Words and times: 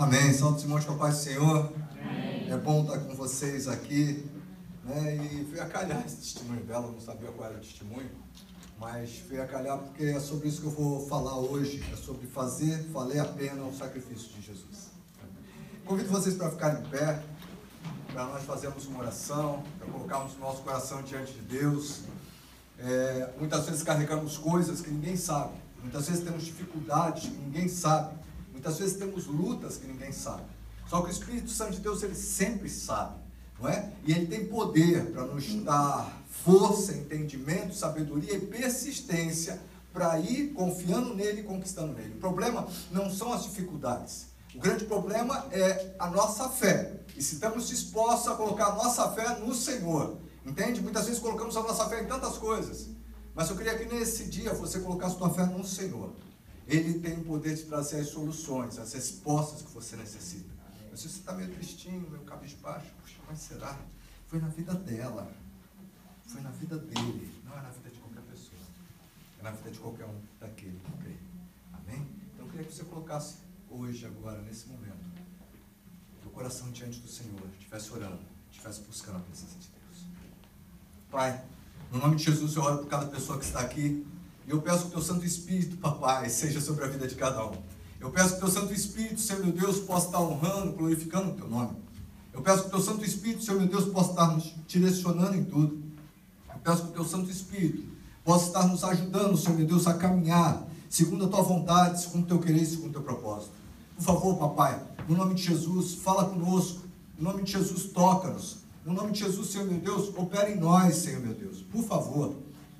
Amém. 0.00 0.32
Santos 0.32 0.62
irmãos, 0.62 0.82
com 0.86 0.94
a 0.94 0.96
paz 0.96 1.18
do 1.18 1.24
Senhor. 1.24 1.72
Amém. 1.92 2.50
É 2.50 2.56
bom 2.56 2.80
estar 2.84 3.00
com 3.00 3.14
vocês 3.14 3.68
aqui. 3.68 4.26
Né? 4.82 5.16
E 5.16 5.44
fui 5.44 5.60
a 5.60 5.66
calhar 5.66 6.02
esse 6.06 6.16
testemunho 6.16 6.64
dela, 6.64 6.90
não 6.90 6.98
sabia 6.98 7.30
qual 7.30 7.50
era 7.50 7.58
o 7.58 7.60
testemunho, 7.60 8.10
mas 8.78 9.18
fui 9.18 9.38
a 9.38 9.46
calhar 9.46 9.76
porque 9.76 10.04
é 10.04 10.18
sobre 10.18 10.48
isso 10.48 10.62
que 10.62 10.68
eu 10.68 10.70
vou 10.70 11.06
falar 11.06 11.36
hoje. 11.36 11.84
É 11.92 11.96
sobre 11.96 12.26
fazer 12.28 12.82
valer 12.84 13.20
a 13.20 13.26
pena 13.26 13.62
o 13.62 13.76
sacrifício 13.76 14.30
de 14.30 14.40
Jesus. 14.40 14.88
Convido 15.84 16.08
vocês 16.08 16.34
para 16.34 16.50
ficarem 16.50 16.82
em 16.82 16.88
pé, 16.88 17.22
para 18.10 18.24
nós 18.24 18.42
fazermos 18.44 18.86
uma 18.86 19.00
oração, 19.00 19.62
para 19.78 19.86
colocarmos 19.86 20.34
o 20.34 20.38
nosso 20.38 20.62
coração 20.62 21.02
diante 21.02 21.34
de 21.34 21.42
Deus. 21.42 22.04
É, 22.78 23.34
muitas 23.38 23.66
vezes 23.66 23.82
carregamos 23.82 24.38
coisas 24.38 24.80
que 24.80 24.88
ninguém 24.88 25.18
sabe. 25.18 25.52
Muitas 25.82 26.08
vezes 26.08 26.24
temos 26.24 26.42
dificuldades 26.42 27.24
que 27.24 27.36
ninguém 27.36 27.68
sabe. 27.68 28.29
Muitas 28.60 28.78
vezes 28.78 28.98
temos 28.98 29.24
lutas 29.24 29.78
que 29.78 29.86
ninguém 29.86 30.12
sabe. 30.12 30.42
Só 30.86 31.00
que 31.00 31.08
o 31.08 31.10
Espírito 31.10 31.48
Santo 31.48 31.72
de 31.72 31.80
Deus, 31.80 32.02
ele 32.02 32.14
sempre 32.14 32.68
sabe, 32.68 33.18
não 33.58 33.66
é? 33.66 33.90
E 34.04 34.12
ele 34.12 34.26
tem 34.26 34.44
poder 34.48 35.12
para 35.12 35.24
nos 35.24 35.46
dar 35.64 36.22
força, 36.44 36.92
entendimento, 36.92 37.74
sabedoria 37.74 38.34
e 38.34 38.40
persistência 38.40 39.58
para 39.94 40.20
ir 40.20 40.52
confiando 40.52 41.14
nele 41.14 41.40
e 41.40 41.44
conquistando 41.44 41.94
nele. 41.94 42.16
O 42.16 42.20
problema 42.20 42.68
não 42.90 43.10
são 43.10 43.32
as 43.32 43.44
dificuldades. 43.44 44.26
O 44.54 44.58
grande 44.58 44.84
problema 44.84 45.46
é 45.52 45.94
a 45.98 46.10
nossa 46.10 46.50
fé. 46.50 47.00
E 47.16 47.22
se 47.22 47.36
estamos 47.36 47.66
dispostos 47.66 48.30
a 48.30 48.36
colocar 48.36 48.66
a 48.66 48.74
nossa 48.74 49.10
fé 49.12 49.38
no 49.38 49.54
Senhor. 49.54 50.18
Entende? 50.44 50.82
Muitas 50.82 51.06
vezes 51.06 51.18
colocamos 51.18 51.56
a 51.56 51.62
nossa 51.62 51.88
fé 51.88 52.02
em 52.02 52.06
tantas 52.06 52.36
coisas. 52.36 52.88
Mas 53.34 53.48
eu 53.48 53.56
queria 53.56 53.78
que 53.78 53.86
nesse 53.86 54.26
dia 54.26 54.52
você 54.52 54.80
colocasse 54.80 55.14
a 55.14 55.18
sua 55.18 55.30
fé 55.30 55.46
no 55.46 55.64
Senhor. 55.64 56.12
Ele 56.70 57.00
tem 57.00 57.18
o 57.18 57.24
poder 57.24 57.56
de 57.56 57.64
trazer 57.64 58.00
as 58.00 58.08
soluções, 58.08 58.78
as 58.78 58.92
respostas 58.92 59.62
que 59.62 59.72
você 59.72 59.96
necessita. 59.96 60.48
Mas 60.88 61.00
se 61.00 61.08
você 61.08 61.18
está 61.18 61.32
meio 61.32 61.50
tristinho, 61.52 62.08
meio 62.08 62.22
cabisbaixo, 62.22 62.86
puxa, 63.02 63.18
mas 63.28 63.40
será? 63.40 63.76
Foi 64.28 64.40
na 64.40 64.46
vida 64.46 64.72
dela. 64.74 65.32
Foi 66.26 66.40
na 66.40 66.50
vida 66.50 66.78
dele. 66.78 67.42
Não 67.44 67.58
é 67.58 67.62
na 67.62 67.70
vida 67.70 67.90
de 67.90 67.98
qualquer 67.98 68.22
pessoa. 68.22 68.62
É 69.40 69.42
na 69.42 69.50
vida 69.50 69.70
de 69.72 69.78
qualquer 69.80 70.06
um 70.06 70.20
daquele 70.38 70.78
que 70.78 70.92
crê. 71.02 71.16
Amém? 71.72 72.06
Então 72.32 72.46
eu 72.46 72.50
queria 72.52 72.66
que 72.66 72.72
você 72.72 72.84
colocasse 72.84 73.38
hoje, 73.68 74.06
agora, 74.06 74.40
nesse 74.42 74.68
momento, 74.68 75.10
o 76.24 76.30
coração 76.30 76.70
diante 76.70 77.00
do 77.00 77.08
Senhor, 77.08 77.42
estivesse 77.58 77.92
orando, 77.92 78.20
estivesse 78.48 78.82
buscando 78.82 79.16
a 79.16 79.20
presença 79.20 79.58
de 79.58 79.68
Deus. 79.68 80.06
Pai, 81.10 81.44
no 81.90 81.98
nome 81.98 82.14
de 82.14 82.24
Jesus 82.24 82.54
eu 82.54 82.62
oro 82.62 82.78
por 82.78 82.86
cada 82.86 83.06
pessoa 83.06 83.38
que 83.38 83.44
está 83.44 83.58
aqui. 83.58 84.06
Eu 84.50 84.60
peço 84.60 84.80
que 84.80 84.88
o 84.88 84.90
teu 84.90 85.02
Santo 85.02 85.24
Espírito, 85.24 85.76
papai, 85.76 86.28
seja 86.28 86.60
sobre 86.60 86.84
a 86.84 86.88
vida 86.88 87.06
de 87.06 87.14
cada 87.14 87.46
um. 87.46 87.52
Eu 88.00 88.10
peço 88.10 88.30
que 88.30 88.36
o 88.38 88.40
teu 88.40 88.50
Santo 88.50 88.74
Espírito, 88.74 89.20
Senhor 89.20 89.44
meu 89.44 89.52
Deus, 89.52 89.78
possa 89.78 90.06
estar 90.06 90.20
honrando, 90.20 90.72
glorificando 90.72 91.30
o 91.30 91.34
teu 91.34 91.48
nome. 91.48 91.76
Eu 92.34 92.42
peço 92.42 92.62
que 92.62 92.68
o 92.68 92.70
teu 92.70 92.80
Santo 92.80 93.04
Espírito, 93.04 93.44
Senhor 93.44 93.60
meu 93.60 93.68
Deus, 93.68 93.84
possa 93.84 94.10
estar 94.10 94.26
nos 94.26 94.52
direcionando 94.66 95.36
em 95.36 95.44
tudo. 95.44 95.80
Eu 96.52 96.58
peço 96.64 96.82
que 96.82 96.88
o 96.88 96.92
teu 96.92 97.04
Santo 97.04 97.30
Espírito 97.30 97.84
possa 98.24 98.48
estar 98.48 98.66
nos 98.66 98.82
ajudando, 98.82 99.36
Senhor 99.36 99.56
meu 99.56 99.66
Deus, 99.68 99.86
a 99.86 99.94
caminhar 99.94 100.66
segundo 100.88 101.26
a 101.26 101.28
tua 101.28 101.42
vontade, 101.42 102.02
segundo 102.02 102.24
o 102.24 102.26
teu 102.26 102.40
querer, 102.40 102.66
segundo 102.66 102.90
o 102.90 102.92
teu 102.94 103.02
propósito. 103.02 103.52
Por 103.94 104.02
favor, 104.02 104.36
papai, 104.36 104.82
no 105.08 105.16
nome 105.16 105.36
de 105.36 105.44
Jesus, 105.44 105.94
fala 105.94 106.28
conosco. 106.28 106.80
No 107.16 107.30
nome 107.30 107.44
de 107.44 107.52
Jesus, 107.52 107.84
toca-nos. 107.84 108.64
No 108.84 108.92
nome 108.94 109.12
de 109.12 109.20
Jesus, 109.20 109.50
Senhor 109.50 109.68
meu 109.68 109.78
Deus, 109.78 110.08
opera 110.16 110.50
em 110.50 110.58
nós, 110.58 110.96
Senhor 110.96 111.20
meu 111.20 111.34
Deus. 111.34 111.62
Por 111.62 111.84
favor, 111.84 112.34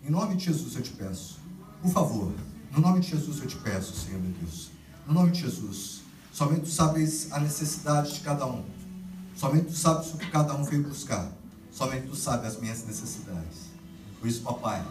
em 0.04 0.10
nome 0.10 0.34
de 0.34 0.46
Jesus 0.46 0.74
eu 0.74 0.82
te 0.82 0.90
peço. 0.92 1.39
Por 1.82 1.90
favor, 1.90 2.32
no 2.72 2.80
nome 2.80 3.00
de 3.00 3.08
Jesus 3.08 3.38
eu 3.40 3.46
te 3.46 3.56
peço, 3.56 3.96
Senhor 3.96 4.20
meu 4.20 4.32
Deus. 4.32 4.70
No 5.06 5.14
nome 5.14 5.30
de 5.30 5.40
Jesus. 5.40 6.02
Somente 6.30 6.62
tu 6.62 6.70
sabes 6.70 7.32
a 7.32 7.40
necessidade 7.40 8.12
de 8.12 8.20
cada 8.20 8.46
um. 8.46 8.64
Somente 9.34 9.68
tu 9.68 9.76
sabes 9.76 10.12
o 10.12 10.18
que 10.18 10.30
cada 10.30 10.54
um 10.54 10.62
veio 10.62 10.82
buscar. 10.82 11.32
Somente 11.72 12.06
tu 12.06 12.14
sabes 12.14 12.54
as 12.54 12.60
minhas 12.60 12.84
necessidades. 12.86 13.70
Por 14.20 14.28
isso, 14.28 14.42
papai, 14.42 14.84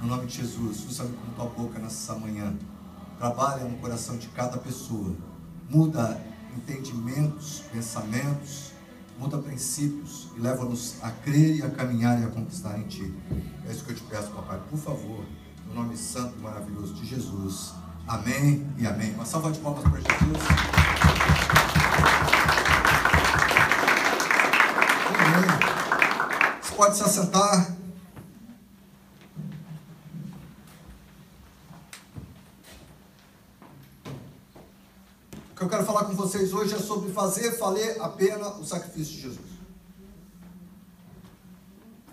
no 0.00 0.08
nome 0.08 0.26
de 0.26 0.38
Jesus, 0.38 0.86
usa-me 0.88 1.14
como 1.14 1.32
tua 1.34 1.44
boca 1.44 1.78
nessa 1.78 2.14
manhã. 2.14 2.56
Trabalha 3.18 3.64
no 3.64 3.76
coração 3.76 4.16
de 4.16 4.28
cada 4.28 4.56
pessoa. 4.56 5.14
Muda 5.68 6.18
entendimentos, 6.56 7.64
pensamentos, 7.70 8.72
muda 9.18 9.36
princípios 9.36 10.28
e 10.34 10.40
leva-nos 10.40 10.96
a 11.02 11.10
crer 11.10 11.56
e 11.56 11.62
a 11.62 11.68
caminhar 11.68 12.18
e 12.18 12.24
a 12.24 12.28
conquistar 12.28 12.78
em 12.78 12.84
Ti. 12.84 13.14
É 13.66 13.70
isso 13.70 13.84
que 13.84 13.92
eu 13.92 13.96
te 13.96 14.02
peço, 14.04 14.30
papai. 14.30 14.58
Por 14.70 14.78
favor, 14.78 15.24
no 15.70 15.82
nome 15.82 15.96
santo 15.96 16.36
e 16.36 16.42
maravilhoso 16.42 16.94
de 16.94 17.06
Jesus. 17.06 17.72
Amém 18.06 18.68
e 18.76 18.86
amém. 18.86 19.14
Uma 19.14 19.24
salva 19.24 19.52
de 19.52 19.60
palmas 19.60 19.82
para 19.82 20.00
Jesus. 20.00 20.44
Amém. 25.18 26.60
Você 26.60 26.74
pode 26.74 26.96
se 26.96 27.02
assentar. 27.04 27.76
O 35.52 35.54
que 35.56 35.62
eu 35.62 35.68
quero 35.68 35.84
falar 35.84 36.04
com 36.04 36.14
vocês 36.14 36.52
hoje 36.52 36.74
é 36.74 36.78
sobre 36.78 37.12
fazer 37.12 37.56
valer 37.58 38.00
a 38.00 38.08
pena 38.08 38.48
o 38.56 38.64
sacrifício 38.64 39.14
de 39.14 39.20
Jesus. 39.20 39.50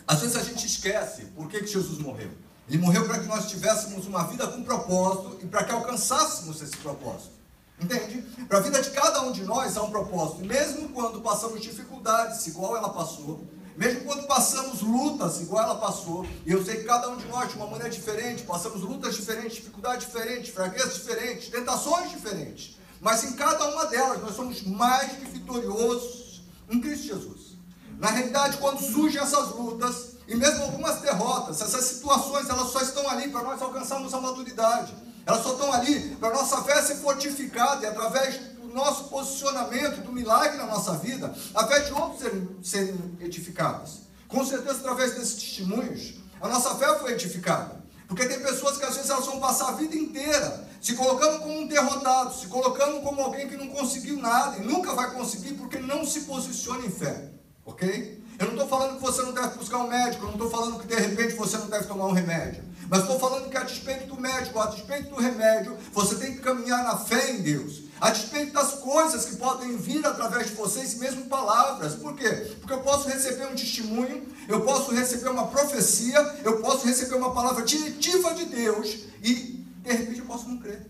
Às 0.06 0.22
vezes 0.22 0.36
a 0.36 0.44
gente 0.44 0.66
esquece 0.66 1.26
por 1.28 1.48
que, 1.48 1.60
que 1.60 1.68
Jesus 1.68 1.98
morreu. 1.98 2.47
Ele 2.70 2.80
morreu 2.80 3.06
para 3.06 3.20
que 3.20 3.28
nós 3.28 3.48
tivéssemos 3.48 4.06
uma 4.08 4.24
vida 4.24 4.46
com 4.48 4.64
propósito 4.64 5.40
e 5.42 5.46
para 5.46 5.64
que 5.64 5.72
alcançássemos 5.72 6.62
esse 6.62 6.76
propósito. 6.78 7.38
Entende? 7.80 8.22
Para 8.48 8.58
a 8.58 8.62
vida 8.62 8.82
de 8.82 8.90
cada 8.90 9.22
um 9.22 9.32
de 9.32 9.44
nós 9.44 9.78
há 9.78 9.84
um 9.84 9.92
propósito. 9.92 10.44
Mesmo 10.44 10.90
quando 10.90 11.22
passamos 11.22 11.62
dificuldades, 11.62 12.46
igual 12.48 12.76
ela 12.76 12.90
passou, 12.90 13.46
mesmo 13.78 14.02
quando 14.02 14.26
passamos 14.26 14.82
lutas, 14.82 15.40
igual 15.40 15.64
ela 15.64 15.76
passou, 15.76 16.26
e 16.46 16.52
eu 16.52 16.66
sei 16.66 16.78
que 16.78 16.86
cada 16.86 17.10
um 17.10 17.18
de 17.18 17.28
nós, 17.28 17.50
de 17.50 17.56
uma 17.56 17.68
maneira 17.68 17.92
diferente, 17.92 18.42
passamos 18.42 18.82
lutas 18.82 19.16
diferentes, 19.16 19.58
dificuldades 19.58 20.08
diferentes, 20.08 20.52
fraquezas 20.52 20.96
diferentes, 20.96 21.50
tentações 21.50 22.10
diferentes. 22.10 22.76
Mas 23.00 23.24
em 23.24 23.34
cada 23.34 23.70
uma 23.70 23.86
delas 23.86 24.20
nós 24.20 24.36
somos 24.36 24.64
mais 24.64 25.12
que 25.12 25.26
vitoriosos 25.26 26.42
em 26.70 26.82
Cristo 26.82 27.06
Jesus. 27.06 27.56
Na 28.00 28.10
realidade, 28.10 28.58
quando 28.58 28.80
surgem 28.80 29.22
essas 29.22 29.50
lutas, 29.50 30.17
e 30.28 30.36
mesmo 30.36 30.64
algumas 30.64 31.00
derrotas, 31.02 31.62
essas 31.62 31.86
situações, 31.86 32.50
elas 32.50 32.70
só 32.70 32.82
estão 32.82 33.08
ali 33.10 33.30
para 33.30 33.44
nós 33.44 33.62
alcançarmos 33.62 34.14
a 34.14 34.20
maturidade. 34.20 34.94
Elas 35.26 35.42
só 35.42 35.54
estão 35.54 35.72
ali 35.74 36.16
para 36.18 36.30
a 36.30 36.34
nossa 36.34 36.62
fé 36.64 36.82
ser 36.82 36.96
fortificada 36.96 37.84
e 37.84 37.88
através 37.88 38.36
do 38.62 38.68
nosso 38.74 39.06
posicionamento, 39.06 40.02
do 40.02 40.12
milagre 40.12 40.58
na 40.58 40.66
nossa 40.66 40.94
vida, 40.98 41.34
a 41.56 41.66
fé 41.66 41.80
de 41.80 41.94
outros 41.94 42.20
serem, 42.20 42.58
serem 42.62 43.18
edificadas. 43.22 44.02
Com 44.28 44.46
certeza, 44.46 44.80
através 44.80 45.16
desses 45.16 45.36
testemunhos, 45.36 46.16
a 46.42 46.48
nossa 46.50 46.76
fé 46.76 47.00
foi 47.00 47.14
edificada. 47.14 47.78
Porque 48.08 48.26
tem 48.26 48.40
pessoas 48.42 48.78
que 48.78 48.86
às 48.86 48.96
vezes 48.96 49.10
elas 49.10 49.26
vão 49.26 49.40
passar 49.40 49.70
a 49.70 49.72
vida 49.74 49.96
inteira 49.96 50.68
se 50.82 50.94
colocando 50.94 51.40
como 51.40 51.60
um 51.60 51.68
derrotado, 51.68 52.34
se 52.34 52.48
colocando 52.48 53.02
como 53.02 53.22
alguém 53.22 53.48
que 53.48 53.58
não 53.58 53.68
conseguiu 53.68 54.18
nada 54.18 54.58
e 54.58 54.62
nunca 54.62 54.94
vai 54.94 55.12
conseguir 55.12 55.54
porque 55.56 55.80
não 55.80 56.06
se 56.06 56.22
posiciona 56.22 56.86
em 56.86 56.90
fé. 56.90 57.32
Ok? 57.66 58.24
Eu 58.40 58.46
não 58.46 58.54
estou 58.54 58.68
falando 58.68 58.98
que 58.98 59.02
você 59.02 59.22
não 59.24 59.34
deve 59.34 59.58
buscar 59.58 59.80
um 59.80 59.88
médico, 59.88 60.24
eu 60.24 60.28
não 60.28 60.36
estou 60.36 60.50
falando 60.50 60.80
que 60.80 60.88
de 60.88 60.96
repente 60.96 61.34
você 61.34 61.58
não 61.58 61.68
deve 61.68 61.86
tomar 61.86 62.06
um 62.06 62.12
remédio. 62.12 62.64
Mas 62.90 63.02
estou 63.02 63.20
falando 63.20 63.50
que 63.50 63.58
a 63.58 63.64
despeito 63.64 64.06
do 64.06 64.22
médico, 64.22 64.60
a 64.60 64.68
despeito 64.68 65.10
do 65.10 65.20
remédio, 65.20 65.76
você 65.92 66.16
tem 66.16 66.34
que 66.34 66.40
caminhar 66.40 66.84
na 66.84 66.98
fé 66.98 67.32
em 67.32 67.42
Deus. 67.42 67.82
A 68.00 68.12
despeito 68.12 68.54
das 68.54 68.76
coisas 68.76 69.26
que 69.26 69.38
podem 69.38 69.76
vir 69.76 70.06
através 70.06 70.48
de 70.48 70.56
vocês, 70.56 70.96
mesmo 71.00 71.26
palavras. 71.26 71.96
Por 71.96 72.16
quê? 72.16 72.30
Porque 72.60 72.74
eu 72.74 72.82
posso 72.82 73.10
receber 73.10 73.48
um 73.48 73.56
testemunho, 73.56 74.28
eu 74.48 74.62
posso 74.62 74.94
receber 74.94 75.30
uma 75.30 75.48
profecia, 75.48 76.20
eu 76.44 76.62
posso 76.62 76.86
receber 76.86 77.16
uma 77.16 77.34
palavra 77.34 77.66
diretiva 77.66 78.34
de 78.36 78.46
Deus 78.46 79.00
e 79.24 79.66
de 79.82 79.92
repente 79.92 80.20
eu 80.20 80.26
posso 80.26 80.48
não 80.48 80.60
crer. 80.60 80.86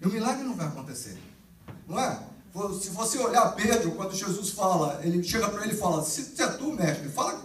E 0.00 0.06
o 0.06 0.10
milagre 0.10 0.44
não 0.44 0.54
vai 0.54 0.68
acontecer. 0.68 1.18
Não 1.88 1.98
é? 1.98 2.18
Se 2.80 2.90
você 2.90 3.18
olhar 3.18 3.52
Pedro, 3.56 3.90
quando 3.92 4.14
Jesus 4.14 4.50
fala, 4.50 5.00
ele 5.02 5.20
chega 5.24 5.48
para 5.48 5.64
ele 5.64 5.74
e 5.74 5.76
fala: 5.76 6.04
Se 6.04 6.40
é 6.40 6.46
tu, 6.46 6.72
mestre, 6.72 7.08
fala 7.08 7.42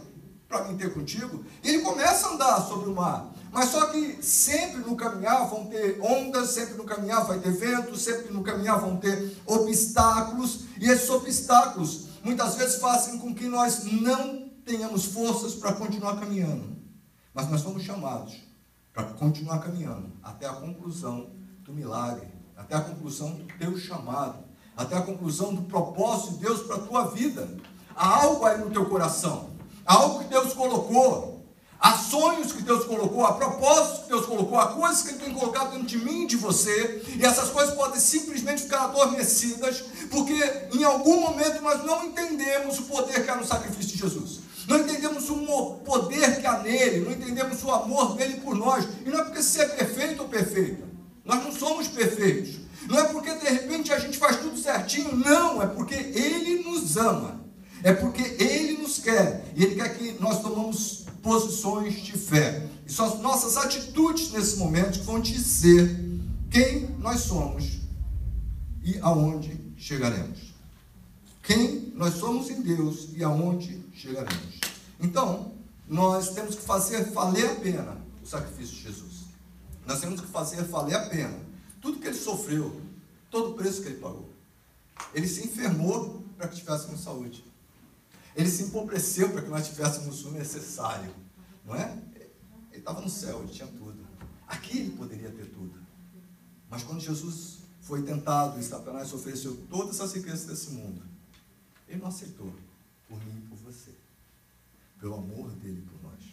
para 0.48 0.66
mim 0.66 0.78
ter 0.78 0.94
contigo. 0.94 1.44
E 1.64 1.70
ele 1.70 1.80
começa 1.80 2.28
a 2.28 2.34
andar 2.34 2.62
sobre 2.62 2.90
o 2.90 2.96
mar. 2.96 3.34
Mas 3.52 3.70
só 3.70 3.88
que 3.88 4.22
sempre 4.22 4.82
no 4.82 4.96
caminhar 4.96 5.50
vão 5.50 5.66
ter 5.66 6.00
ondas, 6.00 6.52
sempre 6.52 6.76
no 6.76 6.84
caminhar 6.84 7.26
vai 7.26 7.40
ter 7.40 7.52
vento, 7.52 7.96
sempre 7.98 8.32
no 8.32 8.44
caminhar 8.44 8.80
vão 8.80 8.98
ter 8.98 9.36
obstáculos. 9.48 10.66
E 10.80 10.88
esses 10.88 11.10
obstáculos 11.10 12.10
muitas 12.24 12.54
vezes 12.54 12.80
fazem 12.80 13.18
com 13.18 13.34
que 13.34 13.48
nós 13.48 13.86
não 13.86 14.48
tenhamos 14.64 15.06
forças 15.06 15.56
para 15.56 15.74
continuar 15.74 16.20
caminhando. 16.20 16.78
Mas 17.34 17.50
nós 17.50 17.62
somos 17.62 17.82
chamados 17.82 18.36
para 18.94 19.06
continuar 19.06 19.58
caminhando 19.60 20.12
até 20.22 20.46
a 20.46 20.54
conclusão 20.54 21.32
do 21.62 21.74
milagre, 21.74 22.28
até 22.56 22.76
a 22.76 22.82
conclusão 22.82 23.34
do 23.34 23.46
teu 23.58 23.76
chamado 23.76 24.49
até 24.80 24.96
a 24.96 25.02
conclusão 25.02 25.54
do 25.54 25.64
propósito 25.64 26.36
de 26.36 26.46
Deus 26.46 26.62
para 26.62 26.78
a 26.78 26.80
tua 26.80 27.04
vida. 27.08 27.50
Há 27.94 28.24
algo 28.24 28.46
aí 28.46 28.58
no 28.58 28.70
teu 28.70 28.86
coração, 28.86 29.50
há 29.86 29.94
algo 29.94 30.20
que 30.20 30.30
Deus 30.30 30.54
colocou, 30.54 31.38
Há 31.82 31.94
sonhos 31.94 32.52
que 32.52 32.62
Deus 32.62 32.84
colocou, 32.84 33.26
há 33.26 33.32
propósitos 33.32 34.00
que 34.00 34.10
Deus 34.10 34.26
colocou, 34.26 34.60
há 34.60 34.68
coisas 34.74 35.02
que 35.02 35.10
Ele 35.12 35.20
tem 35.20 35.34
colocado 35.34 35.72
dentro 35.72 35.88
de 35.88 35.98
mim 35.98 36.24
e 36.24 36.28
de 36.28 36.36
você, 36.36 37.02
e 37.18 37.26
essas 37.26 37.52
coisas 37.52 37.74
podem 37.74 37.98
simplesmente 37.98 38.64
ficar 38.64 38.84
adormecidas, 38.84 39.86
porque 40.12 40.34
em 40.74 40.84
algum 40.84 41.22
momento 41.22 41.62
nós 41.62 41.82
não 41.86 42.04
entendemos 42.04 42.80
o 42.80 42.84
poder 42.84 43.24
que 43.24 43.32
há 43.32 43.36
no 43.38 43.46
sacrifício 43.46 43.94
de 43.94 43.98
Jesus. 43.98 44.42
Não 44.68 44.80
entendemos 44.80 45.30
o 45.30 45.38
poder 45.86 46.42
que 46.42 46.46
há 46.46 46.60
nele, 46.60 47.06
não 47.06 47.14
entendemos 47.14 47.64
o 47.64 47.72
amor 47.72 48.14
dele 48.18 48.42
por 48.42 48.56
nós. 48.56 48.86
E 49.06 49.10
não 49.10 49.22
é 49.22 49.24
porque 49.24 49.42
você 49.42 49.62
é 49.62 49.68
perfeito 49.68 50.24
ou 50.24 50.28
perfeita. 50.28 50.84
Nós 51.24 51.42
não 51.42 51.52
somos 51.54 51.88
perfeitos. 51.88 52.69
Não 52.90 52.98
é 52.98 53.04
porque 53.04 53.32
de 53.36 53.48
repente 53.48 53.94
a 53.94 54.00
gente 54.00 54.18
faz 54.18 54.38
tudo 54.38 54.58
certinho, 54.58 55.16
não, 55.16 55.62
é 55.62 55.68
porque 55.68 55.94
ele 55.94 56.64
nos 56.64 56.98
ama. 56.98 57.40
É 57.84 57.94
porque 57.94 58.24
ele 58.44 58.82
nos 58.82 58.98
quer. 58.98 59.46
E 59.56 59.64
ele 59.64 59.76
quer 59.76 59.96
que 59.96 60.20
nós 60.20 60.42
tomamos 60.42 61.06
posições 61.22 62.02
de 62.02 62.14
fé. 62.14 62.68
E 62.88 62.92
são 62.92 63.06
as 63.06 63.20
nossas 63.20 63.58
atitudes 63.58 64.32
nesse 64.32 64.58
momento 64.58 65.00
que 65.00 65.06
vão 65.06 65.20
dizer 65.20 66.04
quem 66.50 66.90
nós 66.98 67.20
somos 67.22 67.80
e 68.84 68.98
aonde 69.02 69.56
chegaremos. 69.78 70.40
Quem 71.44 71.94
nós 71.96 72.16
somos 72.16 72.50
em 72.50 72.60
Deus 72.60 73.10
e 73.16 73.24
aonde 73.24 73.86
chegaremos. 73.94 74.60
Então, 75.00 75.52
nós 75.88 76.32
temos 76.32 76.56
que 76.56 76.62
fazer 76.64 77.04
valer 77.12 77.52
a 77.52 77.56
pena 77.56 77.98
o 78.24 78.26
sacrifício 78.26 78.76
de 78.78 78.82
Jesus. 78.82 79.26
Nós 79.86 80.00
temos 80.00 80.20
que 80.20 80.28
fazer 80.28 80.64
valer 80.64 80.96
a 80.96 81.06
pena 81.06 81.49
tudo 81.82 82.00
que 82.00 82.08
ele 82.08 82.16
sofreu, 82.16 82.82
todo 83.30 83.52
o 83.52 83.54
preço 83.56 83.82
que 83.82 83.90
ele 83.90 84.00
pagou. 84.00 84.34
Ele 85.14 85.28
se 85.28 85.46
enfermou 85.46 86.24
para 86.38 86.48
que 86.48 86.58
tivéssemos 86.58 87.02
saúde. 87.02 87.44
Ele 88.36 88.50
se 88.50 88.64
empobreceu 88.64 89.30
para 89.32 89.42
que 89.42 89.50
nós 89.50 89.68
tivéssemos 89.68 90.24
o 90.26 90.32
necessário. 90.32 91.14
Não 91.66 91.76
é? 91.76 91.98
Ele 92.72 92.80
estava 92.80 93.02
no 93.02 93.10
céu, 93.10 93.42
ele 93.42 93.52
tinha 93.52 93.68
tudo. 93.68 94.08
Aqui 94.48 94.80
ele 94.80 94.92
poderia 94.92 95.32
ter 95.32 95.46
tudo. 95.48 95.80
Mas 96.70 96.84
quando 96.84 97.00
Jesus 97.00 97.60
foi 97.82 98.04
tentado 98.04 98.60
e 98.60 98.64
Satanás 98.64 99.14
ofereceu 99.14 99.56
todas 99.70 100.00
as 100.00 100.14
riquezas 100.14 100.46
desse 100.46 100.72
mundo, 100.72 101.02
ele 101.88 102.00
não 102.00 102.08
aceitou 102.08 102.54
por 103.08 103.18
mim 103.26 103.44
e 103.44 103.48
por 103.48 103.58
você. 103.58 103.92
Pelo 105.00 105.16
amor 105.16 105.52
dele 105.54 105.82
por 105.82 106.02
nós. 106.04 106.24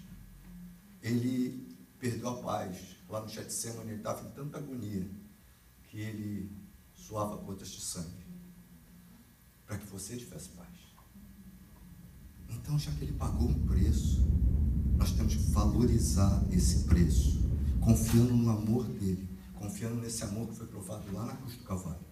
Ele 1.03 1.77
perdeu 1.99 2.29
a 2.29 2.43
paz. 2.43 2.97
Lá 3.09 3.21
no 3.21 3.29
Getsemane 3.29 3.91
ele 3.91 3.99
estava 3.99 4.27
em 4.27 4.31
tanta 4.33 4.59
agonia 4.59 5.09
que 5.97 6.03
ele 6.03 6.53
suava 6.93 7.37
gotas 7.37 7.71
de 7.71 7.81
sangue. 7.81 8.27
Para 9.65 9.79
que 9.79 9.87
você 9.87 10.15
tivesse 10.15 10.51
paz. 10.51 10.69
Então, 12.51 12.79
já 12.79 12.93
que 12.93 13.05
ele 13.05 13.15
pagou 13.15 13.49
um 13.49 13.67
preço, 13.67 14.21
nós 14.95 15.13
temos 15.13 15.35
que 15.35 15.51
valorizar 15.53 16.45
esse 16.53 16.85
preço, 16.85 17.41
confiando 17.81 18.37
no 18.37 18.51
amor 18.51 18.85
dele, 18.85 19.27
confiando 19.55 19.97
nesse 19.97 20.23
amor 20.23 20.49
que 20.49 20.57
foi 20.57 20.67
provado 20.67 21.11
lá 21.15 21.25
na 21.25 21.35
cruz 21.35 21.57
do 21.57 21.65
Calvário. 21.65 22.05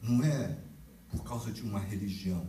Não 0.00 0.22
é 0.22 0.62
por 1.08 1.24
causa 1.24 1.50
de 1.50 1.62
uma 1.62 1.80
religião. 1.80 2.46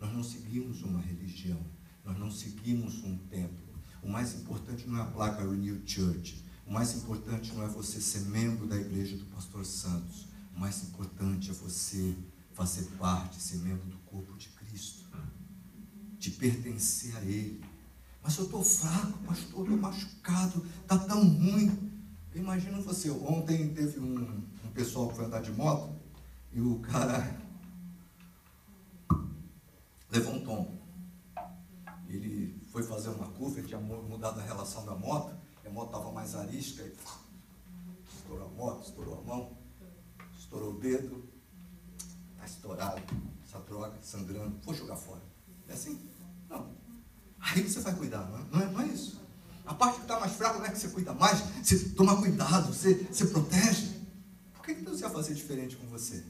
Nós 0.00 0.10
não 0.10 0.24
seguimos 0.24 0.80
uma 0.80 1.02
religião. 1.02 1.60
Nós 2.02 2.18
não 2.18 2.30
seguimos 2.30 3.04
um 3.04 3.18
templo. 3.28 3.68
O 4.02 4.08
mais 4.08 4.34
importante 4.40 4.88
não 4.88 4.96
é 4.96 5.02
a 5.02 5.06
placa 5.10 5.42
Renew 5.42 5.86
Church. 5.86 6.41
O 6.66 6.72
mais 6.72 6.94
importante 6.94 7.52
não 7.54 7.64
é 7.64 7.68
você 7.68 8.00
ser 8.00 8.20
membro 8.20 8.66
da 8.66 8.76
igreja 8.76 9.16
do 9.16 9.24
pastor 9.26 9.64
Santos. 9.64 10.26
O 10.54 10.60
mais 10.60 10.82
importante 10.84 11.50
é 11.50 11.52
você 11.52 12.16
fazer 12.52 12.84
parte, 12.98 13.40
ser 13.40 13.58
membro 13.58 13.86
do 13.86 13.98
corpo 13.98 14.36
de 14.36 14.48
Cristo 14.50 15.02
de 16.22 16.30
pertencer 16.30 17.16
a 17.16 17.20
Ele. 17.22 17.60
Mas 18.22 18.38
eu 18.38 18.44
estou 18.44 18.62
fraco, 18.62 19.18
pastor, 19.26 19.64
estou 19.64 19.76
machucado, 19.76 20.64
está 20.82 20.96
tão 20.96 21.20
ruim. 21.20 21.90
Imagina 22.32 22.80
você, 22.80 23.10
ontem 23.10 23.74
teve 23.74 23.98
um, 23.98 24.44
um 24.64 24.70
pessoal 24.72 25.08
que 25.08 25.16
foi 25.16 25.24
andar 25.24 25.42
de 25.42 25.50
moto 25.50 25.92
e 26.52 26.60
o 26.60 26.78
cara 26.78 27.36
levou 30.08 30.34
um 30.34 30.44
tom. 30.44 30.78
Ele 32.08 32.56
foi 32.70 32.84
fazer 32.84 33.08
uma 33.08 33.26
curva, 33.26 33.58
ele 33.58 33.66
tinha 33.66 33.80
mudado 33.80 34.38
a 34.38 34.44
relação 34.44 34.86
da 34.86 34.94
moto, 34.94 35.34
a 35.68 35.70
moto 35.70 35.86
estava 35.86 36.12
mais 36.12 36.34
arisca, 36.34 36.82
e 36.82 36.94
estourou 38.16 38.46
a 38.46 38.50
moto, 38.50 38.84
estourou 38.84 39.18
a 39.18 39.22
mão, 39.22 39.56
estourou 40.38 40.74
o 40.74 40.78
dedo, 40.78 41.24
está 42.32 42.46
estourado, 42.46 43.02
essa 43.46 43.58
droga, 43.60 43.98
sangrando, 44.02 44.58
foi 44.62 44.74
jogar 44.74 44.96
fora. 44.96 45.22
É 45.68 45.72
assim. 45.72 46.00
Não. 46.48 46.70
Aí 47.38 47.68
você 47.68 47.80
vai 47.80 47.94
cuidar, 47.94 48.28
não 48.28 48.60
é, 48.60 48.70
não 48.70 48.80
é, 48.80 48.84
é 48.84 48.88
isso. 48.88 49.20
A 49.64 49.74
parte 49.74 49.96
que 49.96 50.02
está 50.02 50.18
mais 50.18 50.32
fraca 50.32 50.58
não 50.58 50.66
é 50.66 50.70
que 50.70 50.78
você 50.78 50.88
cuida 50.88 51.12
mais, 51.12 51.40
você 51.62 51.78
toma 51.90 52.16
cuidado, 52.16 52.72
você, 52.72 52.94
você 52.94 53.26
protege. 53.26 53.92
Por 54.54 54.64
que, 54.64 54.74
que 54.74 54.82
Deus 54.82 55.00
ia 55.00 55.10
fazer 55.10 55.34
diferente 55.34 55.76
com 55.76 55.86
você? 55.86 56.24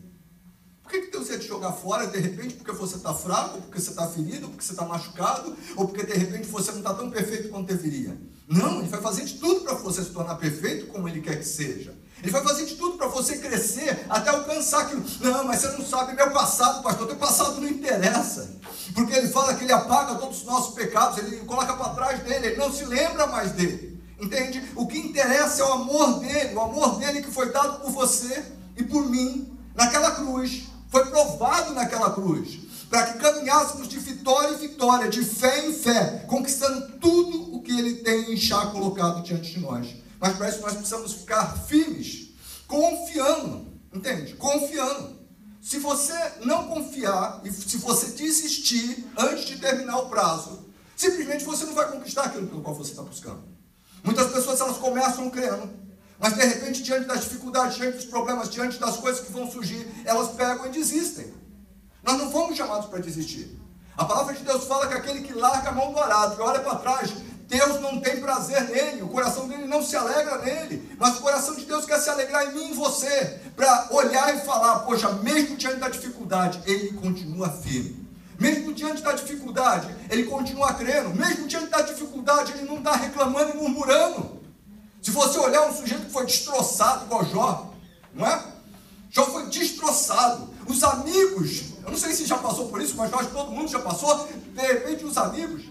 Por 0.82 0.90
que, 0.90 1.02
que 1.02 1.11
Deus 1.11 1.29
ia 1.31 1.38
te 1.38 1.46
jogar 1.46 1.73
fora 1.73 2.06
de 2.06 2.19
repente 2.19 2.55
porque 2.55 2.73
você 2.73 2.96
está 2.96 3.14
fraco, 3.14 3.61
porque 3.62 3.81
você 3.81 3.90
está 3.90 4.08
ferido, 4.08 4.49
porque 4.49 4.64
você 4.64 4.73
está 4.73 4.84
machucado, 4.84 5.56
ou 5.76 5.88
porque 5.88 6.05
de 6.05 6.12
repente 6.12 6.46
você 6.49 6.70
não 6.73 6.79
está 6.79 6.94
tão 6.94 7.11
perfeito 7.11 7.49
quanto 7.49 7.69
deveria? 7.69 8.19
Não, 8.48 8.80
Ele 8.80 8.88
vai 8.88 9.00
fazer 9.00 9.24
de 9.24 9.34
tudo 9.34 9.60
para 9.60 9.74
você 9.74 10.02
se 10.02 10.10
tornar 10.10 10.34
perfeito 10.36 10.86
como 10.86 11.08
Ele 11.08 11.20
quer 11.20 11.38
que 11.38 11.44
seja. 11.44 11.94
Ele 12.22 12.30
vai 12.30 12.42
fazer 12.42 12.66
de 12.66 12.76
tudo 12.76 12.96
para 12.96 13.08
você 13.08 13.38
crescer 13.38 14.06
até 14.08 14.30
alcançar 14.30 14.82
aquilo. 14.82 15.04
Não, 15.20 15.44
mas 15.44 15.60
você 15.60 15.76
não 15.76 15.84
sabe 15.84 16.14
meu 16.14 16.30
passado, 16.30 16.82
pastor. 16.82 17.08
Teu 17.08 17.16
passado 17.16 17.60
não 17.60 17.68
interessa. 17.68 18.48
Porque 18.94 19.12
ele 19.12 19.28
fala 19.28 19.54
que 19.54 19.64
ele 19.64 19.72
apaga 19.72 20.14
todos 20.14 20.38
os 20.38 20.44
nossos 20.44 20.74
pecados, 20.74 21.18
ele 21.18 21.38
coloca 21.38 21.72
para 21.74 21.94
trás 21.94 22.22
dele, 22.22 22.48
ele 22.48 22.56
não 22.56 22.72
se 22.72 22.84
lembra 22.84 23.26
mais 23.26 23.50
dele. 23.52 24.00
Entende? 24.20 24.62
O 24.76 24.86
que 24.86 24.98
interessa 24.98 25.62
é 25.62 25.64
o 25.64 25.72
amor 25.72 26.20
dele, 26.20 26.54
o 26.54 26.60
amor 26.60 26.98
dele 27.00 27.22
que 27.22 27.30
foi 27.30 27.50
dado 27.50 27.80
por 27.80 27.90
você 27.90 28.44
e 28.76 28.84
por 28.84 29.04
mim 29.10 29.58
naquela 29.74 30.12
cruz. 30.12 30.68
Foi 30.90 31.04
provado 31.06 31.72
naquela 31.72 32.10
cruz. 32.12 32.60
Para 32.92 33.06
que 33.06 33.18
caminhássemos 33.20 33.88
de 33.88 33.98
vitória 33.98 34.50
em 34.50 34.58
vitória, 34.58 35.08
de 35.08 35.24
fé 35.24 35.66
em 35.66 35.72
fé, 35.72 36.26
conquistando 36.28 36.98
tudo 36.98 37.56
o 37.56 37.62
que 37.62 37.72
ele 37.72 37.94
tem 38.02 38.36
já 38.36 38.66
colocado 38.66 39.22
diante 39.22 39.54
de 39.54 39.60
nós. 39.60 39.96
Mas 40.20 40.36
para 40.36 40.50
isso 40.50 40.60
nós 40.60 40.74
precisamos 40.74 41.14
ficar 41.14 41.56
firmes, 41.66 42.34
confiando, 42.66 43.72
entende? 43.94 44.34
Confiando. 44.34 45.18
Se 45.62 45.78
você 45.78 46.12
não 46.44 46.68
confiar 46.68 47.40
e 47.44 47.50
se 47.50 47.78
você 47.78 48.08
desistir 48.08 49.06
antes 49.16 49.46
de 49.46 49.56
terminar 49.56 49.96
o 50.00 50.10
prazo, 50.10 50.68
simplesmente 50.94 51.46
você 51.46 51.64
não 51.64 51.72
vai 51.72 51.90
conquistar 51.90 52.24
aquilo 52.24 52.46
pelo 52.46 52.60
qual 52.60 52.76
você 52.76 52.90
está 52.90 53.02
buscando. 53.02 53.42
Muitas 54.04 54.30
pessoas 54.30 54.60
elas 54.60 54.76
começam 54.76 55.30
crendo, 55.30 55.70
mas 56.18 56.34
de 56.34 56.44
repente, 56.44 56.82
diante 56.82 57.06
das 57.06 57.20
dificuldades, 57.24 57.78
diante 57.78 57.96
dos 57.96 58.04
problemas, 58.04 58.50
diante 58.50 58.78
das 58.78 58.98
coisas 58.98 59.24
que 59.24 59.32
vão 59.32 59.50
surgir, 59.50 59.90
elas 60.04 60.32
pegam 60.32 60.66
e 60.66 60.68
desistem. 60.68 61.40
Nós 62.02 62.19
não 62.19 62.31
fomos 62.31 62.56
chamados 62.56 62.87
para 62.87 63.00
desistir. 63.00 63.58
A 63.96 64.05
palavra 64.05 64.34
de 64.34 64.43
Deus 64.43 64.65
fala 64.65 64.86
que 64.86 64.94
aquele 64.94 65.20
que 65.20 65.32
larga 65.32 65.69
a 65.69 65.72
mão 65.72 65.93
do 65.93 65.98
arado, 65.98 66.36
que 66.36 66.43
olha 66.43 66.60
para 66.60 66.76
trás, 66.76 67.12
Deus 67.46 67.81
não 67.81 68.00
tem 68.00 68.20
prazer 68.20 68.62
nele, 68.70 69.03
o 69.03 69.08
coração 69.08 69.46
dele 69.46 69.67
não 69.67 69.82
se 69.82 69.94
alegra 69.94 70.38
nele, 70.38 70.96
mas 70.98 71.19
o 71.19 71.20
coração 71.20 71.55
de 71.55 71.67
Deus 71.67 71.84
quer 71.84 72.00
se 72.00 72.08
alegrar 72.08 72.46
em 72.46 72.55
mim 72.55 72.69
e 72.69 72.70
em 72.70 72.74
você, 72.74 73.41
para 73.55 73.88
olhar 73.91 74.34
e 74.34 74.41
falar, 74.41 74.81
poxa, 74.81 75.10
mesmo 75.12 75.56
diante 75.56 75.76
da 75.76 75.91
dificuldade, 75.91 76.62
ele 76.65 76.94
continua 76.94 77.50
firme. 77.50 78.08
Mesmo 78.41 78.72
diante 78.72 79.03
da 79.03 79.12
dificuldade, 79.12 79.94
ele 80.10 80.24
continua 80.24 80.72
crendo. 80.72 81.10
Mesmo 81.10 81.46
diante 81.46 81.69
da 81.69 81.82
dificuldade, 81.82 82.53
ele 82.53 82.62
não 82.62 82.79
está 82.79 82.93
reclamando 82.93 83.53
e 83.53 83.56
murmurando. 83.56 84.41
Se 85.03 85.10
você 85.10 85.38
olhar 85.38 85.69
um 85.69 85.74
sujeito 85.74 86.06
que 86.06 86.12
foi 86.12 86.24
destroçado, 86.24 87.05
igual 87.05 87.24
Jó, 87.26 87.72
não 88.15 88.26
é? 88.26 88.43
Jó 89.10 89.26
foi 89.26 89.46
destroçado. 89.46 90.48
Os 90.67 90.82
amigos, 90.82 91.71
eu 91.84 91.91
não 91.91 91.98
sei 91.98 92.12
se 92.12 92.27
já 92.27 92.39
passou 92.39 92.69
por 92.69 92.81
isso, 92.81 92.96
mas 92.96 93.10
que 93.10 93.32
todo 93.32 93.51
mundo 93.51 93.69
já 93.69 93.81
passou. 93.81 94.27
De 94.27 94.60
repente, 94.60 95.05
os 95.05 95.17
amigos 95.17 95.62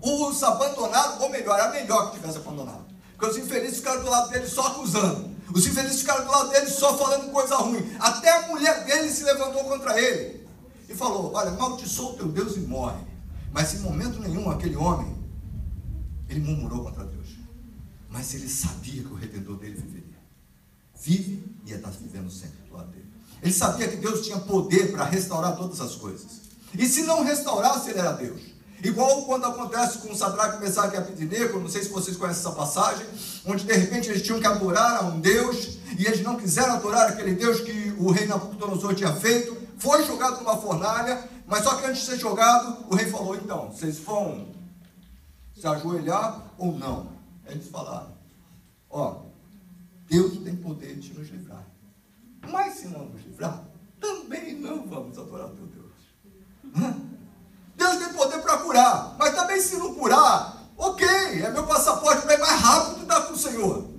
os 0.00 0.42
abandonaram, 0.42 1.22
ou 1.22 1.30
melhor, 1.30 1.58
era 1.58 1.72
melhor 1.72 2.10
que 2.10 2.18
tivesse 2.18 2.38
abandonado. 2.38 2.84
Porque 3.16 3.26
os 3.26 3.38
infelizes 3.38 3.78
ficaram 3.78 4.02
do 4.02 4.10
lado 4.10 4.30
dele 4.30 4.46
só 4.46 4.66
acusando. 4.66 5.34
Os 5.52 5.66
infelizes 5.66 6.00
ficaram 6.00 6.24
do 6.24 6.30
lado 6.30 6.50
dele 6.50 6.68
só 6.68 6.96
falando 6.96 7.30
coisa 7.32 7.56
ruim. 7.56 7.96
Até 7.98 8.30
a 8.30 8.48
mulher 8.48 8.84
dele 8.84 9.10
se 9.10 9.24
levantou 9.24 9.64
contra 9.64 10.00
ele 10.00 10.46
e 10.88 10.94
falou: 10.94 11.32
Olha, 11.32 11.50
amaldiçoa 11.50 12.12
o 12.12 12.16
teu 12.16 12.28
Deus 12.28 12.56
e 12.56 12.60
morre. 12.60 13.00
Mas 13.52 13.74
em 13.74 13.78
momento 13.78 14.20
nenhum 14.20 14.50
aquele 14.50 14.76
homem, 14.76 15.16
ele 16.28 16.40
murmurou 16.40 16.84
contra 16.84 17.04
Deus. 17.04 17.28
Mas 18.10 18.34
ele 18.34 18.48
sabia 18.48 19.02
que 19.02 19.12
o 19.12 19.14
redentor 19.14 19.56
dele 19.56 19.76
viveria. 19.76 20.16
Vive 21.00 21.42
e 21.64 21.72
estar 21.72 21.90
vivendo 21.90 22.30
sempre. 22.30 22.65
Ele 23.42 23.52
sabia 23.52 23.88
que 23.88 23.96
Deus 23.96 24.24
tinha 24.26 24.38
poder 24.38 24.92
para 24.92 25.04
restaurar 25.04 25.56
todas 25.56 25.80
as 25.80 25.94
coisas. 25.94 26.46
E 26.74 26.86
se 26.86 27.02
não 27.02 27.22
restaurasse, 27.22 27.90
ele 27.90 27.98
era 27.98 28.12
Deus. 28.12 28.40
Igual 28.82 29.22
quando 29.22 29.46
acontece 29.46 29.98
com 29.98 30.14
Sadraque, 30.14 30.60
Mesaque 30.60 30.94
e 30.94 30.98
Abednego, 30.98 31.58
não 31.58 31.68
sei 31.68 31.82
se 31.82 31.88
vocês 31.88 32.16
conhecem 32.16 32.40
essa 32.40 32.52
passagem, 32.52 33.06
onde 33.46 33.64
de 33.64 33.72
repente 33.72 34.10
eles 34.10 34.22
tinham 34.22 34.38
que 34.38 34.46
adorar 34.46 35.02
a 35.02 35.06
um 35.06 35.18
Deus, 35.18 35.78
e 35.98 36.04
eles 36.04 36.22
não 36.22 36.36
quiseram 36.36 36.74
adorar 36.74 37.08
aquele 37.08 37.34
Deus 37.34 37.60
que 37.60 37.94
o 37.98 38.10
rei 38.10 38.26
Nabucodonosor 38.26 38.94
tinha 38.94 39.12
feito, 39.14 39.56
foi 39.78 40.04
jogado 40.04 40.38
numa 40.38 40.56
fornalha, 40.58 41.26
mas 41.46 41.64
só 41.64 41.76
que 41.76 41.86
antes 41.86 42.02
de 42.02 42.06
ser 42.06 42.18
jogado, 42.18 42.84
o 42.90 42.94
rei 42.94 43.06
falou, 43.06 43.34
então, 43.34 43.70
vocês 43.70 43.98
vão 43.98 44.54
Se 45.54 45.66
ajoelhar 45.66 46.42
ou 46.58 46.72
não. 46.72 47.16
Eles 47.46 47.68
falaram: 47.68 48.08
Ó, 48.90 49.22
Deus 50.08 50.38
tem 50.38 50.54
poder 50.56 50.96
de 50.96 51.14
nos 51.14 51.28
livrar. 51.30 51.64
Mas 52.50 52.74
se 52.74 52.88
não 52.88 53.06
nos 53.06 53.22
livrar, 53.22 53.64
também 54.00 54.54
não 54.54 54.86
vamos 54.86 55.18
adorar 55.18 55.48
teu 55.48 55.66
Deus. 55.66 55.86
Deus 57.76 57.96
tem 57.96 58.12
poder 58.14 58.42
para 58.42 58.58
curar, 58.58 59.16
mas 59.18 59.34
também 59.34 59.60
se 59.60 59.76
não 59.76 59.94
curar, 59.94 60.64
ok, 60.76 61.06
é 61.06 61.50
meu 61.50 61.66
passaporte 61.66 62.22
para 62.22 62.34
ir 62.34 62.40
mais 62.40 62.60
rápido 62.60 63.02
estar 63.02 63.22
com 63.22 63.34
o 63.34 63.38
Senhor. 63.38 63.90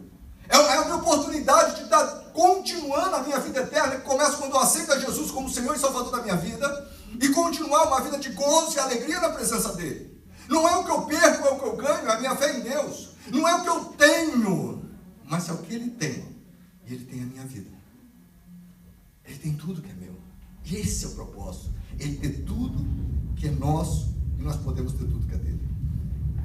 É, 0.50 0.56
é 0.56 0.78
a 0.78 0.86
minha 0.86 0.96
oportunidade 0.96 1.76
de 1.76 1.84
estar 1.84 2.06
continuando 2.34 3.16
a 3.16 3.24
minha 3.24 3.40
vida 3.40 3.62
eterna, 3.62 3.96
que 3.96 4.02
começa 4.02 4.38
quando 4.38 4.54
eu 4.54 4.60
aceito 4.60 5.00
Jesus 5.00 5.32
como 5.32 5.50
Senhor 5.50 5.76
e 5.76 5.80
Salvador 5.80 6.12
da 6.12 6.22
minha 6.22 6.36
vida, 6.36 6.92
e 7.20 7.30
continuar 7.30 7.88
uma 7.88 8.02
vida 8.02 8.18
de 8.18 8.30
gozo 8.30 8.76
e 8.76 8.80
alegria 8.80 9.20
na 9.20 9.30
presença 9.30 9.74
dEle. 9.74 10.18
Não 10.48 10.68
é 10.68 10.78
o 10.78 10.84
que 10.84 10.92
eu 10.92 11.02
perco, 11.02 11.48
é 11.48 11.52
o 11.52 11.60
que 11.60 11.66
eu 11.66 11.76
ganho, 11.76 12.08
é 12.08 12.12
a 12.14 12.20
minha 12.20 12.36
fé 12.36 12.58
em 12.58 12.62
Deus. 12.62 13.10
Não 13.28 13.48
é 13.48 13.56
o 13.56 13.62
que 13.64 13.70
eu 13.70 13.86
tenho, 13.98 14.86
mas 15.26 15.50
é 15.50 15.52
o 15.52 15.58
que 15.58 15.76
Ele 15.76 15.90
tem. 15.92 16.38
E 16.86 16.94
Ele 16.94 17.06
tem 17.06 17.24
a 17.24 17.26
minha 17.26 17.46
vida. 17.46 17.77
Ele 19.28 19.38
tem 19.38 19.54
tudo 19.54 19.82
que 19.82 19.92
é 19.92 19.94
meu. 19.94 20.16
E 20.66 20.78
esse 20.78 21.06
é 21.06 21.08
o 21.10 21.12
propósito. 21.12 21.70
Ele 22.00 22.16
ter 22.18 22.44
tudo 22.44 22.86
que 23.36 23.48
é 23.48 23.52
nosso 23.52 24.16
e 24.40 24.42
nós 24.42 24.56
podemos 24.58 24.94
ter 24.94 25.06
tudo 25.06 25.28
que 25.28 25.36
é 25.36 25.38
dele. 25.38 25.68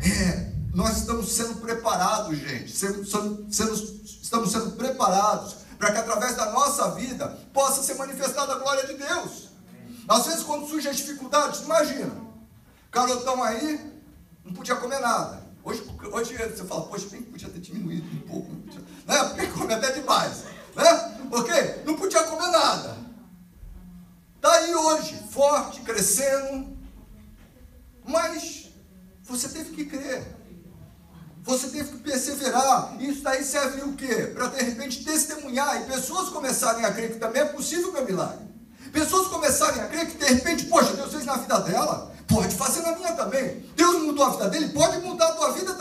É, 0.01 0.53
nós 0.75 0.99
estamos 0.99 1.31
sendo 1.31 1.61
preparados, 1.61 2.39
gente. 2.39 2.71
Sendo, 2.71 3.05
sendo, 3.05 3.75
estamos 4.05 4.51
sendo 4.51 4.73
preparados 4.73 5.57
para 5.79 5.93
que 5.93 5.99
através 5.99 6.37
da 6.37 6.51
nossa 6.53 6.91
vida 6.93 7.29
possa 7.53 7.83
ser 7.83 7.95
manifestada 7.95 8.55
a 8.55 8.59
glória 8.59 8.87
de 8.87 8.95
Deus. 8.95 9.49
Às 10.09 10.27
vezes, 10.27 10.43
quando 10.43 10.69
surgem 10.69 10.91
as 10.91 10.97
dificuldades, 10.97 11.61
imagina, 11.61 12.13
carotão 12.91 13.43
aí, 13.43 13.93
não 14.45 14.53
podia 14.53 14.77
comer 14.77 15.01
nada. 15.01 15.43
Hoje, 15.65 15.85
hoje 16.13 16.37
você 16.37 16.65
fala, 16.65 16.83
poxa, 16.83 17.09
bem 17.09 17.23
podia 17.23 17.49
ter 17.49 17.61
diminuído 17.61 18.07
um 18.09 18.29
pouco, 18.29 18.51
né? 19.07 19.25
porque 19.29 19.47
come 19.49 19.73
até 19.73 19.93
demais. 19.93 20.45
Né? 20.75 21.12
Porque 21.33 21.81
não 21.87 21.97
podia 21.97 22.25
comer 22.25 22.49
nada. 22.49 22.95
Está 24.37 24.53
aí 24.53 24.75
hoje, 24.75 25.19
forte, 25.31 25.81
crescendo, 25.81 26.77
mas 28.05 28.69
você 29.23 29.49
teve 29.49 29.71
que 29.71 29.87
crer. 29.87 30.23
Você 31.43 31.69
teve 31.69 31.93
que 31.93 31.99
perseverar. 32.01 33.01
Isso 33.01 33.23
daí 33.23 33.43
serve 33.43 33.81
o 33.81 33.95
quê? 33.95 34.31
Para 34.35 34.49
de 34.49 34.63
repente 34.63 35.03
testemunhar 35.07 35.81
e 35.81 35.87
pessoas 35.87 36.29
começarem 36.29 36.85
a 36.85 36.93
crer 36.93 37.15
que 37.15 37.19
também 37.19 37.41
é 37.41 37.47
possível 37.47 37.91
meu 37.95 38.05
milagre. 38.05 38.47
Pessoas 38.93 39.29
começarem 39.29 39.81
a 39.81 39.87
crer 39.87 40.11
que 40.11 40.19
de 40.19 40.35
repente, 40.35 40.67
poxa, 40.67 40.93
Deus 40.93 41.13
fez 41.13 41.25
na 41.25 41.37
vida 41.37 41.61
dela, 41.61 42.15
pode 42.29 42.55
fazer 42.55 42.83
na 42.83 42.95
minha 42.95 43.13
também. 43.13 43.71
Deus 43.75 44.03
mudou 44.03 44.27
a 44.27 44.31
vida 44.33 44.51
dele, 44.51 44.69
pode 44.69 44.99
mudar 44.99 45.29
a 45.29 45.33
tua 45.33 45.53
vida 45.53 45.72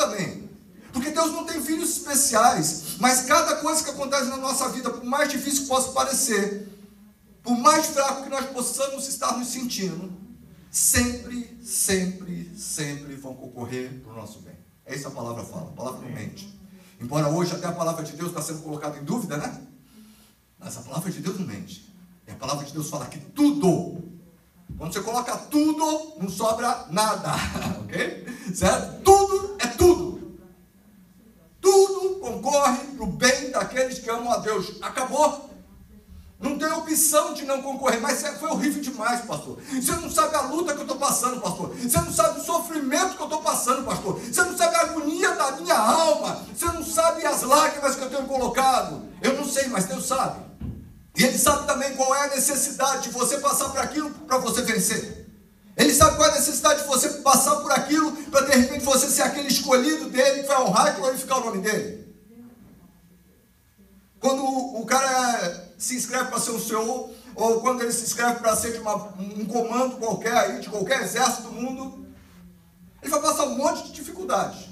Deus 1.22 1.34
não 1.34 1.46
tem 1.46 1.62
filhos 1.62 1.98
especiais, 1.98 2.98
mas 3.00 3.22
cada 3.22 3.58
coisa 3.58 3.84
que 3.84 3.92
acontece 3.92 4.26
na 4.26 4.38
nossa 4.38 4.70
vida, 4.70 4.90
por 4.90 5.04
mais 5.04 5.30
difícil 5.30 5.64
que 5.64 5.68
possa 5.68 5.92
parecer, 5.92 6.68
por 7.44 7.56
mais 7.58 7.88
fraco 7.88 8.24
que 8.24 8.30
nós 8.30 8.48
possamos 8.48 9.08
estar 9.08 9.38
nos 9.38 9.48
sentindo, 9.48 10.12
sempre, 10.72 11.60
sempre, 11.64 12.52
sempre 12.58 13.16
vão 13.16 13.36
concorrer 13.36 14.02
para 14.02 14.14
o 14.14 14.16
nosso 14.16 14.40
bem. 14.40 14.56
É 14.86 14.96
isso 14.96 15.08
a 15.08 15.12
palavra 15.12 15.44
fala, 15.44 15.70
a 15.70 15.74
palavra 15.74 16.02
não 16.02 16.12
mente. 16.12 16.60
Embora 17.00 17.30
hoje 17.30 17.54
até 17.54 17.68
a 17.68 17.72
palavra 17.72 18.04
de 18.04 18.14
Deus 18.14 18.30
está 18.30 18.42
sendo 18.42 18.62
colocada 18.62 18.98
em 18.98 19.04
dúvida, 19.04 19.38
né? 19.38 19.62
Mas 20.58 20.78
a 20.78 20.82
palavra 20.82 21.12
de 21.12 21.20
Deus 21.20 21.40
não 21.40 21.46
mente. 21.46 21.94
E 22.28 22.32
a 22.32 22.36
palavra 22.36 22.66
de 22.66 22.74
Deus 22.74 22.90
fala 22.90 23.06
que 23.06 23.20
tudo, 23.20 24.02
quando 24.78 24.94
você 24.94 25.02
coloca 25.02 25.36
tudo, 25.38 26.16
não 26.20 26.30
sobra 26.30 26.88
nada, 26.90 27.34
ok? 27.82 28.26
Certo? 28.54 29.02
Tudo. 29.04 29.61
Concorre 32.22 32.78
para 32.96 33.04
o 33.04 33.08
bem 33.08 33.50
daqueles 33.50 33.98
que 33.98 34.08
amam 34.08 34.32
a 34.32 34.38
Deus. 34.38 34.74
Acabou. 34.80 35.50
Não 36.40 36.58
tem 36.58 36.72
opção 36.72 37.34
de 37.34 37.46
não 37.46 37.62
concorrer, 37.64 38.00
mas 38.00 38.22
foi 38.40 38.50
horrível 38.50 38.82
demais, 38.82 39.22
pastor. 39.22 39.60
Você 39.74 39.92
não 39.94 40.10
sabe 40.10 40.36
a 40.36 40.42
luta 40.42 40.74
que 40.74 40.80
eu 40.80 40.84
estou 40.84 40.98
passando, 40.98 41.42
pastor. 41.42 41.70
Você 41.76 41.98
não 42.00 42.14
sabe 42.14 42.40
o 42.40 42.44
sofrimento 42.44 43.16
que 43.16 43.22
eu 43.22 43.26
estou 43.26 43.42
passando, 43.42 43.86
pastor. 43.86 44.20
Você 44.20 44.44
não 44.44 44.56
sabe 44.56 44.76
a 44.76 44.82
agonia 44.82 45.36
da 45.36 45.52
minha 45.54 45.78
alma. 45.78 46.46
Você 46.56 46.66
não 46.66 46.84
sabe 46.84 47.26
as 47.26 47.42
lágrimas 47.42 47.96
que 47.96 48.04
eu 48.04 48.10
tenho 48.10 48.28
colocado. 48.28 49.04
Eu 49.22 49.34
não 49.34 49.46
sei, 49.48 49.68
mas 49.68 49.86
Deus 49.86 50.06
sabe. 50.06 50.44
E 51.18 51.24
Ele 51.24 51.38
sabe 51.38 51.66
também 51.66 51.96
qual 51.96 52.14
é 52.16 52.26
a 52.26 52.36
necessidade 52.36 53.04
de 53.04 53.10
você 53.10 53.38
passar 53.40 53.70
por 53.70 53.80
aquilo 53.80 54.12
para 54.12 54.38
você 54.38 54.62
vencer. 54.62 55.28
Ele 55.76 55.94
sabe 55.94 56.18
qual 56.18 56.28
é 56.28 56.32
a 56.32 56.36
necessidade 56.36 56.82
de 56.82 56.88
você 56.88 57.10
passar 57.20 57.56
por 57.58 57.72
aquilo 57.72 58.12
para 58.28 58.42
de 58.42 58.58
repente 58.58 58.84
você 58.86 59.10
ser 59.10 59.24
aquele 59.24 59.48
escolhido 59.48 60.10
dele 60.10 60.42
que 60.42 60.48
vai 60.48 60.62
honrar 60.62 60.94
e 60.94 61.00
glorificar 61.00 61.40
o 61.40 61.46
nome 61.46 61.60
dele. 61.60 62.11
Quando 64.22 64.46
o 64.46 64.86
cara 64.86 65.74
se 65.80 65.96
inscreve 65.96 66.30
para 66.30 66.40
ser 66.40 66.52
um 66.52 66.60
senhor, 66.60 67.10
ou 67.34 67.60
quando 67.60 67.82
ele 67.82 67.92
se 67.92 68.04
inscreve 68.04 68.40
para 68.40 68.56
ser 68.56 68.74
de 68.74 68.78
uma, 68.78 68.96
um 69.18 69.46
comando 69.46 69.98
qualquer 69.98 70.38
aí, 70.38 70.62
de 70.62 70.70
qualquer 70.70 71.02
exército 71.02 71.50
do 71.50 71.54
mundo, 71.54 72.06
ele 73.02 73.10
vai 73.10 73.20
passar 73.20 73.46
um 73.46 73.58
monte 73.58 73.86
de 73.86 73.94
dificuldades. 73.94 74.70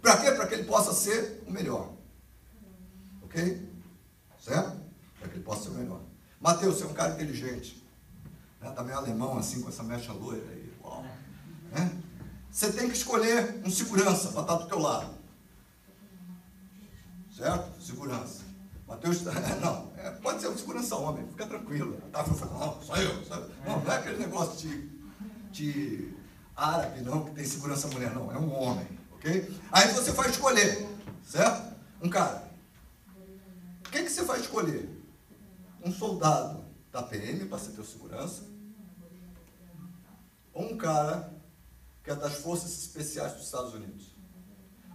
Para 0.00 0.16
quê? 0.16 0.32
Para 0.32 0.46
que 0.46 0.54
ele 0.54 0.64
possa 0.64 0.94
ser 0.94 1.44
o 1.46 1.50
melhor. 1.50 1.92
Ok? 3.22 3.68
Certo? 4.42 4.80
Para 5.18 5.28
que 5.28 5.34
ele 5.34 5.44
possa 5.44 5.64
ser 5.64 5.68
o 5.68 5.74
melhor. 5.74 6.00
Mateus, 6.40 6.78
você 6.78 6.84
é 6.84 6.86
um 6.86 6.94
cara 6.94 7.12
inteligente. 7.12 7.86
Né? 8.62 8.70
Tá 8.70 8.96
alemão 8.96 9.36
assim, 9.36 9.60
com 9.60 9.68
essa 9.68 9.82
mecha 9.82 10.12
loira 10.14 10.48
aí. 10.50 10.72
Uau. 10.82 11.04
Né? 11.70 11.92
Você 12.50 12.72
tem 12.72 12.88
que 12.88 12.96
escolher 12.96 13.60
um 13.62 13.70
segurança 13.70 14.28
para 14.28 14.40
estar 14.40 14.54
do 14.54 14.66
teu 14.68 14.78
lado. 14.78 15.17
Certo? 17.38 17.80
Segurança. 17.80 18.42
Mateus, 18.84 19.22
não, 19.62 19.92
é, 19.96 20.10
pode 20.10 20.40
ser 20.40 20.48
um 20.48 20.58
segurança 20.58 20.96
homem, 20.96 21.24
fica 21.28 21.46
tranquilo. 21.46 21.96
Tá, 22.10 22.26
não, 22.26 22.82
só 22.82 22.96
eu. 22.96 23.10
Eu. 23.10 23.50
Não, 23.64 23.80
não 23.80 23.92
é 23.92 23.96
aquele 23.96 24.18
negócio 24.18 24.56
de, 24.56 24.88
de 25.52 26.14
árabe, 26.56 27.02
não, 27.02 27.24
que 27.24 27.30
tem 27.30 27.44
segurança 27.44 27.86
mulher, 27.88 28.12
não. 28.12 28.32
É 28.32 28.38
um 28.38 28.52
homem, 28.52 28.88
ok? 29.12 29.56
Aí 29.70 29.92
você 29.92 30.10
vai 30.10 30.28
escolher, 30.30 30.88
certo? 31.24 31.76
Um 32.02 32.10
cara. 32.10 32.50
O 33.86 33.90
que, 33.90 34.02
que 34.02 34.10
você 34.10 34.22
vai 34.22 34.40
escolher? 34.40 34.90
Um 35.84 35.92
soldado 35.92 36.64
da 36.90 37.04
PM 37.04 37.44
para 37.44 37.58
ser 37.58 37.70
teu 37.70 37.84
segurança? 37.84 38.42
Ou 40.52 40.72
um 40.72 40.76
cara 40.76 41.32
que 42.02 42.10
é 42.10 42.16
das 42.16 42.34
Forças 42.34 42.72
Especiais 42.72 43.34
dos 43.34 43.44
Estados 43.44 43.74
Unidos? 43.74 44.16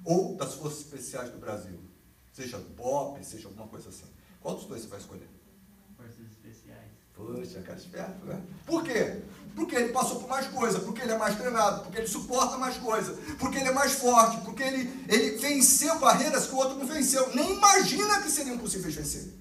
Ou 0.04 0.36
das 0.36 0.56
Forças 0.56 0.80
Especiais 0.80 1.30
do 1.30 1.38
Brasil? 1.38 1.93
Seja 2.34 2.58
BOP, 2.58 3.24
seja 3.24 3.48
alguma 3.48 3.68
coisa 3.68 3.90
assim. 3.90 4.06
Qual 4.42 4.56
dos 4.56 4.66
dois 4.66 4.82
você 4.82 4.88
vai 4.88 5.00
escolher? 5.00 5.30
Forças 5.96 6.26
especiais. 6.32 6.90
Poxa, 7.16 7.62
cara 7.62 7.78
esperto, 7.78 8.26
né? 8.26 8.42
Por 8.66 8.84
quê? 8.84 9.22
Porque 9.56 9.76
ele 9.76 9.94
passou 9.94 10.20
por 10.20 10.28
mais 10.28 10.48
coisa, 10.48 10.80
porque 10.80 11.04
ele 11.04 11.12
é 11.12 11.18
mais 11.18 11.38
treinado, 11.38 11.84
porque 11.84 12.00
ele 12.00 12.08
suporta 12.08 12.58
mais 12.58 12.76
coisa, 12.78 13.14
porque 13.38 13.60
ele 13.60 13.70
é 13.70 13.72
mais 13.72 13.92
forte, 13.92 14.42
porque 14.44 14.64
ele, 14.64 15.06
ele 15.08 15.38
venceu 15.38 16.00
barreiras 16.00 16.48
que 16.48 16.56
o 16.56 16.58
outro 16.58 16.80
não 16.80 16.88
venceu. 16.88 17.30
Nem 17.36 17.54
imagina 17.54 18.20
que 18.24 18.32
seriam 18.32 18.58
possíveis 18.58 18.96
vencer. 18.96 19.32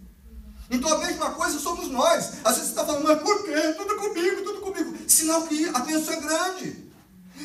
Então 0.70 0.92
a 0.92 0.98
mesma 0.98 1.30
coisa 1.32 1.58
somos 1.58 1.88
nós. 1.88 2.44
Às 2.44 2.56
vezes 2.56 2.72
você 2.72 2.80
está 2.80 2.84
falando, 2.84 3.04
mas 3.04 3.22
por 3.22 3.42
quê? 3.42 3.72
Tudo 3.74 3.96
comigo, 3.96 4.42
tudo 4.42 4.60
comigo. 4.60 4.96
Sinal 5.08 5.46
que 5.46 5.66
a 5.68 5.78
bênção 5.78 6.12
é 6.12 6.20
grande. 6.20 6.81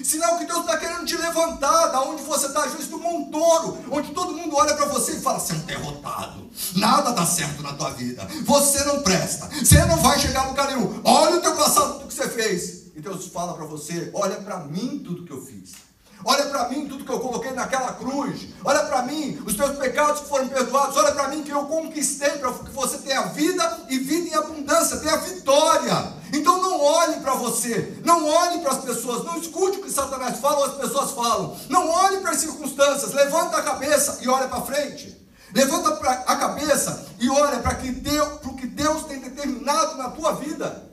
Sinal 0.04 0.38
que 0.38 0.46
Deus 0.46 0.60
está 0.60 0.78
querendo 0.78 1.06
te 1.06 1.18
levantar 1.18 1.88
da 1.88 2.02
onde 2.02 2.24
você 2.24 2.48
está, 2.48 2.62
vezes 2.62 2.88
do 2.88 3.00
montouro, 3.00 3.84
onde 3.92 4.12
todo 4.12 4.34
mundo 4.34 4.56
olha 4.56 4.76
para 4.76 4.86
você 4.88 5.14
e 5.14 5.22
fala: 5.22 5.40
você 5.40 5.54
é 5.54 5.56
um 5.56 5.60
derrotado, 5.60 6.50
nada 6.76 7.12
dá 7.12 7.26
certo 7.26 7.62
na 7.62 7.74
tua 7.74 7.92
vida, 7.92 8.28
você 8.44 8.84
não 8.86 9.02
presta, 9.02 9.48
você 9.48 9.84
não 9.86 9.98
vai 9.98 10.20
chegar 10.20 10.46
a 10.46 10.48
lugar 10.50 10.68
nenhum. 10.68 11.02
Olha 11.04 11.38
o 11.38 11.42
teu 11.42 11.56
passado, 11.56 11.94
tudo 11.94 12.08
que 12.08 12.14
você 12.14 12.30
fez. 12.30 12.88
E 12.96 13.02
Deus 13.02 13.28
fala 13.28 13.54
para 13.54 13.66
você: 13.66 14.10
olha 14.14 14.38
para 14.38 14.60
mim 14.60 15.02
tudo 15.06 15.24
que 15.24 15.32
eu 15.32 15.42
fiz. 15.42 15.87
Olha 16.30 16.46
para 16.48 16.68
mim 16.68 16.90
tudo 16.90 17.06
que 17.06 17.12
eu 17.12 17.22
coloquei 17.22 17.52
naquela 17.54 17.94
cruz. 17.94 18.50
Olha 18.66 18.84
para 18.84 19.02
mim 19.04 19.42
os 19.46 19.56
teus 19.56 19.78
pecados 19.78 20.20
que 20.24 20.28
foram 20.28 20.50
perdoados. 20.50 20.98
Olha 20.98 21.14
para 21.14 21.30
mim 21.30 21.42
que 21.42 21.52
eu 21.52 21.66
conquistei 21.68 22.32
para 22.32 22.52
que 22.52 22.70
você 22.72 22.98
tenha 22.98 23.28
vida 23.28 23.86
e 23.88 23.98
vida 23.98 24.28
em 24.28 24.34
abundância, 24.34 24.98
tenha 24.98 25.16
vitória. 25.16 26.14
Então 26.34 26.62
não 26.62 26.82
olhe 26.82 27.22
para 27.22 27.34
você, 27.36 27.98
não 28.04 28.28
olhe 28.28 28.60
para 28.60 28.72
as 28.74 28.84
pessoas, 28.84 29.24
não 29.24 29.38
escute 29.38 29.78
o 29.78 29.84
que 29.84 29.90
Satanás 29.90 30.38
fala 30.40 30.58
ou 30.58 30.66
as 30.66 30.76
pessoas 30.76 31.12
falam. 31.12 31.58
Não 31.70 31.88
olhe 31.88 32.18
para 32.18 32.32
as 32.32 32.42
circunstâncias, 32.42 33.14
levanta 33.14 33.56
a 33.56 33.64
cabeça 33.64 34.20
e 34.22 34.28
olha 34.28 34.50
para 34.50 34.64
frente. 34.64 35.26
Levanta 35.56 35.92
a 36.10 36.36
cabeça 36.36 37.08
e 37.22 37.30
olha 37.30 37.60
para 37.62 37.74
o 37.74 38.56
que 38.58 38.68
Deus 38.68 39.04
tem 39.06 39.22
determinado 39.22 39.96
na 39.96 40.10
tua 40.10 40.34
vida. 40.34 40.92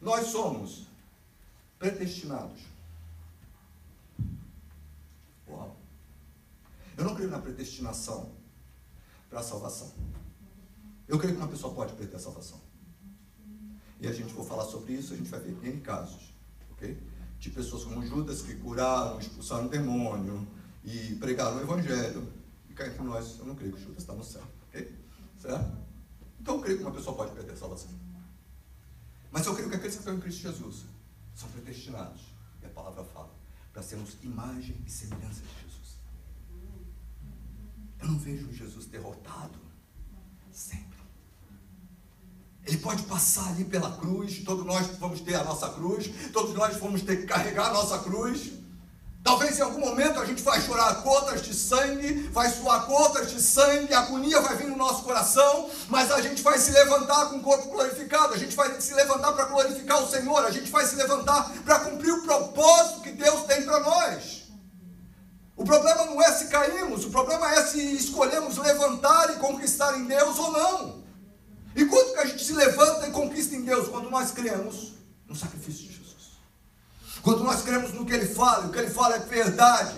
Nós 0.00 0.28
somos 0.28 0.89
predestinados. 1.80 2.60
Uau. 5.48 5.76
Eu 6.96 7.04
não 7.04 7.14
creio 7.16 7.30
na 7.30 7.38
predestinação 7.40 8.32
para 9.28 9.40
a 9.40 9.42
salvação. 9.42 9.90
Eu 11.08 11.18
creio 11.18 11.34
que 11.34 11.40
uma 11.40 11.48
pessoa 11.48 11.74
pode 11.74 11.94
perder 11.94 12.16
a 12.16 12.20
salvação. 12.20 12.60
E 13.98 14.06
a 14.06 14.12
gente 14.12 14.32
for 14.32 14.44
falar 14.44 14.66
sobre 14.66 14.92
isso, 14.92 15.14
a 15.14 15.16
gente 15.16 15.28
vai 15.28 15.40
ver 15.40 15.56
N 15.66 15.80
casos, 15.80 16.32
ok? 16.72 16.96
de 17.38 17.48
pessoas 17.48 17.84
como 17.84 18.04
Judas 18.06 18.42
que 18.42 18.54
curaram, 18.56 19.18
expulsaram 19.18 19.64
o 19.64 19.68
demônio 19.70 20.46
e 20.84 21.14
pregaram 21.14 21.56
o 21.56 21.60
evangelho. 21.62 22.30
E 22.68 22.74
cá 22.74 22.86
entre 22.86 23.02
nós, 23.02 23.38
eu 23.38 23.46
não 23.46 23.54
creio 23.54 23.72
que 23.72 23.80
Judas 23.80 24.02
está 24.02 24.12
no 24.12 24.22
céu. 24.22 24.44
Ok? 24.68 24.94
Certo? 25.38 25.78
Então 26.38 26.56
eu 26.56 26.60
creio 26.60 26.76
que 26.78 26.84
uma 26.84 26.92
pessoa 26.92 27.16
pode 27.16 27.32
perder 27.32 27.52
a 27.52 27.56
salvação. 27.56 27.88
Mas 29.32 29.46
eu 29.46 29.54
creio 29.54 29.70
que 29.70 29.76
aqueles 29.76 29.94
que 29.94 30.00
estão 30.00 30.14
em 30.14 30.20
Cristo 30.20 30.42
Jesus 30.42 30.84
são 31.34 31.48
predestinados. 31.50 32.22
E 32.62 32.66
a 32.66 32.68
palavra 32.68 33.04
fala 33.04 33.34
para 33.72 33.82
sermos 33.82 34.16
imagem 34.22 34.76
e 34.86 34.90
semelhança 34.90 35.40
de 35.42 35.62
Jesus. 35.62 35.96
Eu 38.00 38.08
não 38.08 38.18
vejo 38.18 38.52
Jesus 38.52 38.86
derrotado 38.86 39.58
sempre. 40.50 41.00
Ele 42.64 42.76
pode 42.78 43.02
passar 43.04 43.48
ali 43.48 43.64
pela 43.64 43.96
cruz, 43.96 44.42
todos 44.44 44.64
nós 44.64 44.86
vamos 44.98 45.20
ter 45.20 45.34
a 45.34 45.44
nossa 45.44 45.70
cruz, 45.70 46.10
todos 46.32 46.54
nós 46.54 46.76
vamos 46.76 47.02
ter 47.02 47.20
que 47.20 47.26
carregar 47.26 47.70
a 47.70 47.72
nossa 47.72 47.98
cruz. 48.00 48.59
Talvez 49.30 49.60
em 49.60 49.62
algum 49.62 49.78
momento 49.78 50.18
a 50.18 50.24
gente 50.24 50.42
vai 50.42 50.60
chorar 50.60 50.92
gotas 51.02 51.42
de 51.42 51.54
sangue, 51.54 52.28
vai 52.32 52.50
suar 52.50 52.84
gotas 52.86 53.30
de 53.30 53.40
sangue, 53.40 53.94
a 53.94 54.00
agonia 54.00 54.40
vai 54.40 54.56
vir 54.56 54.66
no 54.66 54.76
nosso 54.76 55.04
coração, 55.04 55.70
mas 55.88 56.10
a 56.10 56.20
gente 56.20 56.42
vai 56.42 56.58
se 56.58 56.72
levantar 56.72 57.26
com 57.26 57.36
o 57.36 57.40
corpo 57.40 57.68
glorificado, 57.68 58.34
a 58.34 58.36
gente 58.36 58.56
vai 58.56 58.80
se 58.80 58.92
levantar 58.92 59.32
para 59.32 59.44
glorificar 59.44 60.02
o 60.02 60.10
Senhor, 60.10 60.44
a 60.44 60.50
gente 60.50 60.68
vai 60.68 60.84
se 60.84 60.96
levantar 60.96 61.48
para 61.64 61.78
cumprir 61.78 62.12
o 62.12 62.22
propósito 62.22 63.02
que 63.02 63.12
Deus 63.12 63.44
tem 63.44 63.62
para 63.62 63.78
nós. 63.78 64.48
O 65.56 65.64
problema 65.64 66.06
não 66.06 66.20
é 66.20 66.32
se 66.32 66.48
caímos, 66.48 67.04
o 67.04 67.10
problema 67.10 67.54
é 67.54 67.62
se 67.66 67.80
escolhemos 67.94 68.58
levantar 68.58 69.30
e 69.30 69.36
conquistar 69.36 69.96
em 69.96 70.06
Deus 70.06 70.36
ou 70.40 70.50
não. 70.50 71.04
E 71.76 71.84
quando 71.84 72.14
que 72.14 72.18
a 72.18 72.26
gente 72.26 72.44
se 72.44 72.52
levanta 72.52 73.06
e 73.06 73.12
conquista 73.12 73.54
em 73.54 73.62
Deus? 73.62 73.86
Quando 73.86 74.10
nós 74.10 74.32
cremos 74.32 74.94
no 75.28 75.36
sacrifício 75.36 75.86
de. 75.86 75.89
Quando 77.22 77.44
nós 77.44 77.62
cremos 77.62 77.92
no 77.92 78.06
que 78.06 78.12
Ele 78.12 78.26
fala, 78.26 78.66
o 78.66 78.72
que 78.72 78.78
Ele 78.78 78.90
fala 78.90 79.16
é 79.16 79.20
verdade. 79.20 79.96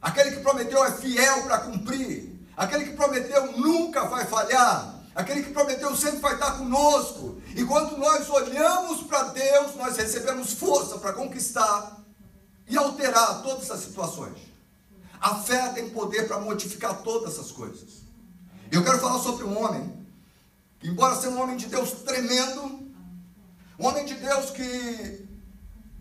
Aquele 0.00 0.36
que 0.36 0.42
prometeu 0.42 0.82
é 0.84 0.92
fiel 0.92 1.42
para 1.42 1.58
cumprir. 1.58 2.38
Aquele 2.56 2.86
que 2.86 2.96
prometeu 2.96 3.52
nunca 3.58 4.04
vai 4.06 4.24
falhar. 4.24 4.94
Aquele 5.14 5.42
que 5.42 5.52
prometeu 5.52 5.94
sempre 5.96 6.20
vai 6.20 6.34
estar 6.34 6.52
conosco. 6.52 7.40
E 7.54 7.64
quando 7.64 7.96
nós 7.96 8.28
olhamos 8.30 9.02
para 9.02 9.24
Deus, 9.24 9.74
nós 9.74 9.96
recebemos 9.96 10.52
força 10.52 10.98
para 10.98 11.12
conquistar 11.12 11.98
e 12.68 12.76
alterar 12.76 13.42
todas 13.42 13.70
as 13.70 13.80
situações. 13.80 14.38
A 15.20 15.34
fé 15.36 15.70
tem 15.70 15.90
poder 15.90 16.28
para 16.28 16.38
modificar 16.38 17.02
todas 17.02 17.34
essas 17.34 17.50
coisas. 17.50 18.02
Eu 18.70 18.84
quero 18.84 18.98
falar 18.98 19.18
sobre 19.18 19.44
um 19.44 19.60
homem 19.60 20.06
que, 20.78 20.88
embora 20.88 21.16
seja 21.16 21.30
um 21.30 21.40
homem 21.40 21.56
de 21.56 21.66
Deus 21.66 21.90
tremendo, 22.04 22.88
um 23.78 23.86
homem 23.86 24.04
de 24.04 24.14
Deus 24.14 24.50
que 24.50 25.27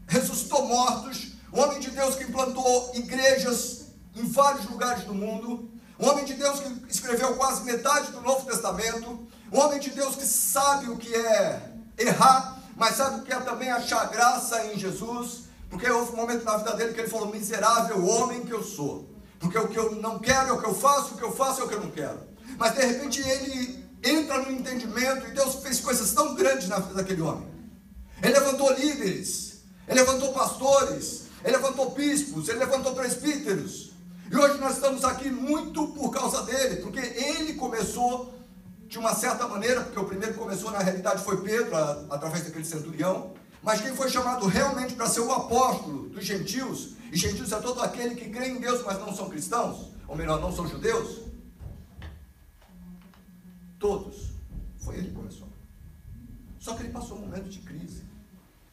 ressuscitou 0.08 0.66
mortos, 0.68 1.34
um 1.54 1.62
homem 1.62 1.80
de 1.80 1.92
Deus 1.92 2.16
que 2.16 2.24
implantou 2.24 2.92
igrejas 2.96 3.88
em 4.16 4.28
vários 4.28 4.66
lugares 4.70 5.04
do 5.04 5.14
mundo, 5.14 5.70
um 6.00 6.08
homem 6.08 6.26
de 6.26 6.34
Deus 6.34 6.60
que 6.60 6.92
escreveu 6.92 7.36
quase 7.36 7.64
metade 7.64 8.12
do 8.12 8.22
Novo 8.22 8.46
Testamento, 8.46 9.28
um 9.52 9.60
homem 9.60 9.80
de 9.80 9.90
Deus 9.92 10.16
que 10.16 10.26
sabe 10.26 10.90
o 10.90 10.98
que 10.98 11.14
é 11.14 11.72
errar, 11.98 12.62
mas 12.76 12.96
sabe 12.96 13.20
o 13.20 13.24
que 13.24 13.34
é 13.34 13.40
também 13.40 13.72
achar 13.72 14.08
graça 14.10 14.66
em 14.66 14.78
Jesus, 14.78 15.46
porque 15.70 15.90
houve 15.90 16.14
um 16.14 16.16
momento 16.16 16.44
na 16.44 16.58
vida 16.58 16.76
dele 16.76 16.94
que 16.94 17.02
ele 17.02 17.10
falou: 17.10 17.28
miserável 17.28 18.06
homem 18.06 18.46
que 18.46 18.52
eu 18.52 18.64
sou, 18.64 19.10
porque 19.40 19.58
o 19.58 19.68
que 19.68 19.78
eu 19.78 19.96
não 19.96 20.20
quero 20.20 20.50
é 20.50 20.52
o 20.52 20.60
que 20.60 20.68
eu 20.68 20.76
faço, 20.76 21.16
o 21.16 21.18
que 21.18 21.24
eu 21.24 21.36
faço 21.36 21.62
é 21.62 21.64
o 21.64 21.68
que 21.68 21.76
eu 21.76 21.82
não 21.82 21.92
quero. 21.92 22.20
Mas 22.58 22.76
de 22.76 22.86
repente 22.86 23.22
ele 23.22 23.86
entra 24.04 24.40
no 24.40 24.52
entendimento 24.52 25.28
e 25.28 25.32
Deus 25.32 25.56
fez 25.56 25.80
coisas 25.80 26.12
tão 26.14 26.36
grandes 26.36 26.68
na 26.68 26.80
vida 26.80 26.94
daquele 26.94 27.22
homem. 27.22 27.48
Ele 28.22 28.34
levantou 28.34 28.72
líderes, 28.74 29.47
ele 29.88 30.00
levantou 30.00 30.34
pastores, 30.34 31.27
ele 31.44 31.56
levantou 31.56 31.91
bispos, 31.91 32.50
ele 32.50 32.60
levantou 32.60 32.94
presbíteros. 32.94 33.91
E 34.29 34.36
hoje 34.36 34.58
nós 34.60 34.75
estamos 34.75 35.06
aqui 35.06 35.29
muito 35.29 35.88
por 35.89 36.12
causa 36.12 36.44
dele, 36.44 36.82
porque 36.82 37.00
ele 37.00 37.53
começou 37.53 38.34
de 38.88 38.98
uma 38.98 39.13
certa 39.13 39.48
maneira, 39.48 39.82
porque 39.82 40.00
o 40.00 40.06
primeiro 40.06 40.34
que 40.34 40.39
começou 40.39 40.72
na 40.72 40.79
realidade 40.79 41.24
foi 41.24 41.41
Pedro, 41.41 41.75
a, 41.75 42.06
através 42.10 42.44
daquele 42.44 42.65
centurião, 42.65 43.34
mas 43.62 43.82
quem 43.82 43.96
foi 43.96 44.09
chamado 44.09 44.46
realmente 44.48 44.94
para 44.94 45.07
ser 45.07 45.22
o 45.22 45.31
apóstolo 45.31 46.09
dos 46.09 46.25
gentios, 46.25 46.96
e 47.12 47.18
gentios 47.18 47.51
é 47.51 47.59
todo 47.59 47.81
aquele 47.81 48.16
que 48.16 48.29
crê 48.29 48.50
em 48.50 48.59
Deus, 48.59 48.83
mas 48.85 49.00
não 49.00 49.16
são 49.16 49.29
cristãos, 49.29 49.92
ou 50.07 50.16
melhor, 50.16 50.42
não 50.42 50.53
são 50.53 50.68
judeus, 50.68 51.27
Todos. 53.79 54.31
Foi 54.79 54.96
ele 54.96 55.09
que 55.09 55.16
começou. 55.16 55.48
Só 56.59 56.75
que 56.75 56.83
ele 56.83 56.92
passou 56.92 57.18
um 57.18 57.22
momento 57.22 57.50
de 57.50 57.59
crise. 57.59 58.03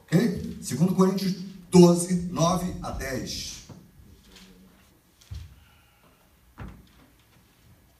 Ok? 0.05 0.59
Segundo 0.63 0.95
Coríntios 0.95 1.33
12, 1.71 2.29
9 2.31 2.77
a 2.83 2.91
10. 2.93 3.65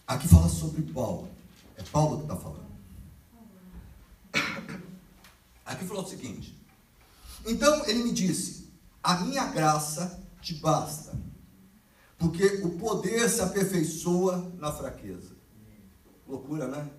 Aqui 0.07 0.29
fala 0.29 0.49
sobre 0.49 0.83
Paulo. 0.83 1.29
É 1.77 1.83
Paulo 1.83 2.19
que 2.19 2.23
está 2.25 2.37
falando. 2.37 2.65
Aqui 5.65 5.85
falou 5.87 6.05
o 6.05 6.09
seguinte. 6.09 6.57
Então 7.47 7.85
ele 7.87 8.05
me 8.05 8.13
disse: 8.13 8.71
A 9.03 9.19
minha 9.21 9.47
graça 9.47 10.23
te 10.41 10.55
basta, 10.55 11.19
porque 12.19 12.45
o 12.63 12.79
poder 12.79 13.29
se 13.29 13.41
aperfeiçoa 13.41 14.53
na 14.59 14.71
fraqueza. 14.73 15.35
Loucura, 16.27 16.69
né? 16.69 16.91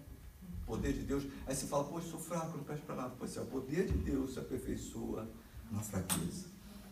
Poder 0.66 0.94
de 0.94 1.02
Deus. 1.02 1.24
Aí 1.46 1.56
você 1.56 1.66
fala, 1.66 1.88
eu 1.94 2.02
sou 2.02 2.20
fraco, 2.20 2.58
não 2.58 2.64
presto 2.64 2.86
para 2.86 2.96
nada. 2.96 3.14
Pois 3.18 3.38
é, 3.38 3.42
o 3.42 3.46
poder 3.46 3.86
de 3.86 3.98
Deus 4.00 4.34
se 4.34 4.40
aperfeiçoa 4.40 5.30
na 5.72 5.82
fraqueza. 5.82 6.46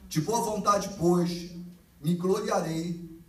De 0.07 0.21
boa 0.21 0.41
vontade, 0.41 0.95
pois, 0.97 1.51
me 2.03 2.13
gloriarei 2.15 3.19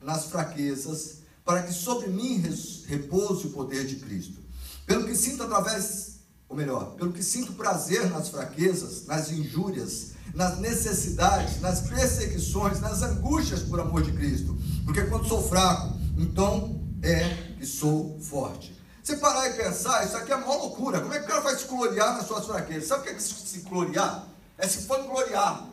nas 0.00 0.26
fraquezas, 0.26 1.18
para 1.44 1.62
que 1.62 1.72
sobre 1.72 2.08
mim 2.08 2.42
repouse 2.86 3.46
o 3.46 3.50
poder 3.50 3.86
de 3.86 3.96
Cristo. 3.96 4.40
Pelo 4.84 5.06
que 5.06 5.14
sinto 5.14 5.44
através, 5.44 6.20
ou 6.48 6.56
melhor, 6.56 6.94
pelo 6.96 7.12
que 7.12 7.22
sinto 7.22 7.52
prazer 7.52 8.10
nas 8.10 8.28
fraquezas, 8.28 9.06
nas 9.06 9.30
injúrias, 9.30 10.12
nas 10.34 10.58
necessidades, 10.58 11.60
nas 11.60 11.82
perseguições, 11.82 12.80
nas 12.80 13.02
angústias 13.02 13.62
por 13.62 13.80
amor 13.80 14.02
de 14.02 14.12
Cristo. 14.12 14.56
Porque 14.84 15.02
quando 15.04 15.28
sou 15.28 15.42
fraco, 15.42 15.96
então 16.18 16.80
é 17.02 17.54
que 17.58 17.64
sou 17.64 18.18
forte. 18.20 18.75
Você 19.06 19.18
parar 19.18 19.48
e 19.48 19.52
pensar, 19.52 20.04
isso 20.04 20.16
aqui 20.16 20.32
é 20.32 20.34
uma 20.34 20.52
loucura. 20.52 21.00
Como 21.00 21.14
é 21.14 21.20
que 21.20 21.26
o 21.26 21.28
cara 21.28 21.40
vai 21.40 21.54
se 21.54 21.68
gloriar 21.68 22.16
nas 22.16 22.26
suas 22.26 22.44
fraquezas? 22.44 22.88
Sabe 22.88 23.02
o 23.02 23.04
que 23.04 23.10
é 23.10 23.18
se 23.20 23.60
gloriar? 23.60 24.26
É 24.58 24.66
se 24.66 24.84
vangloriar, 24.88 25.64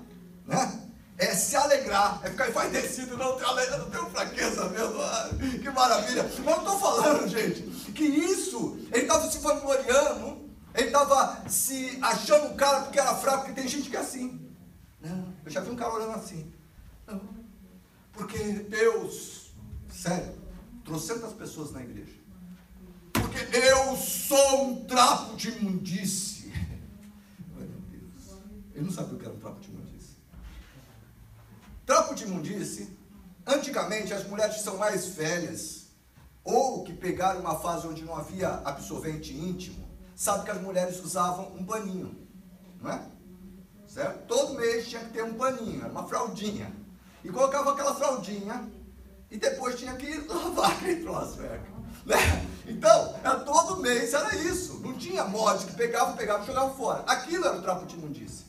né? 0.45 0.79
É 1.17 1.33
se 1.33 1.55
alegrar, 1.55 2.21
é 2.23 2.29
ficar 2.29 2.49
envaidecido, 2.49 3.17
não, 3.17 3.39
não 3.39 3.89
tenho 3.89 4.05
fraqueza 4.11 4.69
mesmo, 4.69 5.01
ah, 5.01 5.29
que 5.39 5.69
maravilha. 5.71 6.29
Mas 6.45 6.45
eu 6.45 6.57
estou 6.59 6.79
falando, 6.79 7.27
gente, 7.27 7.63
que 7.93 8.03
isso, 8.03 8.77
ele 8.91 9.01
estava 9.01 9.27
se 9.27 9.39
vangloriando, 9.39 10.47
ele 10.75 10.87
estava 10.87 11.49
se 11.49 11.97
achando 12.03 12.53
um 12.53 12.55
cara 12.55 12.81
porque 12.81 12.99
era 12.99 13.15
fraco, 13.15 13.45
porque 13.45 13.59
tem 13.59 13.67
gente 13.67 13.89
que 13.89 13.97
é 13.97 13.99
assim. 13.99 14.47
Não, 15.01 15.33
eu 15.43 15.49
já 15.49 15.61
vi 15.61 15.71
um 15.71 15.75
cara 15.75 15.91
olhando 15.91 16.13
assim. 16.13 16.53
Não, 17.07 17.19
porque 18.11 18.37
Deus, 18.37 19.55
sério, 19.91 20.35
trocentas 20.85 21.33
pessoas 21.33 21.71
na 21.71 21.81
igreja. 21.81 22.22
Porque 23.33 23.57
eu 23.57 23.97
sou 23.97 24.65
um 24.65 24.85
trapo 24.85 25.35
de 25.35 25.49
imundície. 25.49 26.53
Ele 28.75 28.85
não 28.85 28.91
sabia 28.91 29.15
o 29.15 29.17
que 29.17 29.25
era 29.25 29.33
um 29.33 29.39
trapo 29.39 29.59
de 29.59 29.69
imundície. 29.69 30.17
Trapo 31.83 32.13
de 32.13 32.23
imundície, 32.25 32.95
antigamente 33.45 34.13
as 34.13 34.27
mulheres 34.27 34.57
que 34.57 34.63
são 34.63 34.77
mais 34.77 35.07
velhas, 35.07 35.87
ou 36.43 36.83
que 36.83 36.93
pegaram 36.93 37.39
uma 37.39 37.59
fase 37.59 37.87
onde 37.87 38.03
não 38.03 38.15
havia 38.15 38.49
absorvente 38.65 39.33
íntimo, 39.33 39.87
sabe 40.15 40.45
que 40.45 40.51
as 40.51 40.61
mulheres 40.61 41.03
usavam 41.03 41.55
um 41.55 41.65
paninho, 41.65 42.15
não 42.81 42.91
é? 42.91 43.07
Certo? 43.87 44.27
Todo 44.27 44.53
mês 44.55 44.87
tinha 44.87 45.03
que 45.03 45.11
ter 45.11 45.23
um 45.23 45.33
paninho, 45.33 45.87
uma 45.87 46.07
fraldinha. 46.07 46.71
E 47.23 47.29
colocava 47.29 47.73
aquela 47.73 47.95
fraldinha 47.95 48.69
e 49.31 49.37
depois 49.37 49.79
tinha 49.79 49.95
que 49.95 50.17
lavar 50.27 50.71
aquele 50.71 51.01
troço, 51.01 51.37
velho. 51.37 51.61
Né? 52.05 52.17
Então, 52.65 53.15
era 53.23 53.39
todo 53.41 53.81
mês 53.81 54.13
era 54.13 54.35
isso. 54.35 54.79
Não 54.79 54.93
tinha 54.93 55.25
mod 55.25 55.65
que 55.65 55.73
pegava, 55.73 56.13
pegava 56.13 56.43
e 56.43 56.47
jogava 56.47 56.73
fora. 56.73 57.03
Aquilo 57.07 57.45
era 57.45 57.57
o 57.57 57.61
trapo 57.61 57.85
de 57.85 57.95
imundície. 57.95 58.45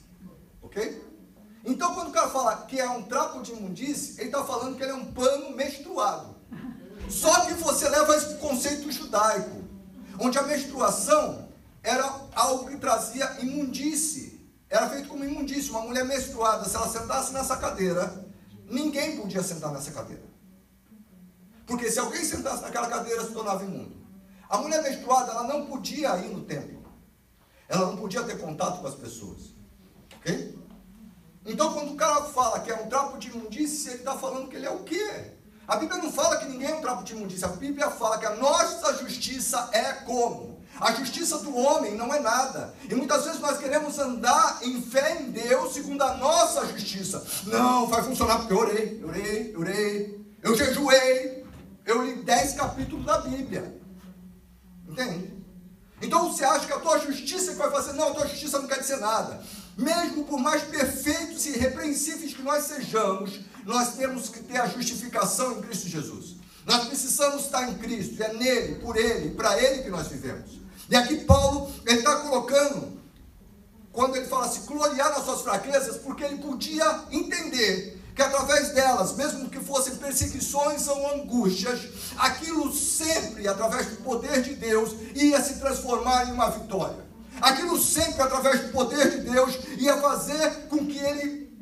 Ok? 0.62 1.02
Então, 1.64 1.94
quando 1.94 2.08
o 2.08 2.12
cara 2.12 2.28
fala 2.28 2.56
que 2.66 2.78
é 2.78 2.88
um 2.88 3.02
trapo 3.02 3.42
de 3.42 3.52
imundície, 3.52 4.20
ele 4.20 4.28
está 4.28 4.44
falando 4.44 4.76
que 4.76 4.82
ele 4.82 4.92
é 4.92 4.94
um 4.94 5.12
pano 5.12 5.50
menstruado. 5.56 6.34
Só 7.08 7.46
que 7.46 7.54
você 7.54 7.88
leva 7.88 8.16
esse 8.16 8.36
conceito 8.36 8.90
judaico, 8.90 9.62
onde 10.18 10.38
a 10.38 10.42
menstruação 10.42 11.48
era 11.82 12.04
algo 12.34 12.68
que 12.68 12.76
trazia 12.76 13.40
imundície. 13.40 14.40
Era 14.68 14.88
feito 14.88 15.08
como 15.08 15.24
imundície. 15.24 15.70
Uma 15.70 15.82
mulher 15.82 16.04
menstruada, 16.04 16.64
se 16.64 16.76
ela 16.76 16.88
sentasse 16.88 17.32
nessa 17.32 17.56
cadeira, 17.56 18.26
ninguém 18.70 19.16
podia 19.20 19.42
sentar 19.42 19.72
nessa 19.72 19.90
cadeira. 19.90 20.22
Porque 21.66 21.90
se 21.90 21.98
alguém 21.98 22.24
sentasse 22.24 22.62
naquela 22.62 22.88
cadeira, 22.88 23.24
se 23.24 23.32
tornava 23.32 23.64
imundo. 23.64 24.03
A 24.48 24.58
mulher 24.58 24.82
menstruada, 24.82 25.32
ela 25.32 25.44
não 25.44 25.66
podia 25.66 26.16
ir 26.18 26.30
no 26.30 26.42
templo. 26.42 26.84
Ela 27.68 27.86
não 27.86 27.96
podia 27.96 28.22
ter 28.22 28.38
contato 28.38 28.80
com 28.80 28.86
as 28.86 28.94
pessoas. 28.94 29.54
Ok? 30.16 30.58
Então, 31.46 31.72
quando 31.74 31.92
o 31.92 31.96
cara 31.96 32.22
fala 32.24 32.60
que 32.60 32.70
é 32.70 32.74
um 32.74 32.88
trapo 32.88 33.18
de 33.18 33.28
imundície, 33.28 33.90
ele 33.90 33.98
está 33.98 34.16
falando 34.16 34.48
que 34.48 34.56
ele 34.56 34.66
é 34.66 34.70
o 34.70 34.82
quê? 34.82 35.32
A 35.66 35.76
Bíblia 35.76 36.02
não 36.02 36.12
fala 36.12 36.36
que 36.36 36.46
ninguém 36.46 36.70
é 36.70 36.74
um 36.74 36.80
trapo 36.80 37.04
de 37.04 37.14
imundície. 37.14 37.44
A 37.44 37.48
Bíblia 37.48 37.90
fala 37.90 38.18
que 38.18 38.26
a 38.26 38.36
nossa 38.36 38.94
justiça 38.98 39.70
é 39.72 39.92
como? 39.92 40.62
A 40.80 40.92
justiça 40.92 41.38
do 41.38 41.56
homem 41.56 41.94
não 41.96 42.12
é 42.12 42.20
nada. 42.20 42.74
E 42.90 42.94
muitas 42.94 43.24
vezes 43.24 43.40
nós 43.40 43.58
queremos 43.58 43.98
andar 43.98 44.58
em 44.62 44.82
fé 44.82 45.20
em 45.20 45.30
Deus 45.30 45.72
segundo 45.72 46.02
a 46.02 46.16
nossa 46.16 46.66
justiça. 46.66 47.24
Não, 47.44 47.86
vai 47.86 48.02
funcionar 48.02 48.38
porque 48.38 48.52
eu 48.52 48.58
orei, 48.58 49.00
eu 49.00 49.08
orei, 49.08 49.54
eu 49.54 49.60
orei, 49.60 50.26
eu 50.42 50.56
jejuei, 50.56 51.46
eu 51.86 52.02
li 52.04 52.22
dez 52.24 52.54
capítulos 52.54 53.04
da 53.04 53.18
Bíblia. 53.18 53.80
Entende? 54.94 55.34
Então 56.00 56.30
você 56.30 56.44
acha 56.44 56.66
que 56.66 56.72
a 56.72 56.78
tua 56.78 56.98
justiça 57.00 57.52
que 57.52 57.58
vai 57.58 57.70
fazer? 57.70 57.94
Não, 57.94 58.10
a 58.10 58.14
tua 58.14 58.28
justiça 58.28 58.60
não 58.60 58.68
quer 58.68 58.78
dizer 58.78 58.98
nada. 58.98 59.42
Mesmo 59.76 60.24
por 60.24 60.38
mais 60.38 60.62
perfeitos 60.62 61.46
e 61.46 61.50
irrepreensíveis 61.50 62.32
que 62.32 62.42
nós 62.42 62.64
sejamos, 62.64 63.40
nós 63.64 63.96
temos 63.96 64.28
que 64.28 64.40
ter 64.44 64.58
a 64.58 64.68
justificação 64.68 65.58
em 65.58 65.62
Cristo 65.62 65.88
Jesus. 65.88 66.36
Nós 66.64 66.86
precisamos 66.86 67.44
estar 67.44 67.68
em 67.68 67.74
Cristo, 67.74 68.22
é 68.22 68.32
nele, 68.34 68.76
por 68.76 68.96
ele, 68.96 69.34
para 69.34 69.60
ele 69.60 69.82
que 69.82 69.90
nós 69.90 70.06
vivemos. 70.06 70.60
E 70.88 70.94
aqui 70.94 71.24
Paulo 71.24 71.72
está 71.84 72.20
colocando, 72.20 73.00
quando 73.92 74.16
ele 74.16 74.26
fala 74.26 74.46
assim, 74.46 74.64
gloriar 74.64 75.10
nas 75.10 75.24
suas 75.24 75.42
fraquezas, 75.42 75.96
porque 75.98 76.22
ele 76.22 76.38
podia 76.38 77.04
entender 77.10 78.00
que 78.14 78.22
através 78.22 78.70
delas, 78.70 79.16
mesmo 79.16 79.50
que 79.50 79.58
fossem 79.58 79.96
perseguições 79.96 80.86
ou 80.86 81.14
angústias, 81.14 81.80
aquilo 82.16 82.72
sempre, 82.72 83.48
através 83.48 83.86
do 83.86 83.96
poder 83.96 84.42
de 84.42 84.54
Deus, 84.54 84.94
ia 85.14 85.42
se 85.42 85.58
transformar 85.58 86.28
em 86.28 86.32
uma 86.32 86.50
vitória. 86.50 87.04
Aquilo 87.40 87.80
sempre, 87.80 88.22
através 88.22 88.60
do 88.60 88.68
poder 88.68 89.10
de 89.10 89.30
Deus, 89.30 89.58
ia 89.78 89.96
fazer 90.00 90.68
com 90.68 90.86
que 90.86 90.98
ele 90.98 91.52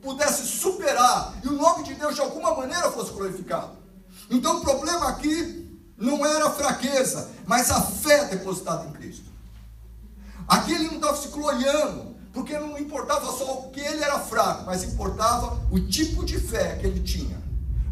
pudesse 0.00 0.46
superar 0.46 1.34
e 1.44 1.48
o 1.48 1.52
nome 1.52 1.84
de 1.84 1.94
Deus 1.94 2.14
de 2.14 2.20
alguma 2.20 2.54
maneira 2.54 2.90
fosse 2.90 3.12
glorificado. 3.12 3.76
Então 4.30 4.58
o 4.58 4.60
problema 4.62 5.08
aqui 5.08 5.68
não 5.98 6.24
era 6.24 6.50
fraqueza, 6.50 7.30
mas 7.46 7.70
a 7.70 7.82
fé 7.82 8.24
depositada 8.26 8.86
em 8.86 8.92
Cristo. 8.92 9.28
Aqui 10.46 10.72
ele 10.72 10.84
não 10.84 10.94
estava 10.94 11.16
se 11.16 11.28
gloriando, 11.28 12.07
porque 12.32 12.58
não 12.58 12.78
importava 12.78 13.26
só 13.32 13.60
o 13.60 13.70
que 13.70 13.80
ele 13.80 14.02
era 14.02 14.18
fraco, 14.18 14.64
mas 14.66 14.84
importava 14.84 15.60
o 15.70 15.80
tipo 15.80 16.24
de 16.24 16.38
fé 16.38 16.76
que 16.76 16.86
ele 16.86 17.00
tinha. 17.00 17.38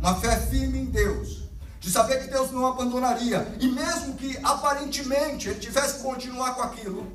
Uma 0.01 0.15
fé 0.17 0.37
firme 0.37 0.79
em 0.79 0.85
Deus, 0.87 1.45
de 1.81 1.91
saber 1.91 2.23
que 2.23 2.31
Deus 2.31 2.51
não 2.51 2.67
abandonaria, 2.67 3.57
e 3.61 3.69
mesmo 3.69 4.15
que 4.15 4.39
aparentemente 4.43 5.49
ele 5.49 5.59
tivesse 5.59 5.97
que 5.97 6.03
continuar 6.03 6.55
com 6.55 6.63
aquilo, 6.63 7.13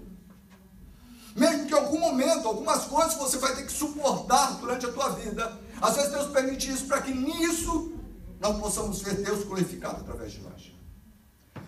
mesmo 1.36 1.66
que 1.66 1.74
em 1.74 1.78
algum 1.78 2.00
momento, 2.00 2.48
algumas 2.48 2.86
coisas 2.86 3.16
você 3.16 3.38
vai 3.38 3.56
ter 3.56 3.66
que 3.66 3.72
suportar 3.72 4.58
durante 4.60 4.86
a 4.86 4.92
tua 4.92 5.10
vida, 5.10 5.58
às 5.82 5.96
vezes 5.96 6.12
Deus 6.12 6.32
permite 6.32 6.72
isso 6.72 6.86
para 6.86 7.02
que 7.02 7.14
nisso 7.14 7.94
nós 8.40 8.58
possamos 8.60 9.02
ver 9.02 9.16
Deus 9.16 9.44
glorificado 9.46 10.02
através 10.02 10.34
de 10.34 10.42
nós 10.42 10.72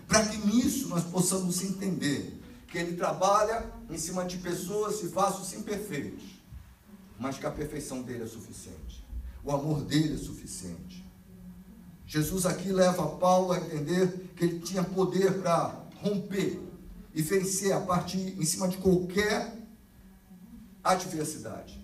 para 0.06 0.26
que 0.26 0.36
nisso 0.46 0.88
nós 0.88 1.02
possamos 1.04 1.62
entender 1.62 2.40
que 2.74 2.78
Ele 2.80 2.96
trabalha 2.96 3.70
em 3.88 3.96
cima 3.96 4.24
de 4.24 4.36
pessoas 4.38 5.00
e 5.00 5.06
vasos 5.06 5.52
imperfeitos, 5.52 6.24
mas 7.16 7.38
que 7.38 7.46
a 7.46 7.50
perfeição 7.52 8.02
dele 8.02 8.24
é 8.24 8.26
suficiente, 8.26 9.06
o 9.44 9.52
amor 9.52 9.82
dele 9.82 10.14
é 10.14 10.18
suficiente. 10.18 11.08
Jesus 12.04 12.44
aqui 12.44 12.72
leva 12.72 13.06
Paulo 13.16 13.52
a 13.52 13.58
entender 13.58 14.32
que 14.34 14.44
ele 14.44 14.58
tinha 14.58 14.82
poder 14.82 15.40
para 15.40 15.86
romper 16.02 16.60
e 17.14 17.22
vencer 17.22 17.72
a 17.72 17.80
partir 17.80 18.36
em 18.36 18.44
cima 18.44 18.66
de 18.66 18.76
qualquer 18.78 19.56
adversidade. 20.82 21.80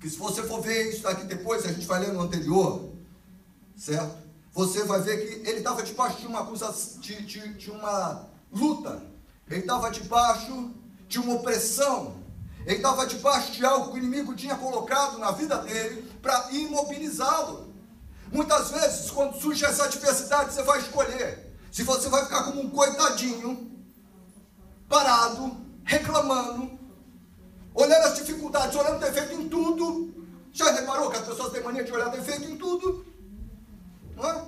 Que 0.00 0.10
se 0.10 0.18
você 0.18 0.42
for 0.42 0.60
ver 0.60 0.90
isso 0.90 1.06
aqui 1.06 1.24
depois, 1.26 1.64
a 1.64 1.72
gente 1.72 1.86
vai 1.86 2.00
ler 2.00 2.12
no 2.12 2.20
anterior, 2.20 2.92
certo? 3.76 4.28
você 4.52 4.82
vai 4.82 5.00
ver 5.00 5.18
que 5.18 5.48
ele 5.48 5.58
estava 5.58 5.84
debaixo 5.84 6.20
de 6.20 6.26
uma 6.26 6.42
de, 7.00 7.22
de, 7.22 7.54
de 7.54 7.70
uma 7.70 8.28
luta, 8.52 9.00
ele 9.50 9.60
estava 9.60 9.90
debaixo 9.90 10.70
de 11.08 11.18
uma 11.18 11.34
opressão, 11.34 12.16
ele 12.66 12.76
estava 12.76 13.06
debaixo 13.06 13.52
de 13.52 13.64
algo 13.64 13.90
que 13.90 13.94
o 13.94 13.98
inimigo 13.98 14.34
tinha 14.34 14.56
colocado 14.56 15.18
na 15.18 15.30
vida 15.30 15.56
dele 15.58 16.02
para 16.20 16.50
imobilizá-lo. 16.52 17.72
Muitas 18.30 18.70
vezes, 18.70 19.10
quando 19.10 19.40
surge 19.40 19.64
essa 19.64 19.84
adversidade, 19.84 20.52
você 20.52 20.62
vai 20.62 20.78
escolher 20.80 21.48
se 21.70 21.82
você 21.82 22.08
vai 22.08 22.24
ficar 22.24 22.44
como 22.44 22.60
um 22.60 22.70
coitadinho, 22.70 23.70
parado, 24.88 25.56
reclamando, 25.84 26.78
olhando 27.74 28.04
as 28.04 28.16
dificuldades, 28.16 28.76
olhando 28.76 29.00
defeito 29.00 29.34
em 29.34 29.48
tudo. 29.48 30.26
Já 30.52 30.70
reparou 30.72 31.10
que 31.10 31.16
as 31.16 31.26
pessoas 31.26 31.52
têm 31.52 31.62
mania 31.62 31.84
de 31.84 31.92
olhar 31.92 32.10
defeito 32.10 32.50
em 32.50 32.56
tudo? 32.56 33.06
Não 34.16 34.28
é? 34.28 34.44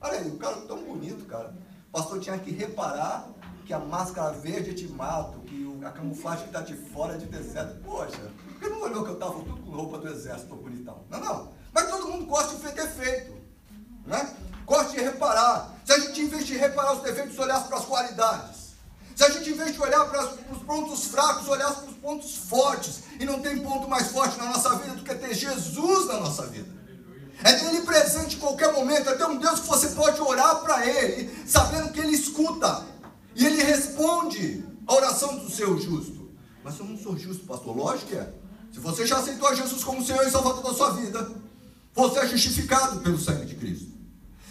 Olha 0.00 0.18
aí, 0.18 0.28
o 0.28 0.36
cara 0.36 0.56
tão 0.62 0.82
bonito, 0.82 1.24
cara. 1.26 1.54
O 1.88 1.92
pastor 1.92 2.20
tinha 2.20 2.38
que 2.38 2.50
reparar 2.50 3.30
que 3.64 3.72
a 3.72 3.78
máscara 3.78 4.32
verde 4.32 4.74
de 4.74 4.88
mato, 4.88 5.40
que 5.40 5.64
a 5.84 5.90
camuflagem 5.90 6.46
está 6.46 6.60
de 6.60 6.74
fora 6.74 7.16
de 7.16 7.26
deserto. 7.26 7.82
Poxa, 7.82 8.30
por 8.44 8.60
que 8.60 8.68
não 8.68 8.82
olhou 8.82 9.04
que 9.04 9.10
eu 9.10 9.14
estava 9.14 9.32
tudo 9.32 9.56
com 9.62 9.70
roupa 9.70 9.98
do 9.98 10.08
exército, 10.08 10.54
bonitão? 10.54 11.02
Não, 11.10 11.20
não. 11.20 11.52
Mas 11.72 11.88
todo 11.88 12.08
mundo 12.08 12.26
gosta 12.26 12.54
de 12.56 12.62
ver 12.62 12.72
defeito. 12.72 13.34
Né? 14.06 14.34
Gosta 14.66 14.92
de 14.92 15.00
reparar. 15.00 15.74
Se 15.84 15.92
a 15.92 15.98
gente, 15.98 16.20
em 16.20 16.28
vez 16.28 16.46
de 16.46 16.56
reparar 16.56 16.94
os 16.94 17.02
defeitos, 17.02 17.38
olhasse 17.38 17.68
para 17.68 17.78
as 17.78 17.84
qualidades. 17.84 18.74
Se 19.16 19.24
a 19.24 19.30
gente, 19.30 19.50
em 19.50 19.54
vez 19.54 19.72
de 19.72 19.80
olhar 19.80 20.04
para 20.06 20.26
os 20.26 20.62
pontos 20.62 21.06
fracos, 21.06 21.48
olhasse 21.48 21.80
para 21.80 21.90
os 21.90 21.96
pontos 21.96 22.36
fortes. 22.36 23.04
E 23.18 23.24
não 23.24 23.40
tem 23.40 23.58
ponto 23.60 23.88
mais 23.88 24.08
forte 24.08 24.36
na 24.38 24.46
nossa 24.46 24.76
vida 24.76 24.96
do 24.96 25.02
que 25.02 25.14
ter 25.14 25.34
Jesus 25.34 26.06
na 26.06 26.20
nossa 26.20 26.46
vida 26.46 26.74
é 27.42 27.52
ter 27.52 27.66
Ele 27.66 27.82
presente 27.82 28.36
em 28.36 28.38
qualquer 28.38 28.72
momento, 28.72 29.10
é 29.10 29.14
ter 29.14 29.26
um 29.26 29.36
Deus 29.36 29.60
que 29.60 29.66
você 29.66 29.88
pode 29.88 30.20
orar 30.20 30.60
para 30.62 30.86
Ele, 30.86 31.30
sabendo 31.46 31.92
que 31.92 32.00
Ele 32.00 32.14
escuta 32.14 32.84
e 33.34 33.44
Ele 33.44 33.62
responde 33.62 34.64
a 34.86 34.94
oração 34.94 35.38
do 35.38 35.50
seu 35.50 35.78
justo. 35.78 36.30
Mas 36.62 36.78
eu 36.78 36.86
não 36.86 36.96
sou 36.96 37.16
justo, 37.16 37.44
pastor, 37.44 37.76
lógico 37.76 38.10
que 38.10 38.16
é. 38.16 38.32
Se 38.72 38.80
você 38.80 39.06
já 39.06 39.18
aceitou 39.18 39.54
Jesus 39.54 39.84
como 39.84 40.04
Senhor 40.04 40.26
e 40.26 40.30
Salvador 40.30 40.62
da 40.62 40.74
sua 40.74 40.90
vida, 40.90 41.30
você 41.94 42.18
é 42.20 42.26
justificado 42.26 43.00
pelo 43.00 43.18
sangue 43.18 43.46
de 43.46 43.54
Cristo. 43.54 43.94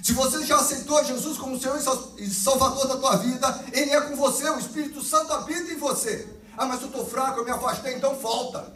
Se 0.02 0.14
você 0.14 0.46
já 0.46 0.58
aceitou 0.58 1.04
Jesus 1.04 1.38
como 1.38 1.60
Senhor 1.60 1.78
e 2.18 2.30
Salvador 2.30 2.88
da 2.88 2.98
tua 2.98 3.18
vida, 3.18 3.64
Ele 3.72 3.92
é 3.92 4.02
com 4.02 4.16
você, 4.16 4.50
o 4.50 4.60
Espírito 4.60 5.02
Santo 5.02 5.32
habita 5.32 5.72
em 5.72 5.78
você. 5.78 6.28
Ah, 6.58 6.66
mas 6.66 6.82
eu 6.82 6.88
estou 6.88 7.06
fraco, 7.06 7.40
eu 7.40 7.46
me 7.46 7.52
afastei, 7.52 7.96
então 7.96 8.16
falta. 8.20 8.76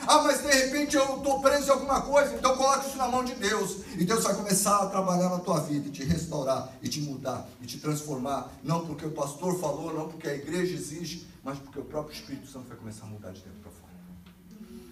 Ah, 0.00 0.22
mas 0.22 0.42
de 0.42 0.48
repente 0.48 0.96
eu 0.96 1.16
estou 1.16 1.40
preso 1.40 1.68
em 1.68 1.70
alguma 1.70 2.02
coisa, 2.02 2.34
então 2.34 2.56
coloque 2.56 2.88
isso 2.88 2.98
na 2.98 3.08
mão 3.08 3.24
de 3.24 3.34
Deus. 3.34 3.82
E 3.96 4.04
Deus 4.04 4.24
vai 4.24 4.34
começar 4.34 4.82
a 4.82 4.86
trabalhar 4.86 5.30
na 5.30 5.38
tua 5.38 5.60
vida, 5.60 5.88
e 5.88 5.90
te 5.90 6.04
restaurar, 6.04 6.72
e 6.82 6.88
te 6.88 7.00
mudar, 7.00 7.48
e 7.60 7.66
te 7.66 7.78
transformar. 7.78 8.52
Não 8.62 8.86
porque 8.86 9.06
o 9.06 9.12
pastor 9.12 9.58
falou, 9.58 9.92
não 9.94 10.08
porque 10.08 10.28
a 10.28 10.34
igreja 10.34 10.74
exige, 10.74 11.26
mas 11.42 11.58
porque 11.58 11.78
o 11.78 11.84
próprio 11.84 12.14
Espírito 12.14 12.46
Santo 12.46 12.68
vai 12.68 12.76
começar 12.76 13.04
a 13.04 13.08
mudar 13.08 13.30
de 13.32 13.40
dentro 13.40 13.60
para 13.60 13.70
fora. 13.70 13.92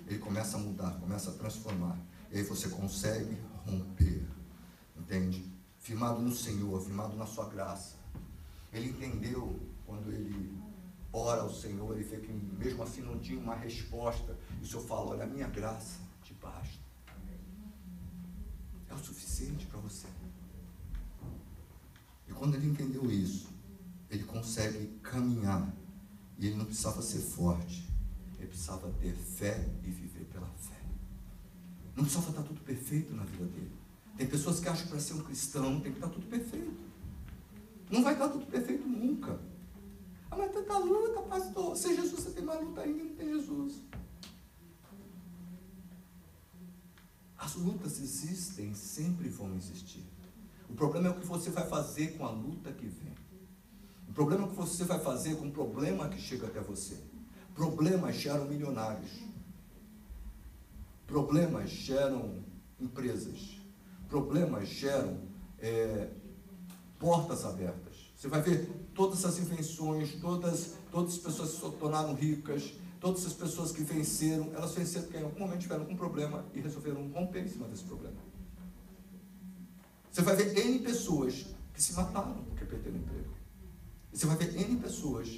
Ele 0.06 0.18
começa 0.18 0.56
a 0.56 0.60
mudar, 0.60 0.90
começa 1.00 1.30
a 1.30 1.34
transformar. 1.34 1.98
E 2.30 2.38
aí 2.38 2.44
você 2.44 2.68
consegue 2.68 3.36
romper. 3.66 4.22
Entende? 4.96 5.44
Firmado 5.78 6.20
no 6.20 6.34
Senhor, 6.34 6.80
firmado 6.82 7.16
na 7.16 7.26
sua 7.26 7.48
graça. 7.48 7.96
Ele 8.72 8.88
entendeu 8.88 9.60
quando 9.86 10.10
ele 10.10 10.52
ora 11.12 11.42
ao 11.42 11.52
Senhor 11.52 11.98
e 11.98 12.02
vê 12.02 12.16
que 12.16 12.32
mesmo 12.32 12.82
assim 12.82 13.02
não 13.02 13.18
tinha 13.18 13.38
uma 13.38 13.54
resposta. 13.54 14.36
O 14.64 14.66
Senhor 14.66 14.82
fala: 14.82 15.10
Olha, 15.10 15.24
a 15.24 15.26
minha 15.26 15.46
graça 15.46 16.00
te 16.22 16.32
basta. 16.34 16.82
É 18.88 18.94
o 18.94 18.98
suficiente 18.98 19.66
para 19.66 19.78
você. 19.78 20.06
E 22.26 22.32
quando 22.32 22.54
ele 22.54 22.68
entendeu 22.68 23.10
isso, 23.10 23.50
ele 24.10 24.24
consegue 24.24 24.86
caminhar. 25.02 25.70
E 26.38 26.46
ele 26.46 26.56
não 26.56 26.64
precisava 26.64 27.02
ser 27.02 27.18
forte. 27.18 27.86
Ele 28.38 28.46
precisava 28.46 28.90
ter 28.92 29.14
fé 29.14 29.68
e 29.82 29.90
viver 29.90 30.24
pela 30.32 30.48
fé. 30.48 30.80
Não 31.94 32.04
precisava 32.04 32.30
estar 32.30 32.42
tudo 32.42 32.60
perfeito 32.62 33.14
na 33.14 33.24
vida 33.24 33.44
dele. 33.44 33.72
Tem 34.16 34.26
pessoas 34.26 34.60
que 34.60 34.68
acham 34.68 34.84
que 34.84 34.90
para 34.92 35.00
ser 35.00 35.12
um 35.12 35.22
cristão 35.22 35.78
tem 35.80 35.92
que 35.92 35.98
estar 35.98 36.08
tudo 36.08 36.26
perfeito. 36.26 36.80
Não 37.90 38.02
vai 38.02 38.14
estar 38.14 38.30
tudo 38.30 38.46
perfeito 38.46 38.88
nunca. 38.88 39.38
Ah, 40.30 40.36
mas 40.38 40.52
tanta 40.52 40.78
luta, 40.78 41.20
pastor. 41.20 41.76
Sem 41.76 41.94
Jesus 41.94 42.12
você 42.12 42.30
tem 42.30 42.44
mais 42.44 42.64
luta 42.64 42.80
ainda, 42.80 43.04
não 43.04 43.14
tem 43.14 43.28
Jesus. 43.28 43.82
As 47.36 47.54
lutas 47.54 48.00
existem, 48.00 48.74
sempre 48.74 49.28
vão 49.28 49.54
existir. 49.56 50.04
O 50.68 50.74
problema 50.74 51.08
é 51.08 51.10
o 51.10 51.20
que 51.20 51.26
você 51.26 51.50
vai 51.50 51.66
fazer 51.68 52.16
com 52.16 52.24
a 52.24 52.30
luta 52.30 52.72
que 52.72 52.86
vem. 52.86 53.14
O 54.08 54.12
problema 54.12 54.44
é 54.44 54.46
o 54.46 54.50
que 54.50 54.56
você 54.56 54.84
vai 54.84 54.98
fazer 54.98 55.36
com 55.36 55.48
o 55.48 55.50
problema 55.50 56.08
que 56.08 56.20
chega 56.20 56.46
até 56.46 56.60
você. 56.60 56.98
Problemas 57.54 58.16
geram 58.16 58.46
milionários. 58.46 59.10
Problemas 61.06 61.70
geram 61.70 62.42
empresas. 62.80 63.60
Problemas 64.08 64.68
geram 64.68 65.20
é, 65.58 66.10
portas 66.98 67.44
abertas. 67.44 67.94
Você 68.16 68.28
vai 68.28 68.40
ver 68.40 68.66
todas 68.94 69.24
as 69.24 69.38
invenções, 69.38 70.14
todas, 70.20 70.74
todas 70.90 71.14
as 71.14 71.18
pessoas 71.18 71.50
se 71.50 71.60
tornaram 71.78 72.14
ricas, 72.14 72.72
todas 73.04 73.26
as 73.26 73.34
pessoas 73.34 73.70
que 73.70 73.82
venceram, 73.82 74.50
elas 74.54 74.72
venceram 74.72 75.04
porque 75.04 75.18
em 75.18 75.24
algum 75.24 75.40
momento 75.40 75.60
tiveram 75.60 75.84
um 75.84 75.94
problema 75.94 76.42
e 76.54 76.60
resolveram 76.60 77.06
romper 77.12 77.40
em 77.40 77.48
cima 77.48 77.68
desse 77.68 77.84
problema. 77.84 78.16
Você 80.10 80.22
vai 80.22 80.34
ver 80.34 80.58
N 80.58 80.78
pessoas 80.78 81.44
que 81.74 81.82
se 81.82 81.92
mataram 81.92 82.42
porque 82.44 82.64
perderam 82.64 82.96
emprego. 82.96 83.34
E 84.10 84.16
você 84.16 84.24
vai 84.24 84.36
ver 84.38 84.58
N 84.58 84.76
pessoas 84.78 85.28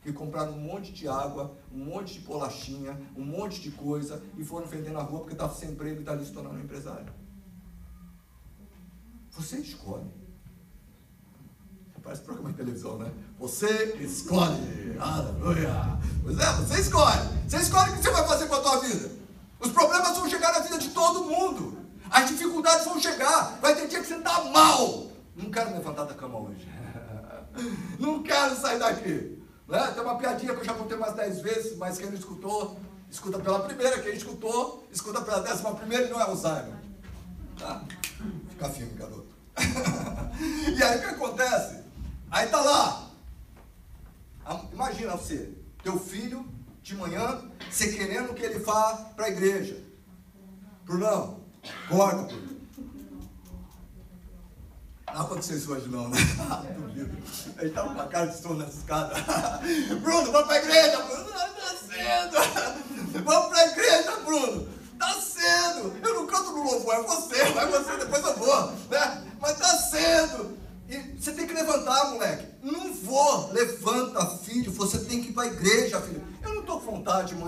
que 0.00 0.12
compraram 0.12 0.54
um 0.54 0.60
monte 0.60 0.92
de 0.92 1.06
água, 1.06 1.56
um 1.70 1.84
monte 1.84 2.14
de 2.14 2.26
bolachinha, 2.26 3.00
um 3.16 3.24
monte 3.24 3.60
de 3.60 3.70
coisa 3.70 4.20
e 4.36 4.42
foram 4.42 4.66
vender 4.66 4.90
na 4.90 5.02
rua 5.02 5.20
porque 5.20 5.34
estavam 5.34 5.54
sem 5.54 5.70
emprego 5.70 5.98
e 5.98 6.00
estavam 6.00 6.24
se 6.24 6.32
tornando 6.32 6.58
empresário. 6.58 7.14
Você 9.30 9.58
escolhe. 9.58 10.10
Parece 12.02 12.22
programa 12.22 12.50
de 12.50 12.56
televisão, 12.56 12.98
né? 12.98 13.12
Você 13.38 13.96
escolhe. 14.00 14.96
Aleluia. 14.98 15.98
Pois 16.22 16.38
é, 16.38 16.52
você 16.54 16.80
escolhe. 16.80 17.28
Você 17.48 17.56
escolhe 17.58 17.90
o 17.90 17.96
que 17.96 18.02
você 18.02 18.10
vai 18.10 18.26
fazer 18.26 18.46
com 18.46 18.54
a 18.56 18.60
tua 18.60 18.80
vida. 18.80 19.10
Os 19.60 19.70
problemas 19.70 20.16
vão 20.18 20.28
chegar 20.28 20.52
na 20.52 20.60
vida 20.60 20.78
de 20.78 20.88
todo 20.88 21.24
mundo. 21.24 21.78
As 22.10 22.28
dificuldades 22.28 22.84
vão 22.84 23.00
chegar. 23.00 23.58
Vai 23.62 23.76
ter 23.76 23.86
dia 23.86 24.00
que 24.00 24.06
você 24.06 24.16
está 24.16 24.42
mal. 24.44 25.06
Não 25.36 25.50
quero 25.50 25.72
levantar 25.72 26.04
da 26.04 26.14
cama 26.14 26.40
hoje. 26.40 26.68
Não 28.00 28.22
quero 28.22 28.56
sair 28.56 28.78
daqui. 28.78 29.40
Né? 29.68 29.92
Tem 29.92 30.02
uma 30.02 30.18
piadinha 30.18 30.54
que 30.54 30.60
eu 30.60 30.64
já 30.64 30.74
contei 30.74 30.96
umas 30.96 31.14
dez 31.14 31.40
vezes, 31.40 31.76
mas 31.78 31.96
quem 31.96 32.08
não 32.08 32.16
escutou, 32.18 32.78
escuta 33.10 33.38
pela 33.38 33.60
primeira. 33.60 34.00
Quem 34.00 34.14
escutou, 34.14 34.86
escuta 34.90 35.20
pela 35.20 35.40
décima 35.40 35.74
primeira 35.74 36.06
e 36.06 36.10
não 36.10 36.20
é 36.20 36.24
Alzheimer. 36.24 36.74
Tá? 37.58 37.82
Fica 38.50 38.68
firme, 38.68 38.94
garoto. 38.94 39.28
e 40.76 40.82
aí 40.82 40.98
o 40.98 41.00
que 41.00 41.06
acontece? 41.06 41.81
Aí 42.32 42.48
tá 42.48 42.60
lá. 42.60 43.10
Imagina 44.72 45.16
você, 45.16 45.52
teu 45.84 45.98
filho, 46.00 46.44
de 46.82 46.96
manhã, 46.96 47.48
você 47.70 47.92
querendo 47.92 48.34
que 48.34 48.42
ele 48.42 48.58
vá 48.58 48.94
para 49.14 49.26
a 49.26 49.28
igreja. 49.28 49.80
Brunão, 50.84 51.40
acorda, 51.86 52.22
Bruno. 52.34 52.52
Não 55.12 55.20
aconteceu 55.20 55.58
isso 55.58 55.72
hoje 55.72 55.88
não, 55.88 56.08
né? 56.08 56.18
Duvido. 56.74 57.18
Ele 57.58 57.68
estava 57.68 57.94
com 57.94 58.00
a 58.00 58.06
cara 58.06 58.26
de 58.26 58.34
estou 58.34 58.54
nessa 58.54 58.78
escada. 58.78 59.14
Bruno, 60.00 60.32
vamos 60.32 60.46
para 60.46 60.54
a 60.54 60.58
igreja, 60.58 61.02
Bruno. 61.02 61.28
Está 61.28 61.76
cedo. 61.76 63.22
Vamos 63.22 63.48
para 63.48 63.58
a 63.58 63.66
igreja, 63.66 64.16
Bruno. 64.24 64.68
Está 64.94 65.12
cedo. 65.20 65.96
Eu 66.02 66.14
não 66.14 66.26
canto 66.26 66.52
no 66.52 66.64
louvor, 66.64 66.94
é 66.94 67.02
você. 67.02 67.44
Vai 67.52 67.70
você, 67.70 67.96
depois 67.98 68.24
eu 68.24 68.36
vou. 68.38 68.72
Né? 68.90 69.24
Mas 69.38 69.52
está 69.52 69.76
cedo. 69.76 70.58
E 70.88 70.98
você 71.18 71.32
tem 71.32 71.46
que 71.46 71.52
levantar, 71.54 72.10
moleque. 72.10 72.46
Não 72.62 72.94
vou. 72.94 73.52
Levanta, 73.52 74.26
filho. 74.38 74.72
Você 74.72 74.98
tem 75.00 75.22
que 75.22 75.28
ir 75.28 75.32
para 75.32 75.44
a 75.44 75.46
igreja, 75.46 76.00
filho. 76.00 76.24
Eu 76.42 76.54
não 76.54 76.60
estou 76.60 76.80
com 76.80 77.02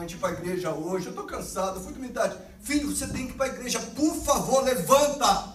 de 0.07 0.14
ir 0.14 0.19
para 0.19 0.31
a 0.31 0.33
igreja 0.33 0.73
hoje. 0.73 1.07
Eu 1.07 1.11
estou 1.11 1.25
cansado, 1.27 1.77
eu 1.77 1.83
fui 1.83 1.93
dormir 1.93 2.11
tarde. 2.11 2.37
Filho, 2.61 2.95
você 2.95 3.07
tem 3.07 3.27
que 3.27 3.33
ir 3.33 3.37
para 3.37 3.47
a 3.47 3.49
igreja. 3.49 3.81
Por 3.81 4.14
favor, 4.17 4.62
levanta. 4.62 5.55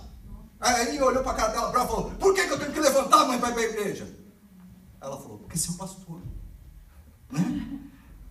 Aí 0.60 1.02
olhou 1.02 1.24
para 1.24 1.32
a 1.32 1.36
cara 1.36 1.52
dela 1.54 1.72
brava 1.72 1.86
e 1.86 1.96
falou: 1.96 2.12
Por 2.12 2.34
que, 2.34 2.46
que 2.46 2.54
eu 2.54 2.60
tenho 2.60 2.74
que 2.74 2.80
levantar, 2.80 3.26
mãe, 3.26 3.40
para 3.40 3.50
ir 3.50 3.54
para 3.54 3.62
a 3.62 3.66
igreja? 3.66 4.16
Ela 5.02 5.18
falou: 5.18 5.40
Porque 5.40 5.58
seu 5.58 5.74
pastor. 5.76 6.22
Né? 7.32 7.80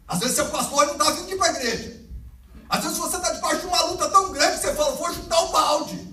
Às 0.07 0.18
vezes 0.20 0.35
seu 0.37 0.48
pastor 0.50 0.87
não 0.87 0.92
está 0.92 1.11
vindo 1.11 1.38
para 1.38 1.46
a 1.46 1.54
igreja. 1.54 2.09
Às 2.68 2.83
vezes 2.83 2.98
você 2.98 3.16
está 3.16 3.33
debaixo 3.33 3.61
de 3.61 3.66
uma 3.66 3.83
luta 3.85 4.09
tão 4.11 4.33
grande 4.33 4.59
que 4.59 4.66
você 4.66 4.74
fala: 4.74 4.94
Vou 4.96 5.12
chutar 5.14 5.42
o 5.44 5.48
balde. 5.52 6.09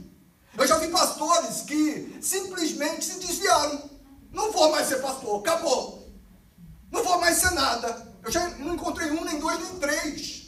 Eu 0.57 0.65
já 0.65 0.77
vi 0.77 0.87
pastores 0.87 1.61
que 1.61 2.17
simplesmente 2.21 3.03
se 3.03 3.19
desviaram. 3.19 3.89
Não 4.31 4.51
vou 4.51 4.71
mais 4.71 4.87
ser 4.87 5.01
pastor, 5.01 5.39
acabou. 5.39 6.09
Não 6.91 7.03
vou 7.03 7.19
mais 7.19 7.37
ser 7.37 7.51
nada. 7.51 8.04
Eu 8.25 8.31
já 8.31 8.49
não 8.57 8.73
encontrei 8.73 9.11
um, 9.11 9.23
nem 9.23 9.39
dois, 9.39 9.59
nem 9.59 9.79
três. 9.79 10.45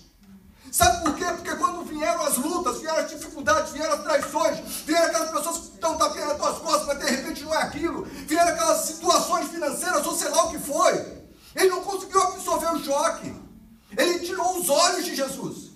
Sabe 0.71 1.03
por 1.03 1.15
quê? 1.15 1.25
Porque 1.25 1.55
quando 1.55 1.85
vieram 1.85 2.23
as 2.23 2.37
lutas, 2.37 2.81
vieram 2.81 2.97
as 2.97 3.09
dificuldades, 3.09 3.71
vieram 3.71 3.93
as 3.93 4.03
traições, 4.03 4.59
vieram 4.85 5.05
aquelas 5.07 5.31
pessoas 5.31 5.57
que 5.57 5.73
estão 5.75 5.97
tapando 5.97 6.31
as 6.31 6.37
tuas 6.37 6.57
costas, 6.57 6.87
mas 6.87 6.99
de 6.99 7.11
repente 7.11 7.43
não 7.43 7.53
é 7.53 7.57
aquilo, 7.57 8.03
vieram 8.03 8.51
aquelas 8.51 8.85
situações 8.85 9.47
financeiras, 9.49 10.05
ou 10.05 10.15
sei 10.15 10.29
lá 10.29 10.45
o 10.45 10.51
que 10.51 10.59
foi. 10.59 11.17
Ele 11.55 11.69
não 11.69 11.83
conseguiu 11.83 12.21
absorver 12.21 12.73
o 12.73 12.83
choque. 12.83 13.33
Ele 13.95 14.19
tirou 14.19 14.59
os 14.59 14.69
olhos 14.69 15.05
de 15.05 15.15
Jesus. 15.15 15.71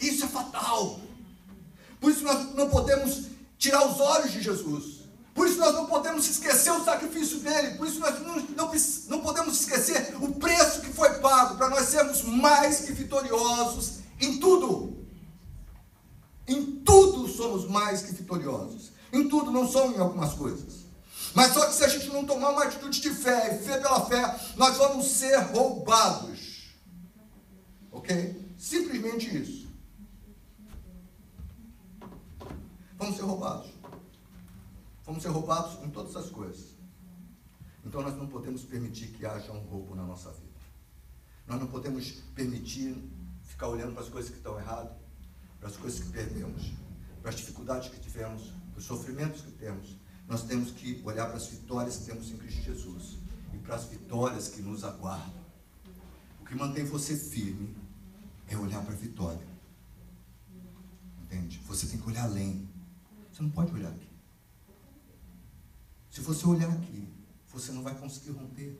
Isso 0.00 0.24
é 0.24 0.28
fatal. 0.28 1.00
Por 2.00 2.10
isso 2.10 2.24
nós 2.24 2.54
não 2.54 2.68
podemos 2.70 3.28
tirar 3.58 3.86
os 3.86 4.00
olhos 4.00 4.32
de 4.32 4.42
Jesus. 4.42 4.97
Por 5.38 5.46
isso 5.46 5.60
nós 5.60 5.72
não 5.72 5.86
podemos 5.86 6.28
esquecer 6.28 6.72
o 6.72 6.84
sacrifício 6.84 7.38
dele. 7.38 7.76
Por 7.76 7.86
isso 7.86 8.00
nós 8.00 8.20
não, 8.20 8.40
não, 8.40 8.72
não 9.06 9.20
podemos 9.20 9.60
esquecer 9.60 10.16
o 10.20 10.34
preço 10.34 10.80
que 10.80 10.92
foi 10.92 11.20
pago 11.20 11.56
para 11.56 11.68
nós 11.68 11.86
sermos 11.86 12.24
mais 12.24 12.80
que 12.80 12.92
vitoriosos 12.92 14.00
em 14.20 14.40
tudo. 14.40 15.06
Em 16.48 16.80
tudo 16.80 17.28
somos 17.28 17.70
mais 17.70 18.02
que 18.02 18.14
vitoriosos. 18.14 18.90
Em 19.12 19.28
tudo, 19.28 19.52
não 19.52 19.68
só 19.68 19.86
em 19.86 19.98
algumas 20.00 20.34
coisas. 20.34 20.88
Mas 21.32 21.52
só 21.52 21.66
que 21.66 21.74
se 21.76 21.84
a 21.84 21.88
gente 21.88 22.08
não 22.08 22.26
tomar 22.26 22.50
uma 22.50 22.64
atitude 22.64 23.00
de 23.00 23.10
fé 23.10 23.54
e 23.54 23.64
fé 23.64 23.78
pela 23.78 24.04
fé, 24.06 24.40
nós 24.56 24.76
vamos 24.76 25.06
ser 25.06 25.36
roubados. 25.36 26.74
Ok? 27.92 28.54
Simplesmente 28.58 29.38
isso. 29.40 29.68
Vamos 32.98 33.14
ser 33.14 33.22
roubados. 33.22 33.77
Vamos 35.08 35.22
ser 35.22 35.30
roubados 35.30 35.82
em 35.82 35.88
todas 35.88 36.14
as 36.16 36.28
coisas. 36.28 36.76
Então 37.82 38.02
nós 38.02 38.14
não 38.14 38.26
podemos 38.26 38.62
permitir 38.62 39.06
que 39.06 39.24
haja 39.24 39.50
um 39.52 39.60
roubo 39.60 39.94
na 39.94 40.04
nossa 40.04 40.30
vida. 40.32 40.60
Nós 41.46 41.58
não 41.58 41.66
podemos 41.66 42.10
permitir 42.34 42.94
ficar 43.42 43.68
olhando 43.68 43.94
para 43.94 44.02
as 44.02 44.10
coisas 44.10 44.30
que 44.30 44.36
estão 44.36 44.60
erradas, 44.60 44.92
para 45.58 45.70
as 45.70 45.78
coisas 45.78 46.00
que 46.04 46.10
perdemos, 46.10 46.74
para 47.22 47.30
as 47.30 47.36
dificuldades 47.36 47.88
que 47.88 47.98
tivemos, 47.98 48.52
para 48.70 48.80
os 48.80 48.84
sofrimentos 48.84 49.40
que 49.40 49.52
temos. 49.52 49.96
Nós 50.28 50.42
temos 50.42 50.72
que 50.72 51.00
olhar 51.02 51.24
para 51.24 51.36
as 51.36 51.46
vitórias 51.46 51.96
que 51.96 52.04
temos 52.04 52.30
em 52.30 52.36
Cristo 52.36 52.60
Jesus 52.60 53.16
e 53.54 53.56
para 53.56 53.76
as 53.76 53.86
vitórias 53.86 54.48
que 54.48 54.60
nos 54.60 54.84
aguardam. 54.84 55.42
O 56.42 56.44
que 56.44 56.54
mantém 56.54 56.84
você 56.84 57.16
firme 57.16 57.74
é 58.46 58.58
olhar 58.58 58.84
para 58.84 58.92
a 58.92 58.98
vitória. 58.98 59.48
Entende? 61.22 61.62
Você 61.66 61.86
tem 61.86 61.98
que 61.98 62.06
olhar 62.06 62.24
além. 62.24 62.68
Você 63.32 63.42
não 63.42 63.50
pode 63.50 63.72
olhar 63.72 63.88
aqui. 63.88 64.07
Se 66.18 66.24
você 66.24 66.48
olhar 66.48 66.68
aqui, 66.68 67.08
você 67.52 67.70
não 67.70 67.84
vai 67.84 67.94
conseguir 67.94 68.30
romper. 68.30 68.76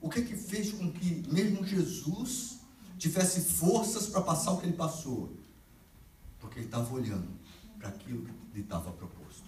O 0.00 0.10
que 0.10 0.22
que 0.22 0.36
fez 0.36 0.72
com 0.72 0.90
que 0.90 1.22
mesmo 1.32 1.64
Jesus 1.64 2.58
tivesse 2.98 3.42
forças 3.42 4.08
para 4.08 4.20
passar 4.20 4.50
o 4.50 4.58
que 4.58 4.66
ele 4.66 4.76
passou? 4.76 5.32
Porque 6.40 6.58
ele 6.58 6.66
estava 6.66 6.92
olhando 6.92 7.28
para 7.78 7.88
aquilo 7.90 8.24
que 8.24 8.32
lhe 8.52 8.62
estava 8.62 8.90
proposto. 8.90 9.44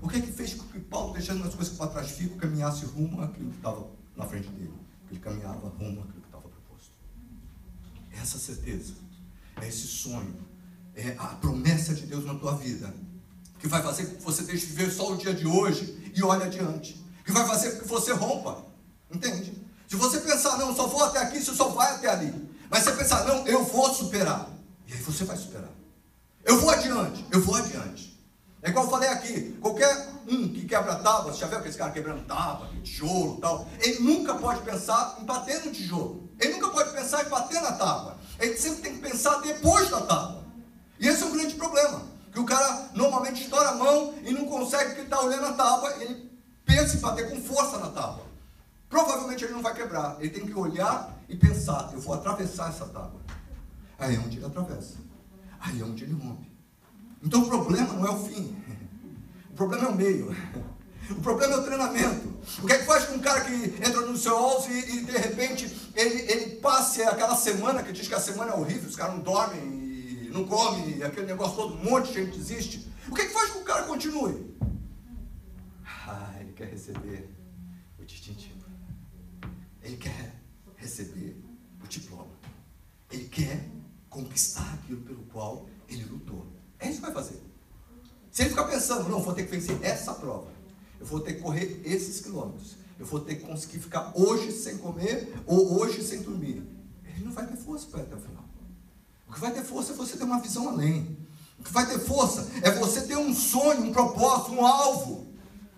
O 0.00 0.06
que 0.06 0.22
que 0.22 0.30
fez 0.30 0.54
com 0.54 0.68
que 0.68 0.78
Paulo, 0.78 1.14
deixando 1.14 1.42
as 1.48 1.54
coisas 1.56 1.76
para 1.76 1.88
trás, 1.88 2.12
fico, 2.12 2.36
caminhasse 2.36 2.84
rumo 2.84 3.22
àquilo 3.22 3.50
que 3.50 3.56
estava 3.56 3.90
na 4.16 4.24
frente 4.24 4.48
dele? 4.50 4.78
Ele 5.10 5.18
caminhava 5.18 5.68
rumo 5.68 6.02
àquilo 6.02 6.20
que 6.20 6.28
estava 6.28 6.48
proposto. 6.48 6.92
É 8.12 8.18
essa 8.18 8.38
certeza, 8.38 8.94
é 9.60 9.66
esse 9.66 9.88
sonho, 9.88 10.46
é 10.94 11.16
a 11.18 11.26
promessa 11.26 11.92
de 11.92 12.06
Deus 12.06 12.24
na 12.24 12.36
tua 12.36 12.54
vida 12.54 12.94
que 13.62 13.68
vai 13.68 13.80
fazer 13.80 14.06
com 14.06 14.16
que 14.16 14.22
você 14.22 14.42
deixe 14.42 14.66
de 14.66 14.72
viver 14.72 14.90
só 14.90 15.12
o 15.12 15.16
dia 15.16 15.32
de 15.32 15.46
hoje 15.46 16.12
e 16.12 16.20
olhe 16.24 16.42
adiante, 16.42 17.00
que 17.24 17.30
vai 17.30 17.46
fazer 17.46 17.70
com 17.70 17.82
que 17.82 17.88
você 17.88 18.12
rompa, 18.12 18.64
entende? 19.08 19.56
Se 19.86 19.94
você 19.94 20.18
pensar, 20.18 20.58
não, 20.58 20.74
só 20.74 20.88
vou 20.88 21.04
até 21.04 21.20
aqui, 21.20 21.40
você 21.40 21.54
só 21.54 21.68
vai 21.68 21.94
até 21.94 22.08
ali, 22.08 22.34
mas 22.68 22.82
você 22.82 22.90
pensar, 22.90 23.24
não, 23.24 23.46
eu 23.46 23.62
vou 23.64 23.94
superar, 23.94 24.50
e 24.88 24.92
aí 24.92 24.98
você 25.00 25.24
vai 25.24 25.36
superar. 25.36 25.70
Eu 26.44 26.58
vou 26.58 26.70
adiante, 26.70 27.24
eu 27.30 27.40
vou 27.40 27.54
adiante. 27.54 28.20
É 28.62 28.70
igual 28.70 28.84
eu 28.84 28.90
falei 28.90 29.08
aqui, 29.10 29.56
qualquer 29.60 30.08
um 30.26 30.48
que 30.48 30.66
quebra 30.66 30.96
tábua, 30.96 31.32
você 31.32 31.38
já 31.38 31.46
viu 31.46 31.58
aquele 31.58 31.74
cara 31.76 31.92
quebrando 31.92 32.26
tábua, 32.26 32.68
tijolo 32.82 33.40
tal, 33.40 33.68
ele 33.78 34.00
nunca 34.00 34.34
pode 34.34 34.62
pensar 34.62 35.18
em 35.20 35.24
bater 35.24 35.64
no 35.64 35.70
tijolo. 35.70 36.28
Ele 36.40 36.54
nunca 36.54 36.68
pode 36.70 36.90
pensar 36.90 37.24
em 37.24 37.28
bater 37.28 37.60
na 37.60 37.72
tábua. 37.72 38.18
Ele 38.40 38.56
sempre 38.56 38.82
tem 38.82 38.94
que 38.94 39.08
pensar 39.08 39.40
depois 39.40 39.88
da 39.88 40.00
tábua. 40.00 40.42
E 40.98 41.06
esse 41.06 41.22
é 41.22 41.26
um 41.26 41.32
grande 41.32 41.54
problema 41.54 42.10
que 42.32 42.40
o 42.40 42.46
cara 42.46 42.90
normalmente 42.94 43.42
estoura 43.42 43.68
a 43.68 43.74
mão 43.74 44.14
e 44.24 44.32
não 44.32 44.46
consegue 44.46 44.90
porque 44.90 45.02
está 45.02 45.20
olhando 45.20 45.46
a 45.46 45.52
tábua, 45.52 45.94
ele 46.00 46.30
pensa 46.64 46.96
em 46.96 47.00
bater 47.00 47.28
com 47.28 47.40
força 47.42 47.78
na 47.78 47.90
tábua. 47.90 48.24
Provavelmente 48.88 49.44
ele 49.44 49.52
não 49.52 49.62
vai 49.62 49.74
quebrar. 49.74 50.16
Ele 50.18 50.30
tem 50.30 50.46
que 50.46 50.54
olhar 50.54 51.14
e 51.28 51.36
pensar, 51.36 51.90
eu 51.92 52.00
vou 52.00 52.14
atravessar 52.14 52.70
essa 52.70 52.86
tábua. 52.86 53.20
Aí 53.98 54.16
é 54.16 54.18
onde 54.18 54.38
ele 54.38 54.46
atravessa. 54.46 54.94
Aí 55.60 55.80
é 55.80 55.84
onde 55.84 56.04
ele 56.04 56.14
rompe. 56.14 56.50
Então 57.22 57.42
o 57.42 57.48
problema 57.48 57.92
não 57.92 58.06
é 58.06 58.10
o 58.10 58.24
fim. 58.24 58.56
O 59.50 59.54
problema 59.54 59.84
é 59.84 59.88
o 59.88 59.94
meio. 59.94 60.36
O 61.10 61.14
problema 61.16 61.54
é 61.54 61.56
o 61.58 61.62
treinamento. 61.62 62.28
O 62.62 62.66
que 62.66 62.72
é 62.72 62.78
que 62.78 62.84
faz 62.84 63.04
com 63.04 63.14
um 63.14 63.20
cara 63.20 63.42
que 63.42 63.52
entra 63.52 64.00
no 64.02 64.16
seu 64.16 64.34
11 64.34 64.70
e, 64.70 64.96
e 64.96 65.04
de 65.04 65.12
repente 65.12 65.90
ele, 65.94 66.32
ele 66.32 66.56
passe 66.56 67.02
aquela 67.02 67.36
semana, 67.36 67.82
que 67.82 67.92
diz 67.92 68.08
que 68.08 68.14
a 68.14 68.20
semana 68.20 68.52
é 68.52 68.54
horrível, 68.54 68.88
os 68.88 68.96
caras 68.96 69.14
não 69.14 69.22
dormem, 69.22 69.81
não 70.32 70.44
come, 70.44 71.02
aquele 71.02 71.26
negócio 71.26 71.56
todo, 71.56 71.74
um 71.74 71.84
monte 71.84 72.08
de 72.08 72.14
gente 72.14 72.38
desiste. 72.38 72.88
O 73.08 73.14
que, 73.14 73.22
é 73.22 73.26
que 73.26 73.32
faz 73.32 73.50
com 73.50 73.58
que 73.58 73.62
o 73.62 73.64
cara 73.64 73.84
continue? 73.84 74.54
Ah, 75.84 76.34
ele 76.40 76.52
quer 76.52 76.68
receber 76.68 77.28
o 77.98 78.04
distintivo. 78.04 78.62
Ele 79.82 79.96
quer 79.96 80.42
Ele 83.10 83.28
quer 83.28 83.68
conquistar 84.08 84.74
aquilo 84.74 85.02
pelo 85.02 85.22
qual 85.24 85.68
ele 85.88 86.04
lutou. 86.04 86.46
É 86.78 86.88
isso 86.88 86.96
que 86.96 87.02
vai 87.02 87.12
fazer. 87.12 87.40
Se 88.30 88.42
ele 88.42 88.50
ficar 88.50 88.64
pensando, 88.64 89.08
não, 89.08 89.22
vou 89.22 89.34
ter 89.34 89.44
que 89.44 89.50
vencer 89.50 89.78
essa 89.82 90.14
prova, 90.14 90.50
eu 90.98 91.04
vou 91.04 91.20
ter 91.20 91.34
que 91.34 91.40
correr 91.40 91.82
esses 91.84 92.20
quilômetros, 92.20 92.76
eu 92.98 93.04
vou 93.04 93.20
ter 93.20 93.36
que 93.36 93.46
conseguir 93.46 93.78
ficar 93.78 94.12
hoje 94.14 94.50
sem 94.52 94.78
comer 94.78 95.34
ou 95.46 95.78
hoje 95.78 96.02
sem 96.02 96.22
dormir, 96.22 96.62
ele 97.04 97.24
não 97.24 97.32
vai 97.32 97.46
ter 97.46 97.56
força 97.56 97.86
para 97.88 98.00
ir 98.00 98.04
até 98.04 98.14
o 98.14 98.20
final. 98.20 98.41
O 99.32 99.34
que 99.34 99.40
vai 99.40 99.50
ter 99.50 99.64
força 99.64 99.92
é 99.92 99.96
você 99.96 100.14
ter 100.14 100.24
uma 100.24 100.40
visão 100.40 100.68
além. 100.68 101.16
O 101.58 101.62
que 101.62 101.72
vai 101.72 101.86
ter 101.86 101.98
força 101.98 102.46
é 102.60 102.70
você 102.72 103.00
ter 103.00 103.16
um 103.16 103.34
sonho, 103.34 103.80
um 103.80 103.90
propósito, 103.90 104.52
um 104.52 104.66
alvo. 104.66 105.26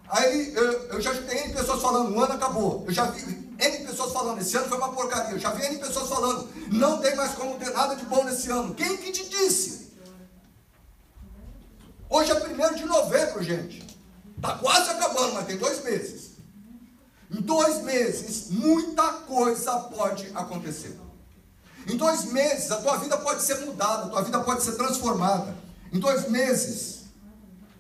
Aí 0.09 0.53
eu, 0.53 0.73
eu 0.89 1.01
já 1.01 1.13
vi 1.13 1.33
N 1.33 1.55
pessoas 1.55 1.81
falando, 1.81 2.13
o 2.13 2.21
ano 2.21 2.33
acabou. 2.33 2.83
Eu 2.85 2.93
já 2.93 3.05
vi 3.05 3.23
N 3.57 3.87
pessoas 3.87 4.13
falando, 4.13 4.41
esse 4.41 4.57
ano 4.57 4.69
foi 4.69 4.77
uma 4.77 4.93
porcaria. 4.93 5.31
Eu 5.31 5.39
já 5.39 5.51
vi 5.51 5.67
N 5.67 5.79
pessoas 5.79 6.09
falando, 6.09 6.49
não 6.73 6.99
tem 6.99 7.15
mais 7.15 7.35
como 7.35 7.57
ter 7.57 7.71
nada 7.71 7.95
de 7.95 8.05
bom 8.07 8.25
nesse 8.25 8.51
ano. 8.51 8.75
Quem 8.75 8.97
que 8.97 9.13
te 9.13 9.29
disse? 9.29 9.93
Hoje 12.11 12.33
é 12.33 12.35
1 12.35 12.75
de 12.75 12.85
novembro, 12.87 13.41
gente. 13.41 13.87
Está 14.37 14.59
quase 14.59 14.91
acabando, 14.91 15.35
mas 15.35 15.47
tem 15.47 15.59
dois 15.59 15.85
meses. 15.85 16.33
Em 17.31 17.41
dois 17.41 17.85
meses, 17.85 18.51
muita 18.51 19.13
coisa 19.13 19.79
pode 19.79 20.29
acontecer. 20.35 21.04
Em 21.87 21.97
dois 21.97 22.25
meses, 22.27 22.71
a 22.71 22.77
tua 22.77 22.97
vida 22.97 23.17
pode 23.19 23.43
ser 23.43 23.61
mudada, 23.67 24.05
a 24.05 24.09
tua 24.09 24.23
vida 24.23 24.41
pode 24.41 24.63
ser 24.63 24.73
transformada. 24.73 25.55
Em 25.93 25.99
dois 25.99 26.29
meses, 26.31 27.05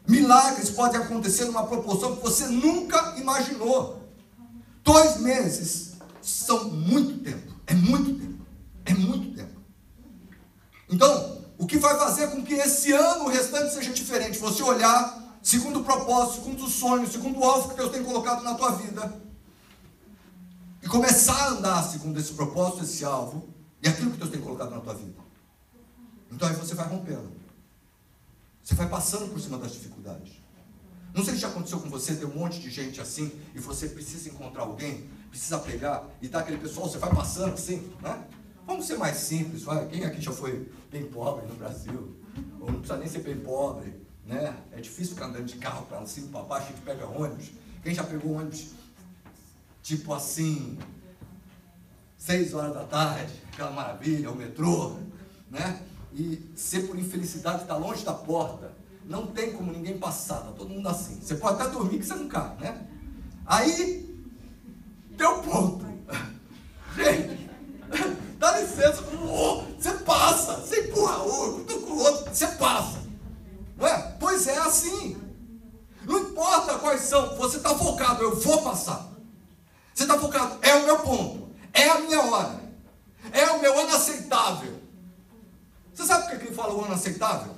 milagres 0.06 0.70
podem 0.70 1.00
acontecer 1.00 1.46
numa 1.46 1.66
proporção 1.66 2.16
que 2.16 2.22
você 2.22 2.46
nunca 2.46 3.14
imaginou. 3.16 4.02
Dois 4.82 5.16
meses 5.18 5.92
são 6.20 6.68
muito 6.68 7.24
tempo, 7.24 7.54
é 7.66 7.74
muito 7.74 8.20
tempo, 8.20 8.44
é 8.84 8.94
muito 8.94 9.34
tempo. 9.36 9.60
Então, 10.90 11.42
o 11.56 11.66
que 11.66 11.78
vai 11.78 11.98
fazer 11.98 12.28
com 12.28 12.44
que 12.44 12.54
esse 12.54 12.92
ano 12.92 13.28
restante 13.28 13.72
seja 13.72 13.92
diferente? 13.92 14.38
Você 14.38 14.62
olhar 14.62 15.38
segundo 15.42 15.80
o 15.80 15.84
propósito, 15.84 16.44
segundo 16.44 16.64
os 16.64 16.74
sonhos, 16.74 17.12
segundo 17.12 17.38
o 17.38 17.44
alvo 17.44 17.70
que 17.70 17.76
Deus 17.76 17.90
tem 17.90 18.04
colocado 18.04 18.42
na 18.42 18.54
tua 18.54 18.72
vida 18.72 19.14
e 20.82 20.86
começar 20.86 21.34
a 21.34 21.48
andar 21.48 21.82
segundo 21.82 22.20
esse 22.20 22.34
propósito, 22.34 22.84
esse 22.84 23.04
alvo 23.04 23.53
e 23.84 23.88
aquilo 23.88 24.10
que 24.10 24.16
Deus 24.16 24.30
tem 24.30 24.40
colocado 24.40 24.70
na 24.70 24.80
tua 24.80 24.94
vida. 24.94 25.14
Então 26.32 26.48
aí 26.48 26.54
você 26.54 26.74
vai 26.74 26.88
rompendo. 26.88 27.30
Você 28.62 28.74
vai 28.74 28.88
passando 28.88 29.30
por 29.30 29.38
cima 29.38 29.58
das 29.58 29.72
dificuldades. 29.72 30.32
Não 31.12 31.22
sei 31.22 31.34
se 31.34 31.40
já 31.40 31.48
aconteceu 31.48 31.78
com 31.78 31.90
você, 31.90 32.16
tem 32.16 32.26
um 32.26 32.34
monte 32.34 32.58
de 32.58 32.70
gente 32.70 33.00
assim, 33.00 33.30
e 33.54 33.60
você 33.60 33.88
precisa 33.88 34.30
encontrar 34.30 34.62
alguém, 34.62 35.08
precisa 35.28 35.58
pegar, 35.58 36.08
e 36.20 36.28
tá 36.28 36.40
aquele 36.40 36.56
pessoal, 36.56 36.88
você 36.88 36.98
vai 36.98 37.14
passando 37.14 37.54
assim, 37.54 37.92
né? 38.00 38.26
Vamos 38.66 38.86
ser 38.86 38.96
mais 38.96 39.18
simples, 39.18 39.62
vai. 39.62 39.86
Quem 39.86 40.04
aqui 40.04 40.20
já 40.20 40.32
foi 40.32 40.72
bem 40.90 41.04
pobre 41.04 41.46
no 41.46 41.54
Brasil? 41.54 42.16
Ou 42.58 42.72
não 42.72 42.80
precisa 42.80 42.96
nem 42.96 43.06
ser 43.06 43.20
bem 43.20 43.38
pobre, 43.38 43.94
né? 44.26 44.56
É 44.72 44.80
difícil 44.80 45.14
ficar 45.14 45.26
andando 45.26 45.44
de 45.44 45.56
carro 45.58 45.84
para 45.86 46.04
cima 46.06 46.28
para 46.28 46.42
baixo, 46.42 46.68
a 46.68 46.70
gente 46.70 46.82
pega 46.82 47.06
ônibus. 47.06 47.50
Quem 47.82 47.94
já 47.94 48.02
pegou 48.02 48.32
ônibus 48.32 48.70
tipo 49.82 50.14
assim, 50.14 50.78
seis 52.16 52.54
horas 52.54 52.72
da 52.72 52.84
tarde, 52.84 53.43
aquela 53.54 53.70
maravilha, 53.70 54.30
o 54.30 54.36
metrô, 54.36 54.96
né? 55.50 55.80
E 56.12 56.52
ser 56.54 56.86
por 56.86 56.98
infelicidade 56.98 57.62
está 57.62 57.76
longe 57.76 58.04
da 58.04 58.12
porta. 58.12 58.72
Não 59.04 59.26
tem 59.26 59.52
como 59.52 59.72
ninguém 59.72 59.98
passar, 59.98 60.40
tá 60.40 60.52
todo 60.52 60.70
mundo 60.70 60.88
assim. 60.88 61.20
Você 61.20 61.36
pode 61.36 61.60
até 61.60 61.70
dormir 61.70 61.98
que 61.98 62.06
você 62.06 62.14
não 62.14 62.28
cai, 62.28 62.54
né? 62.58 62.86
Aí, 63.46 64.24
deu 65.10 65.38
ponto. 65.38 65.84
Gente, 66.96 67.50
dá 68.38 68.60
licença, 68.60 69.02
você 69.02 69.90
passa, 70.04 70.56
você 70.56 70.88
empurra 70.88 71.22
o 71.22 71.64
com 71.64 71.92
o 71.92 71.98
outro, 71.98 72.34
você 72.34 72.46
passa. 72.48 73.02
Não 73.76 73.86
é? 73.86 74.16
Pois 74.18 74.46
é 74.46 74.58
assim. 74.58 75.16
Não 76.04 76.18
importa 76.18 76.78
quais 76.78 77.02
são, 77.02 77.36
você 77.36 77.56
está 77.56 77.74
focado, 77.74 78.22
eu 78.22 78.36
vou 78.36 78.62
passar. 78.62 79.10
Você 79.94 80.04
está 80.04 80.18
focado, 80.18 80.58
é 80.62 80.74
o 80.74 80.84
meu 80.84 80.98
ponto, 80.98 81.48
é 81.72 81.88
a 81.88 82.00
minha 82.00 82.20
hora, 82.20 82.63
é 83.32 83.50
o 83.50 83.60
meu 83.60 83.78
ano 83.78 83.94
aceitável. 83.94 84.80
Você 85.92 86.04
sabe 86.04 86.28
por 86.28 86.38
que 86.38 86.46
ele 86.46 86.54
fala 86.54 86.74
o 86.74 86.84
ano 86.84 86.94
aceitável? 86.94 87.54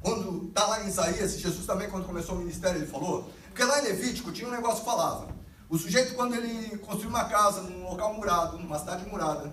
Quando 0.00 0.48
está 0.48 0.66
lá 0.66 0.84
em 0.84 0.88
Isaías, 0.88 1.38
Jesus 1.38 1.66
também, 1.66 1.90
quando 1.90 2.06
começou 2.06 2.36
o 2.36 2.38
ministério, 2.38 2.78
ele 2.78 2.86
falou, 2.86 3.30
porque 3.48 3.64
lá 3.64 3.80
em 3.80 3.84
Levítico 3.84 4.32
tinha 4.32 4.48
um 4.48 4.52
negócio 4.52 4.80
que 4.80 4.84
falava. 4.84 5.28
O 5.68 5.76
sujeito, 5.76 6.14
quando 6.14 6.34
ele 6.34 6.78
construiu 6.78 7.10
uma 7.10 7.24
casa 7.24 7.60
num 7.62 7.88
local 7.88 8.14
murado, 8.14 8.58
numa 8.58 8.78
cidade 8.78 9.04
murada, 9.08 9.52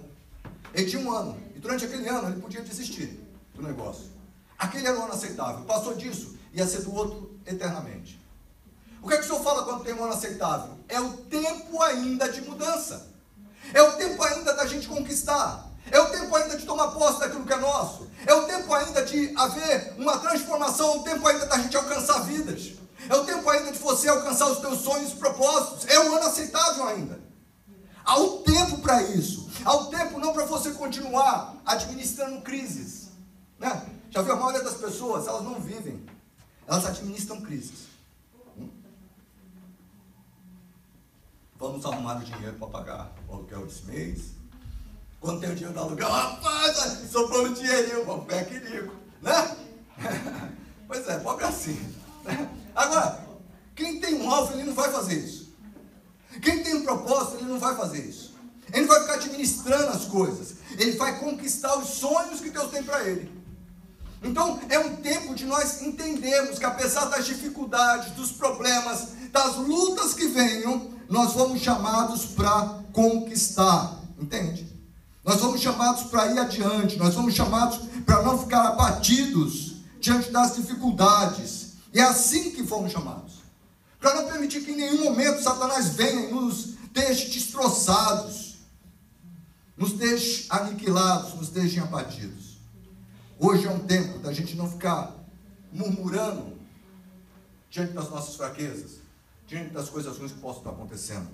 ele 0.73 0.89
tinha 0.89 1.01
um 1.01 1.11
ano. 1.11 1.37
E 1.55 1.59
durante 1.59 1.85
aquele 1.85 2.07
ano 2.07 2.29
ele 2.29 2.39
podia 2.39 2.61
desistir 2.61 3.19
do 3.53 3.63
negócio. 3.63 4.11
Aquele 4.57 4.87
era 4.87 4.99
o 4.99 5.03
ano 5.03 5.13
aceitável. 5.13 5.65
Passou 5.65 5.95
disso, 5.95 6.37
ia 6.53 6.67
ser 6.67 6.83
do 6.83 6.93
outro 6.93 7.39
eternamente. 7.45 8.21
O 9.01 9.07
que 9.07 9.15
é 9.15 9.17
que 9.17 9.23
o 9.23 9.27
senhor 9.27 9.43
fala 9.43 9.63
quando 9.63 9.83
tem 9.83 9.93
um 9.93 10.03
ano 10.03 10.13
aceitável? 10.13 10.77
É 10.87 11.01
o 11.01 11.17
tempo 11.17 11.81
ainda 11.81 12.29
de 12.29 12.41
mudança. 12.41 13.12
É 13.73 13.81
o 13.81 13.93
tempo 13.93 14.23
ainda 14.23 14.53
da 14.53 14.65
gente 14.65 14.87
conquistar. 14.87 15.69
É 15.91 15.99
o 15.99 16.09
tempo 16.09 16.35
ainda 16.35 16.57
de 16.57 16.65
tomar 16.65 16.89
posse 16.89 17.19
daquilo 17.19 17.45
que 17.45 17.53
é 17.53 17.57
nosso. 17.57 18.07
É 18.25 18.33
o 18.33 18.43
tempo 18.43 18.73
ainda 18.73 19.03
de 19.03 19.33
haver 19.35 19.95
uma 19.97 20.17
transformação. 20.19 20.93
É 20.93 20.97
o 20.97 21.03
tempo 21.03 21.27
ainda 21.27 21.45
da 21.45 21.57
gente 21.57 21.75
alcançar 21.75 22.19
vidas. 22.21 22.73
É 23.09 23.15
o 23.15 23.25
tempo 23.25 23.49
ainda 23.49 23.71
de 23.71 23.79
você 23.79 24.07
alcançar 24.07 24.49
os 24.49 24.59
teus 24.59 24.79
sonhos 24.79 25.11
e 25.11 25.15
propósitos. 25.15 25.85
É 25.87 25.99
um 25.99 26.15
ano 26.15 26.27
aceitável 26.27 26.87
ainda. 26.87 27.19
Há 28.05 28.19
o 28.19 28.39
tempo 28.39 28.79
para 28.79 29.01
isso. 29.01 29.49
Há 29.65 29.75
o 29.75 29.85
tempo 29.87 30.19
não 30.19 30.33
para 30.33 30.45
você 30.45 30.71
continuar 30.71 31.55
administrando 31.65 32.41
crises. 32.41 33.09
Né? 33.59 33.85
Já 34.09 34.21
viu 34.21 34.33
a 34.33 34.37
maioria 34.37 34.61
das 34.61 34.75
pessoas, 34.75 35.27
elas 35.27 35.43
não 35.43 35.59
vivem. 35.59 36.05
Elas 36.67 36.85
administram 36.85 37.41
crises. 37.41 37.92
Vamos 41.63 41.85
arrumar 41.85 42.17
o 42.17 42.25
dinheiro 42.25 42.57
para 42.57 42.67
pagar 42.67 43.15
o 43.25 43.35
aluguel 43.35 43.65
desse 43.65 43.85
mês. 43.85 44.31
Quando 45.21 45.39
tem 45.39 45.49
o 45.49 45.55
dinheiro 45.55 45.73
do 45.73 45.79
aluguel, 45.79 46.09
rapaz, 46.09 47.09
sobrou 47.09 47.45
um 47.45 47.53
dinheirinho, 47.53 48.03
vamos 48.03 48.25
pé 48.25 48.43
que 48.43 48.55
rico. 48.55 48.93
Né? 49.21 49.57
pois 50.85 51.07
é, 51.07 51.19
pobre 51.19 51.45
assim. 51.45 51.79
Né? 52.25 52.49
Agora, 52.75 53.25
quem 53.73 53.97
tem 54.01 54.15
um 54.15 54.29
alvo, 54.29 54.51
ele 54.55 54.63
não 54.63 54.73
vai 54.73 54.91
fazer 54.91 55.13
isso. 55.13 55.53
Quem 56.41 56.61
tem 56.63 56.75
um 56.75 56.83
propósito, 56.83 57.37
ele 57.37 57.49
não 57.49 57.59
vai 57.59 57.77
fazer 57.77 57.99
isso. 58.09 58.35
Ele 58.73 58.85
vai 58.85 58.99
ficar 58.99 59.13
administrando 59.13 59.87
as 59.87 60.03
coisas. 60.03 60.55
Ele 60.77 60.97
vai 60.97 61.17
conquistar 61.17 61.77
os 61.77 61.87
sonhos 61.91 62.41
que 62.41 62.49
Deus 62.49 62.71
tem 62.71 62.83
para 62.83 63.05
ele. 63.05 63.31
Então, 64.21 64.59
é 64.67 64.79
um 64.79 64.97
tempo 64.97 65.33
de 65.33 65.45
nós 65.45 65.81
entendermos 65.81 66.59
que 66.59 66.65
apesar 66.65 67.05
das 67.05 67.25
dificuldades, 67.25 68.11
dos 68.15 68.33
problemas, 68.33 69.13
das 69.31 69.55
lutas 69.55 70.13
que 70.13 70.27
venham, 70.27 70.92
nós 71.13 71.33
fomos 71.33 71.61
chamados 71.61 72.25
para 72.25 72.81
conquistar. 72.91 73.99
Entende? 74.19 74.67
Nós 75.23 75.39
fomos 75.39 75.61
chamados 75.61 76.09
para 76.09 76.31
ir 76.31 76.39
adiante, 76.39 76.97
nós 76.97 77.13
fomos 77.13 77.35
chamados 77.35 77.79
para 78.03 78.23
não 78.23 78.39
ficar 78.39 78.69
abatidos 78.69 79.75
diante 80.01 80.31
das 80.31 80.55
dificuldades. 80.55 81.73
E 81.93 81.99
é 81.99 82.03
assim 82.03 82.49
que 82.49 82.65
fomos 82.65 82.91
chamados. 82.91 83.43
Para 83.99 84.15
não 84.15 84.27
permitir 84.27 84.61
que 84.61 84.71
em 84.71 84.75
nenhum 84.75 85.03
momento 85.03 85.43
Satanás 85.43 85.89
venha 85.89 86.29
e 86.29 86.31
nos 86.31 86.73
deixe 86.91 87.29
destroçados, 87.29 88.55
nos 89.77 89.93
deixe 89.93 90.47
aniquilados, 90.49 91.35
nos 91.35 91.49
deixe 91.49 91.79
abatidos. 91.79 92.57
Hoje 93.39 93.67
é 93.67 93.69
um 93.69 93.85
tempo 93.85 94.17
da 94.17 94.33
gente 94.33 94.55
não 94.55 94.67
ficar 94.67 95.13
murmurando 95.71 96.57
diante 97.69 97.93
das 97.93 98.09
nossas 98.09 98.35
fraquezas, 98.35 99.02
diante 99.47 99.71
das 99.71 99.89
coisas 99.89 100.17
ruins 100.17 100.31
que 100.31 100.39
possam 100.39 100.59
estar 100.59 100.71
acontecendo. 100.71 101.29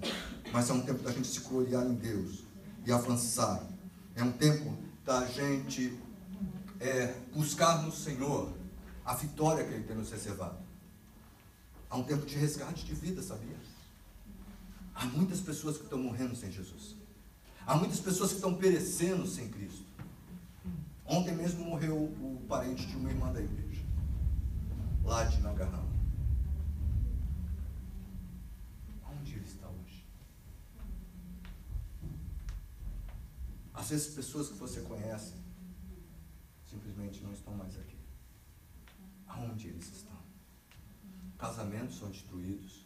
Mas 0.52 0.70
é 0.70 0.74
um 0.74 0.82
tempo 0.82 1.04
da 1.04 1.12
gente 1.12 1.28
se 1.28 1.40
gloriar 1.42 1.86
em 1.86 1.96
Deus 1.96 2.44
e 2.86 2.92
avançar. 2.92 3.64
É 4.16 4.24
um 4.24 4.32
tempo 4.32 4.78
da 5.06 5.26
gente 5.26 5.98
é, 6.80 7.16
buscar 7.34 7.82
no 7.84 7.92
Senhor 7.92 8.54
a 9.06 9.14
vitória 9.14 9.66
que 9.66 9.74
Ele 9.74 9.84
tem 9.84 9.96
nos 9.96 10.12
reservado. 10.12 10.58
Há 11.90 11.98
um 11.98 12.04
tempo 12.04 12.26
de 12.26 12.36
resgate 12.36 12.86
de 12.86 12.94
vida, 12.94 13.22
sabia? 13.22 13.58
Há 14.94 15.06
muitas 15.06 15.40
pessoas 15.40 15.78
que 15.78 15.84
estão 15.84 15.98
morrendo 15.98 16.36
sem 16.36 16.52
Jesus. 16.52 16.96
Há 17.66 17.76
muitas 17.76 18.00
pessoas 18.00 18.32
que 18.32 18.36
estão 18.36 18.56
perecendo 18.56 19.26
sem 19.26 19.50
Cristo. 19.50 19.86
Ontem 21.06 21.36
mesmo 21.36 21.66
morreu 21.66 21.96
o 21.96 22.46
parente 22.48 22.86
de 22.86 22.96
uma 22.96 23.10
irmã 23.10 23.32
da 23.32 23.42
igreja, 23.42 23.82
lá 25.04 25.24
de 25.24 25.42
Nagarrama. 25.42 25.90
Onde 29.10 29.34
ele 29.34 29.46
está 29.46 29.68
hoje? 29.68 30.06
Às 33.80 33.92
vezes, 33.92 34.14
pessoas 34.14 34.50
que 34.50 34.56
você 34.56 34.82
conhece 34.82 35.36
simplesmente 36.68 37.24
não 37.24 37.32
estão 37.32 37.54
mais 37.56 37.80
aqui 37.80 37.98
aonde 39.26 39.70
eles 39.70 39.88
estão. 39.88 40.20
Casamentos 41.38 41.98
são 41.98 42.10
destruídos 42.10 42.86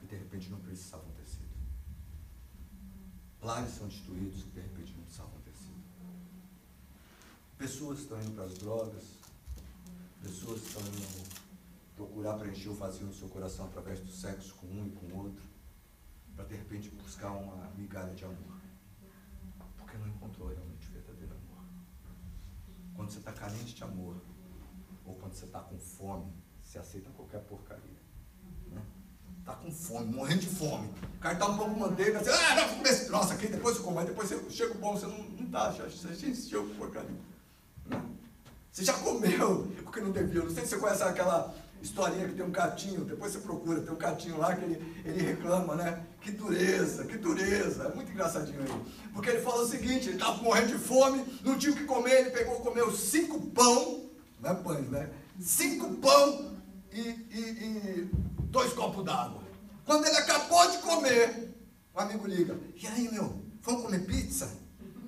que 0.00 0.06
de 0.06 0.16
repente 0.16 0.50
não 0.50 0.58
precisavam 0.58 1.08
ter 1.12 1.24
sido. 1.24 1.54
Lares 3.42 3.74
são 3.74 3.86
destruídos 3.86 4.42
que 4.42 4.50
de 4.50 4.60
repente 4.60 4.92
não 4.94 5.04
precisavam 5.04 5.40
ter 5.42 5.54
sido. 5.54 5.84
Pessoas 7.56 8.00
estão 8.00 8.20
indo 8.20 8.32
para 8.32 8.44
as 8.44 8.54
drogas, 8.54 9.04
pessoas 10.20 10.60
estão 10.64 10.82
indo 10.82 11.44
procurar 11.94 12.38
preencher 12.38 12.70
o 12.70 12.74
vazio 12.74 13.06
no 13.06 13.14
seu 13.14 13.28
coração 13.28 13.66
através 13.66 14.00
do 14.00 14.10
sexo 14.10 14.52
com 14.56 14.66
um 14.66 14.88
e 14.88 14.90
com 14.90 15.16
outro, 15.16 15.44
para 16.34 16.44
de 16.46 16.56
repente 16.56 16.90
buscar 16.90 17.30
uma 17.30 17.70
migalha 17.76 18.12
de 18.16 18.24
amor. 18.24 18.53
Porque 19.94 19.98
não 19.98 20.08
encontrou 20.08 20.48
realmente 20.48 20.88
o 20.88 20.92
verdadeiro 20.92 21.32
amor. 21.34 21.64
Quando 22.96 23.10
você 23.10 23.18
está 23.18 23.32
carente 23.32 23.74
de 23.74 23.84
amor, 23.84 24.16
ou 25.04 25.14
quando 25.14 25.34
você 25.34 25.44
está 25.44 25.60
com 25.60 25.78
fome, 25.78 26.32
você 26.60 26.78
aceita 26.78 27.10
qualquer 27.10 27.40
porcaria. 27.42 28.02
Né? 28.70 28.82
Tá 29.44 29.54
com 29.54 29.70
fome, 29.70 30.12
morrendo 30.12 30.40
de 30.40 30.48
fome. 30.48 30.90
O 31.16 31.18
cara 31.20 31.36
tá 31.36 31.46
um 31.46 31.56
pouco 31.56 31.74
de 31.74 31.80
manteiga, 31.80 32.18
você, 32.18 32.30
ah, 32.30 32.54
não, 32.56 32.76
comer 32.76 32.88
esse 32.88 33.06
troço 33.06 33.32
aqui, 33.34 33.46
depois 33.46 33.76
eu 33.76 33.84
como, 33.84 34.00
aí 34.00 34.06
depois 34.06 34.28
você, 34.28 34.50
chega 34.50 34.74
o 34.74 34.78
bom, 34.78 34.96
você 34.96 35.06
não, 35.06 35.22
não 35.22 35.50
tá, 35.50 35.70
você 35.70 36.26
encheu 36.26 36.66
com 36.66 36.74
porcaria. 36.74 37.20
Né? 37.86 38.04
Você 38.72 38.84
já 38.84 38.94
comeu 38.94 39.68
porque 39.84 40.00
não 40.00 40.10
devia. 40.10 40.42
Não 40.42 40.50
sei 40.50 40.64
se 40.64 40.70
você 40.70 40.78
conhece 40.78 41.04
aquela 41.04 41.54
historinha 41.84 42.26
que 42.26 42.34
tem 42.34 42.44
um 42.44 42.50
gatinho, 42.50 43.04
depois 43.04 43.32
você 43.32 43.38
procura, 43.38 43.82
tem 43.82 43.92
um 43.92 43.98
gatinho 43.98 44.38
lá 44.38 44.56
que 44.56 44.64
ele, 44.64 45.02
ele 45.04 45.22
reclama, 45.22 45.76
né? 45.76 46.02
Que 46.20 46.30
dureza, 46.30 47.04
que 47.04 47.18
dureza. 47.18 47.84
É 47.84 47.94
muito 47.94 48.10
engraçadinho 48.10 48.62
aí. 48.62 49.10
Porque 49.12 49.28
ele 49.28 49.42
fala 49.42 49.62
o 49.62 49.68
seguinte, 49.68 50.08
ele 50.08 50.14
estava 50.14 50.42
morrendo 50.42 50.68
de 50.68 50.78
fome, 50.78 51.24
não 51.44 51.58
tinha 51.58 51.72
o 51.72 51.76
que 51.76 51.84
comer, 51.84 52.20
ele 52.20 52.30
pegou, 52.30 52.56
comeu 52.60 52.90
cinco 52.90 53.38
pão, 53.50 54.08
não 54.40 54.50
é 54.50 54.54
pães, 54.54 54.88
né? 54.88 55.10
Cinco 55.38 55.94
pão 55.96 56.56
e, 56.90 57.00
e, 57.00 57.40
e 57.40 58.10
dois 58.44 58.72
copos 58.72 59.04
d'água. 59.04 59.42
Quando 59.84 60.06
ele 60.06 60.16
acabou 60.16 60.70
de 60.70 60.78
comer, 60.78 61.54
o 61.94 62.00
amigo 62.00 62.26
liga, 62.26 62.58
e 62.82 62.86
aí 62.86 63.12
meu, 63.12 63.42
vamos 63.60 63.82
comer 63.82 64.06
pizza? 64.06 64.50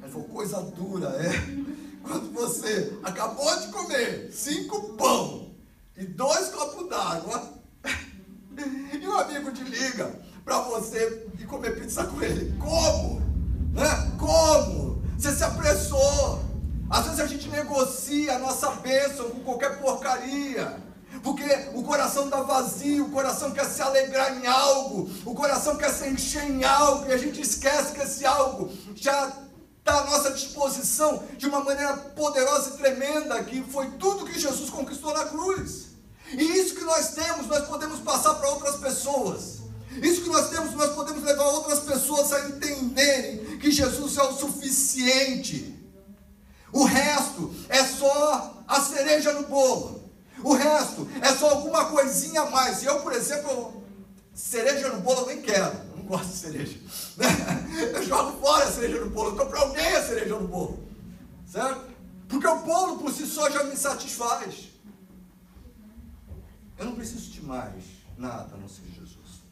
Ele 0.03 0.13
falou, 0.13 0.29
coisa 0.29 0.61
dura, 0.61 1.09
é. 1.09 1.33
Quando 2.03 2.31
você 2.33 2.99
acabou 3.03 3.59
de 3.61 3.73
comer 3.73 4.31
cinco 4.31 4.93
pão 4.93 5.46
e 5.97 6.05
dois 6.05 6.49
copos 6.49 6.89
d'água, 6.89 7.53
e 8.93 9.09
um 9.09 9.17
amigo 9.19 9.51
te 9.53 9.63
liga 9.63 10.15
para 10.45 10.61
você 10.61 11.27
ir 11.39 11.47
comer 11.47 11.79
pizza 11.79 12.05
com 12.05 12.23
ele. 12.23 12.57
Como? 12.59 13.21
Né? 13.73 14.13
Como? 14.19 15.03
Você 15.19 15.35
se 15.35 15.43
apressou. 15.43 16.45
Às 16.89 17.05
vezes 17.05 17.21
a 17.21 17.27
gente 17.27 17.49
negocia 17.49 18.37
a 18.37 18.39
nossa 18.39 18.71
bênção 18.77 19.31
com 19.31 19.41
qualquer 19.41 19.81
porcaria. 19.81 20.85
Porque 21.23 21.45
o 21.75 21.83
coração 21.83 22.27
está 22.27 22.43
vazio, 22.43 23.07
o 23.07 23.11
coração 23.11 23.51
quer 23.51 23.65
se 23.65 23.81
alegrar 23.81 24.37
em 24.37 24.47
algo, 24.47 25.11
o 25.25 25.35
coração 25.35 25.77
quer 25.77 25.91
se 25.91 26.07
encher 26.09 26.45
em 26.45 26.63
algo, 26.63 27.07
e 27.09 27.13
a 27.13 27.17
gente 27.17 27.41
esquece 27.41 27.93
que 27.93 28.03
esse 28.03 28.25
algo 28.27 28.71
já 28.95 29.33
está 29.79 29.99
à 30.01 30.05
nossa 30.05 30.33
disposição 30.33 31.23
de 31.39 31.47
uma 31.47 31.65
maneira 31.65 31.97
poderosa 31.97 32.71
e 32.71 32.77
tremenda, 32.77 33.43
que 33.45 33.63
foi 33.63 33.91
tudo 33.93 34.27
que 34.27 34.39
Jesus 34.39 34.69
conquistou 34.69 35.15
na 35.15 35.25
cruz. 35.25 35.86
E 36.33 36.43
isso 36.43 36.75
que 36.75 36.85
nós 36.85 37.11
temos, 37.11 37.47
nós 37.47 37.67
podemos 37.67 38.01
passar 38.01 38.35
para 38.35 38.51
outras 38.51 38.77
pessoas. 38.77 39.57
Isso 40.03 40.23
que 40.23 40.29
nós 40.29 40.51
temos, 40.51 40.75
nós 40.75 40.93
podemos 40.95 41.23
levar 41.23 41.45
outras 41.45 41.81
pessoas 41.81 42.33
a 42.33 42.49
entenderem 42.49 43.59
que 43.59 43.71
Jesus 43.71 44.17
é 44.17 44.23
o 44.23 44.33
suficiente. 44.33 45.75
O 46.73 46.85
resto 46.85 47.55
é 47.69 47.83
só 47.85 48.63
a 48.67 48.81
cereja 48.81 49.33
no 49.33 49.47
bolo. 49.47 50.05
O 50.43 50.53
resto 50.53 51.09
é 51.23 51.35
só 51.35 51.51
alguma 51.51 51.87
coisinha 51.87 52.43
a 52.43 52.51
mais. 52.51 52.83
Eu, 52.83 53.01
por 53.01 53.13
exemplo, 53.13 53.83
cereja 54.35 54.89
no 54.91 55.01
bolo 55.01 55.21
eu 55.21 55.27
nem 55.27 55.41
quero. 55.41 55.65
Eu 55.93 55.97
não 55.97 56.05
gosto 56.05 56.29
de 56.29 56.37
cereja. 56.37 56.79
Eu 57.95 58.03
jogo 58.03 58.39
fora 58.41 58.65
a 58.65 58.73
cereja 58.73 59.01
no 59.01 59.11
bolo. 59.11 59.31
Eu 59.31 59.37
dou 59.37 59.47
para 59.47 59.61
alguém 59.61 59.87
a 59.97 60.03
cereja 60.03 60.35
no 60.39 60.47
bolo. 60.47 60.87
Certo? 61.51 61.87
Porque 62.29 62.47
o 62.47 62.59
bolo 62.59 62.99
por 62.99 63.13
si 63.13 63.27
só 63.27 63.49
já 63.51 63.65
me 63.65 63.77
satisfaz. 63.77 64.76
Eu 66.79 66.85
não 66.87 66.95
preciso 66.95 67.31
de 67.31 67.43
mais 67.43 67.85
nada 68.19 68.55
a 68.55 68.59
não 68.59 68.69
ser 68.69 68.83
Jesus. 68.95 69.43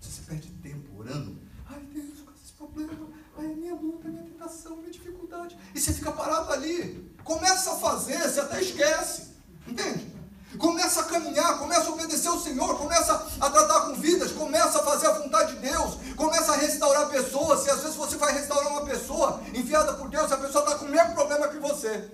Se 0.00 0.10
você 0.10 0.22
perde 0.22 0.48
tempo 0.62 0.98
orando, 0.98 1.38
ai 1.68 1.80
Deus, 1.92 2.20
com 2.20 2.32
esse 2.32 2.52
problema, 2.52 3.08
ai 3.38 3.46
minha 3.46 3.74
luta, 3.74 4.08
minha 4.08 4.24
tentação, 4.24 4.76
minha 4.76 4.90
dificuldade, 4.90 5.56
e 5.74 5.80
você 5.80 5.92
fica 5.92 6.10
parado 6.10 6.52
ali. 6.52 7.14
Começa 7.22 7.72
a 7.72 7.76
fazer, 7.76 8.18
você 8.18 8.40
até 8.40 8.60
esquece. 8.60 9.32
Entende? 9.66 10.12
Começa 10.58 11.00
a 11.00 11.04
caminhar, 11.04 11.58
começa 11.58 11.88
a 11.88 11.92
obedecer 11.92 12.28
ao 12.28 12.38
Senhor, 12.38 12.76
começa 12.76 13.14
a 13.40 13.48
tratar 13.50 13.86
com 13.86 13.94
vidas, 13.94 14.32
começa 14.32 14.80
a 14.80 14.84
fazer 14.84 15.06
a 15.06 15.18
vontade 15.18 15.54
de 15.54 15.60
Deus, 15.60 15.96
começa 16.14 16.52
a 16.52 16.56
restaurar 16.56 17.08
pessoas. 17.08 17.64
E 17.64 17.70
às 17.70 17.80
vezes 17.80 17.96
você 17.96 18.16
vai 18.16 18.34
restaurar 18.34 18.70
uma 18.70 18.84
pessoa 18.84 19.40
enviada 19.54 19.94
por 19.94 20.10
Deus, 20.10 20.30
a 20.30 20.36
pessoa 20.36 20.64
está 20.64 20.78
com 20.78 20.86
o 20.86 20.90
mesmo 20.90 21.14
problema 21.14 21.48
que 21.48 21.58
você. 21.58 22.10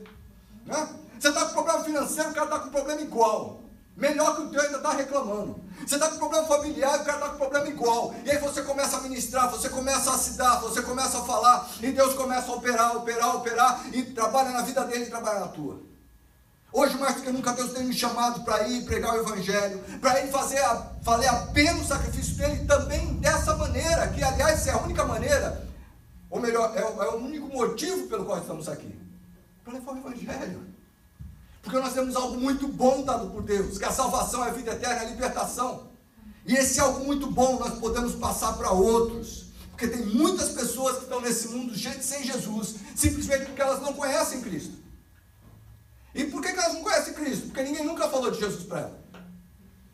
Né? 0.65 0.89
Você 1.19 1.29
está 1.29 1.47
com 1.47 1.53
problema 1.55 1.83
financeiro, 1.83 2.31
o 2.31 2.35
cara 2.35 2.47
está 2.47 2.59
com 2.61 2.71
problema 2.71 3.01
igual. 3.01 3.68
Melhor 3.99 4.37
que 4.37 4.43
o 4.43 4.49
teu 4.49 4.61
ainda 4.61 4.77
está 4.77 4.93
reclamando. 4.93 5.61
Você 5.85 5.97
está 5.97 6.09
com 6.09 6.19
problema 6.19 6.47
familiar 6.47 7.01
o 7.01 7.05
cara 7.05 7.19
está 7.19 7.29
com 7.31 7.37
problema 7.37 7.69
igual. 7.69 8.15
E 8.25 8.31
aí 8.31 8.39
você 8.39 8.63
começa 8.63 8.97
a 8.97 9.01
ministrar, 9.01 9.51
você 9.51 9.69
começa 9.69 10.13
a 10.13 10.17
se 10.17 10.39
dar, 10.39 10.61
você 10.61 10.81
começa 10.83 11.19
a 11.19 11.25
falar, 11.25 11.69
e 11.83 11.91
Deus 11.91 12.15
começa 12.15 12.53
a 12.53 12.55
operar, 12.55 12.97
operar, 12.97 13.37
operar, 13.37 13.81
e 13.93 14.05
trabalha 14.05 14.51
na 14.51 14.63
vida 14.63 14.85
dele 14.85 15.07
e 15.07 15.11
trabalha 15.11 15.41
na 15.41 15.49
tua. 15.49 15.83
Hoje, 16.73 16.97
mais 16.97 17.17
do 17.17 17.23
que 17.23 17.33
nunca, 17.33 17.53
Deus 17.53 17.73
tem 17.73 17.85
me 17.85 17.93
chamado 17.93 18.45
para 18.45 18.69
ir 18.69 18.85
pregar 18.85 19.15
o 19.15 19.21
Evangelho, 19.21 19.83
para 20.01 20.25
ir 20.25 20.31
fazer 20.31 20.61
a, 20.61 20.75
valer 21.03 21.29
a 21.29 21.47
pena 21.47 21.81
o 21.81 21.85
sacrifício 21.85 22.37
dele 22.37 22.67
também 22.67 23.15
dessa 23.15 23.57
maneira, 23.57 24.07
que 24.09 24.23
aliás 24.23 24.65
é 24.69 24.73
a 24.73 24.79
única 24.79 25.05
maneira, 25.05 25.67
ou 26.31 26.41
melhor, 26.41 26.73
é, 26.77 26.83
é 26.83 27.09
o 27.11 27.17
único 27.17 27.49
motivo 27.49 28.07
pelo 28.07 28.25
qual 28.25 28.39
estamos 28.39 28.69
aqui 28.69 28.97
para 29.65 29.73
levar 29.73 29.93
o 29.93 29.99
Evangelho. 29.99 30.78
Porque 31.69 31.81
nós 31.81 31.93
temos 31.93 32.17
algo 32.17 32.41
muito 32.41 32.67
bom 32.67 33.05
dado 33.05 33.29
por 33.29 33.43
Deus, 33.43 33.77
que 33.77 33.85
a 33.85 33.93
salvação 33.93 34.43
é 34.43 34.49
a 34.49 34.53
vida 34.55 34.73
eterna, 34.73 35.03
é 35.03 35.07
a 35.07 35.11
libertação. 35.11 35.91
E 36.47 36.55
esse 36.55 36.81
algo 36.81 37.05
muito 37.05 37.31
bom 37.31 37.59
nós 37.59 37.79
podemos 37.79 38.15
passar 38.15 38.55
para 38.55 38.71
outros. 38.71 39.49
Porque 39.69 39.87
tem 39.87 40.07
muitas 40.07 40.49
pessoas 40.49 40.97
que 40.97 41.03
estão 41.03 41.21
nesse 41.21 41.49
mundo 41.49 41.77
sem 41.77 42.25
Jesus, 42.25 42.77
simplesmente 42.97 43.45
porque 43.45 43.61
elas 43.61 43.83
não 43.83 43.93
conhecem 43.93 44.41
Cristo. 44.41 44.79
E 46.15 46.25
por 46.25 46.41
que, 46.41 46.49
elas 46.49 46.73
não 46.73 46.83
conhecem 46.83 47.13
Cristo? 47.13 47.47
Porque 47.49 47.63
ninguém 47.63 47.85
nunca 47.85 48.09
falou 48.09 48.31
de 48.31 48.41
Jesus 48.41 48.65
para 48.65 48.81
elas. 48.81 48.99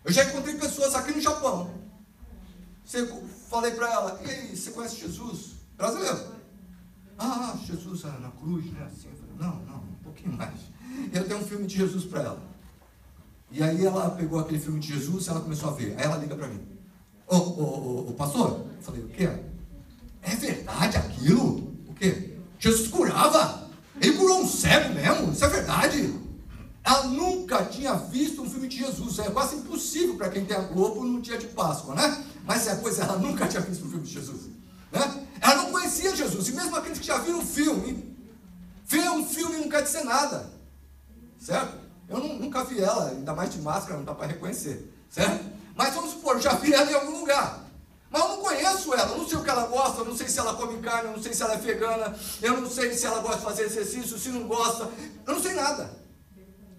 Eu 0.04 0.12
já 0.12 0.24
encontrei 0.26 0.54
pessoas 0.54 0.94
aqui 0.94 1.10
no 1.10 1.20
Japão. 1.20 1.74
Você, 2.84 3.04
falei 3.50 3.72
para 3.72 3.92
ela, 3.92 4.20
e 4.24 4.30
aí, 4.30 4.56
você 4.56 4.70
conhece 4.70 4.94
Jesus? 4.94 5.54
Brasileiro. 5.76 6.36
Ah, 7.18 7.56
Jesus 7.66 8.04
na 8.04 8.30
cruz, 8.30 8.64
né? 8.66 8.86
Assim, 8.86 9.08
falei, 9.18 9.34
não, 9.40 9.56
não, 9.64 9.78
um 9.82 9.98
pouquinho 10.04 10.34
mais 10.34 10.73
eu 11.12 11.24
tenho 11.26 11.40
um 11.40 11.44
filme 11.44 11.66
de 11.66 11.76
Jesus 11.76 12.04
para 12.04 12.22
ela. 12.22 12.42
E 13.50 13.62
aí 13.62 13.84
ela 13.84 14.10
pegou 14.10 14.40
aquele 14.40 14.58
filme 14.58 14.80
de 14.80 14.88
Jesus 14.94 15.26
e 15.26 15.30
ela 15.30 15.40
começou 15.40 15.70
a 15.70 15.72
ver. 15.72 15.94
Aí 15.96 16.04
ela 16.04 16.16
liga 16.16 16.34
para 16.34 16.48
mim. 16.48 16.60
Ô, 17.26 17.36
ô, 17.36 18.06
ô, 18.08 18.12
pastor? 18.14 18.66
Eu 18.76 18.82
falei, 18.82 19.02
o 19.02 19.08
quê? 19.08 19.28
É 20.22 20.34
verdade 20.34 20.96
aquilo? 20.96 21.72
O 21.86 21.94
quê? 21.94 22.34
Jesus 22.58 22.88
curava? 22.88 23.70
Ele 24.00 24.16
curou 24.16 24.42
um 24.42 24.48
cego 24.48 24.92
mesmo? 24.94 25.32
Isso 25.32 25.44
é 25.44 25.48
verdade? 25.48 26.14
Ela 26.82 27.04
nunca 27.04 27.64
tinha 27.64 27.94
visto 27.94 28.42
um 28.42 28.50
filme 28.50 28.68
de 28.68 28.78
Jesus. 28.78 29.18
É 29.18 29.30
quase 29.30 29.56
impossível 29.56 30.16
para 30.16 30.28
quem 30.28 30.44
tem 30.44 30.56
a 30.56 30.60
Globo 30.60 31.04
no 31.04 31.22
dia 31.22 31.38
de 31.38 31.46
Páscoa, 31.46 31.94
né? 31.94 32.24
Mas 32.44 32.66
é, 32.66 32.74
pois 32.74 32.98
ela 32.98 33.16
nunca 33.16 33.46
tinha 33.46 33.62
visto 33.62 33.86
um 33.86 33.88
filme 33.88 34.04
de 34.04 34.12
Jesus. 34.12 34.42
Né? 34.92 35.26
Ela 35.40 35.62
não 35.62 35.72
conhecia 35.72 36.14
Jesus. 36.14 36.48
E 36.48 36.52
mesmo 36.52 36.76
aqueles 36.76 36.98
que 36.98 37.06
já 37.06 37.18
viram 37.18 37.38
o 37.38 37.46
filme, 37.46 38.16
ver 38.86 39.08
um 39.10 39.24
filme 39.24 39.56
não 39.56 39.68
quer 39.68 39.82
dizer 39.82 40.04
nada. 40.04 40.53
Certo? 41.44 41.76
Eu 42.08 42.20
não, 42.20 42.38
nunca 42.38 42.64
vi 42.64 42.80
ela, 42.80 43.10
ainda 43.10 43.34
mais 43.34 43.50
de 43.50 43.58
máscara, 43.60 43.98
não 43.98 44.04
dá 44.04 44.14
para 44.14 44.28
reconhecer. 44.28 44.90
Certo? 45.10 45.44
Mas 45.76 45.92
vamos 45.92 46.12
supor, 46.12 46.36
eu 46.36 46.40
já 46.40 46.54
vi 46.54 46.72
ela 46.72 46.90
em 46.90 46.94
algum 46.94 47.20
lugar. 47.20 47.62
Mas 48.10 48.22
eu 48.22 48.28
não 48.28 48.36
conheço 48.38 48.94
ela, 48.94 49.10
eu 49.10 49.18
não 49.18 49.28
sei 49.28 49.36
o 49.36 49.44
que 49.44 49.50
ela 49.50 49.66
gosta, 49.66 50.00
eu 50.00 50.04
não 50.06 50.16
sei 50.16 50.26
se 50.26 50.38
ela 50.38 50.54
come 50.54 50.80
carne, 50.80 51.10
eu 51.10 51.16
não 51.16 51.22
sei 51.22 51.34
se 51.34 51.42
ela 51.42 51.52
é 51.52 51.58
vegana, 51.58 52.16
eu 52.40 52.60
não 52.62 52.70
sei 52.70 52.94
se 52.94 53.04
ela 53.04 53.18
gosta 53.18 53.38
de 53.38 53.44
fazer 53.44 53.64
exercício, 53.64 54.18
se 54.18 54.30
não 54.30 54.48
gosta, 54.48 54.90
eu 55.26 55.34
não 55.34 55.42
sei 55.42 55.52
nada. 55.52 55.90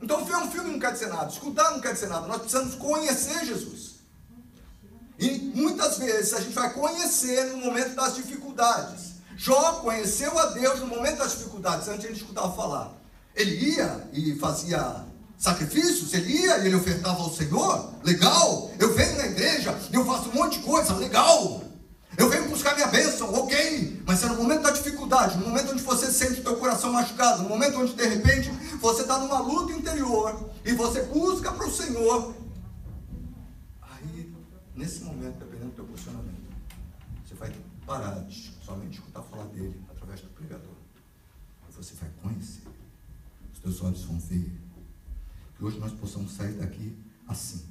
Então 0.02 0.26
ver 0.26 0.36
um 0.38 0.50
filme 0.50 0.72
não 0.72 0.80
quer 0.80 0.94
dizer 0.94 1.10
nada, 1.10 1.30
escutar 1.30 1.72
não 1.72 1.80
quer 1.80 1.94
dizer 1.94 2.08
nada, 2.08 2.26
nós 2.26 2.38
precisamos 2.38 2.74
conhecer 2.76 3.46
Jesus. 3.46 3.96
E 5.20 5.52
muitas 5.54 6.00
vezes 6.00 6.34
a 6.34 6.42
gente 6.42 6.54
vai 6.54 6.74
conhecer 6.74 7.52
no 7.52 7.58
momento 7.58 7.94
das 7.94 8.16
dificuldades. 8.16 9.16
Jó 9.38 9.74
conheceu 9.74 10.38
a 10.40 10.48
Deus 10.48 10.80
no 10.80 10.88
momento 10.88 11.20
das 11.20 11.38
dificuldades, 11.38 11.88
antes 11.88 12.02
de 12.02 12.08
ele 12.08 12.16
escutar 12.16 12.50
falar. 12.54 13.05
Ele 13.36 13.72
ia 13.72 14.10
e 14.14 14.36
fazia 14.36 15.06
sacrifícios, 15.38 16.14
ele 16.14 16.32
ia 16.32 16.60
e 16.60 16.68
ele 16.68 16.76
ofertava 16.76 17.22
ao 17.22 17.34
Senhor, 17.34 17.94
legal. 18.04 18.72
Eu 18.80 18.94
venho 18.94 19.18
na 19.18 19.26
igreja, 19.26 19.78
eu 19.92 20.06
faço 20.06 20.30
um 20.30 20.34
monte 20.34 20.60
de 20.60 20.66
coisa, 20.66 20.94
legal. 20.96 21.62
Eu 22.18 22.30
venho 22.30 22.50
buscar 22.50 22.74
minha 22.76 22.88
bênção, 22.88 23.34
ok. 23.34 24.02
Mas 24.06 24.24
é 24.24 24.28
no 24.28 24.38
momento 24.38 24.62
da 24.62 24.72
dificuldade, 24.72 25.38
no 25.38 25.48
momento 25.48 25.74
onde 25.74 25.84
você 25.84 26.10
sente 26.10 26.40
o 26.40 26.44
teu 26.44 26.56
coração 26.56 26.94
machucado, 26.94 27.44
no 27.44 27.50
momento 27.50 27.78
onde 27.78 27.94
de 27.94 28.08
repente 28.08 28.50
você 28.80 29.02
está 29.02 29.20
numa 29.20 29.40
luta 29.40 29.74
interior 29.74 30.50
e 30.64 30.72
você 30.74 31.04
busca 31.04 31.52
para 31.52 31.68
o 31.68 31.72
Senhor. 31.72 32.34
Aí, 33.82 34.34
nesse 34.74 35.02
momento, 35.02 35.40
dependendo 35.40 35.72
do 35.72 35.76
teu 35.76 35.86
posicionamento, 35.86 36.46
você 37.26 37.36
vai 37.36 37.54
parar 37.86 38.22
de 38.22 38.54
somente 38.66 38.94
escutar 38.94 39.22
falar 39.24 39.46
dele 39.48 39.78
através 39.92 40.22
do 40.22 40.30
pregador. 40.30 40.76
Você 41.76 41.94
vai 41.96 42.10
conhecer 42.24 42.55
os 43.66 43.78
teus 43.78 43.82
olhos 43.82 44.04
vão 44.04 44.20
ver. 44.20 44.52
Que 45.58 45.64
hoje 45.64 45.80
nós 45.80 45.92
possamos 45.94 46.32
sair 46.34 46.54
daqui 46.54 46.96
assim. 47.28 47.66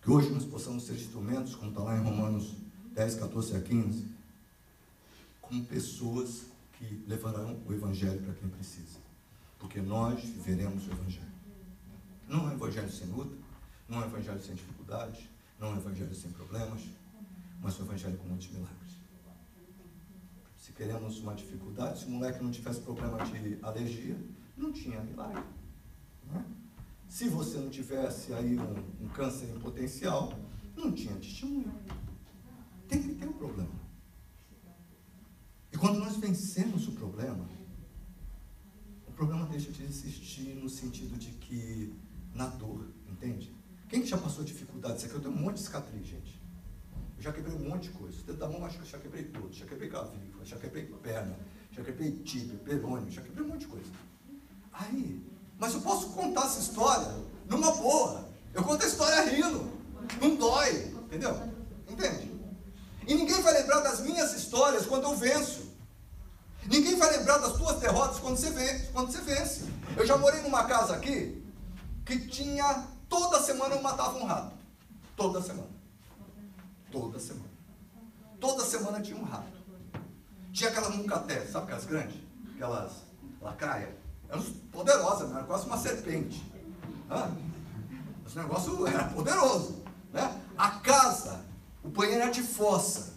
Que 0.00 0.10
hoje 0.10 0.30
nós 0.30 0.44
possamos 0.44 0.84
ser 0.84 0.94
instrumentos, 0.94 1.54
como 1.56 1.70
está 1.70 1.82
lá 1.82 1.96
em 1.96 2.02
Romanos 2.02 2.54
10, 2.94 3.16
14 3.16 3.56
a 3.56 3.60
15, 3.60 4.06
como 5.40 5.64
pessoas 5.64 6.44
que 6.78 7.04
levarão 7.08 7.60
o 7.66 7.72
Evangelho 7.72 8.22
para 8.22 8.34
quem 8.34 8.48
precisa. 8.48 8.98
Porque 9.58 9.80
nós 9.80 10.20
viveremos 10.22 10.86
o 10.86 10.92
Evangelho. 10.92 11.36
Não 12.28 12.48
é 12.48 12.52
um 12.52 12.52
Evangelho 12.52 12.90
sem 12.90 13.08
luta, 13.08 13.36
não 13.88 14.02
é 14.02 14.04
um 14.04 14.08
Evangelho 14.08 14.40
sem 14.40 14.54
dificuldades, 14.54 15.24
não 15.58 15.68
é 15.68 15.70
um 15.72 15.76
Evangelho 15.78 16.14
sem 16.14 16.30
problemas, 16.30 16.82
mas 17.60 17.80
um 17.80 17.84
Evangelho 17.84 18.16
com 18.18 18.28
muitos 18.28 18.48
milagres. 18.48 18.92
Se 20.56 20.72
queremos 20.72 21.18
uma 21.20 21.34
dificuldade, 21.34 22.00
se 22.00 22.06
o 22.06 22.10
moleque 22.10 22.42
não 22.42 22.50
tivesse 22.50 22.80
problema 22.80 23.18
de 23.24 23.58
alergia, 23.62 24.16
não 24.56 24.72
tinha 24.72 25.02
milagre. 25.02 25.42
Não 26.26 26.40
é? 26.40 26.44
Se 27.08 27.28
você 27.28 27.58
não 27.58 27.70
tivesse 27.70 28.32
aí 28.32 28.58
um, 28.58 29.04
um 29.04 29.08
câncer 29.08 29.48
em 29.48 29.58
potencial, 29.58 30.32
não 30.76 30.92
tinha 30.92 31.14
testemunho. 31.16 31.72
Tem 32.88 33.02
que 33.02 33.14
ter 33.14 33.26
um 33.26 33.32
problema. 33.32 33.86
E 35.72 35.76
quando 35.76 35.98
nós 35.98 36.16
vencemos 36.16 36.88
o 36.88 36.92
problema, 36.92 37.48
o 39.06 39.12
problema 39.12 39.46
deixa 39.46 39.70
de 39.70 39.84
existir 39.84 40.54
no 40.54 40.68
sentido 40.68 41.18
de 41.18 41.30
que 41.32 41.94
na 42.34 42.46
dor, 42.46 42.90
entende? 43.08 43.54
Quem 43.88 44.02
que 44.02 44.08
já 44.08 44.18
passou 44.18 44.44
dificuldade? 44.44 44.98
Isso 44.98 45.06
aqui 45.06 45.14
eu 45.14 45.20
tenho 45.20 45.34
um 45.34 45.38
monte 45.38 45.56
de 45.56 45.62
cicatriz, 45.62 46.06
gente. 46.06 46.40
Eu 47.16 47.22
já 47.22 47.32
quebrei 47.32 47.54
um 47.54 47.68
monte 47.68 47.84
de 47.84 47.90
coisa. 47.90 48.16
Dentro 48.18 48.36
da 48.36 48.48
mão, 48.48 48.64
acho 48.64 48.78
que 48.78 48.84
já 48.84 48.98
quebrei 48.98 49.24
tudo. 49.24 49.52
Já 49.52 49.64
quebrei 49.64 49.88
clavícula, 49.88 50.44
já 50.44 50.58
quebrei 50.58 50.84
perna, 51.02 51.38
já 51.70 51.82
quebrei 51.82 52.12
tíbia, 52.18 52.58
perônio, 52.58 53.10
já 53.10 53.22
quebrei 53.22 53.44
um 53.44 53.48
monte 53.48 53.60
de 53.60 53.68
coisa. 53.68 53.90
Aí, 54.78 55.24
mas 55.58 55.74
eu 55.74 55.80
posso 55.80 56.10
contar 56.10 56.46
essa 56.46 56.60
história 56.60 57.14
numa 57.48 57.72
boa. 57.72 58.28
Eu 58.52 58.62
conto 58.62 58.84
a 58.84 58.88
história 58.88 59.22
rindo. 59.22 59.70
Não 60.20 60.36
dói, 60.36 60.94
entendeu? 61.04 61.34
Entende? 61.88 62.34
E 63.06 63.14
ninguém 63.14 63.40
vai 63.40 63.54
lembrar 63.54 63.80
das 63.80 64.00
minhas 64.00 64.34
histórias 64.34 64.84
quando 64.86 65.04
eu 65.04 65.16
venço. 65.16 65.74
Ninguém 66.66 66.96
vai 66.96 67.16
lembrar 67.16 67.38
das 67.38 67.52
tuas 67.54 67.78
derrotas 67.78 68.18
quando 68.18 68.36
você 68.36 68.50
vence. 68.50 68.88
Quando 68.92 69.12
você 69.12 69.20
vence. 69.20 69.64
Eu 69.96 70.04
já 70.04 70.16
morei 70.16 70.42
numa 70.42 70.64
casa 70.64 70.94
aqui 70.94 71.42
que 72.04 72.26
tinha 72.28 72.86
toda 73.08 73.40
semana 73.42 73.74
eu 73.74 73.82
matava 73.82 74.18
um 74.18 74.24
rato. 74.24 74.54
Toda 75.16 75.40
semana. 75.40 75.70
Toda 76.90 77.18
semana. 77.18 77.50
Toda 78.40 78.64
semana 78.64 79.00
tinha 79.00 79.16
um 79.16 79.24
rato. 79.24 79.56
Tinha 80.52 80.70
aquelas 80.70 80.94
muncaté, 80.94 81.46
sabe 81.46 81.64
aquelas 81.64 81.84
grandes? 81.84 82.16
Aquelas 82.54 82.92
lacraia. 83.40 84.05
Eram 84.28 84.42
poderosas, 84.72 85.30
era 85.30 85.44
quase 85.44 85.66
uma 85.66 85.78
serpente. 85.78 86.42
Hã? 87.10 87.30
Esse 88.26 88.38
negócio 88.38 88.86
era 88.86 89.04
poderoso. 89.04 89.82
Né? 90.12 90.40
A 90.56 90.70
casa, 90.70 91.44
o 91.82 91.88
banheiro 91.88 92.22
era 92.22 92.30
de 92.30 92.42
fossa 92.42 93.14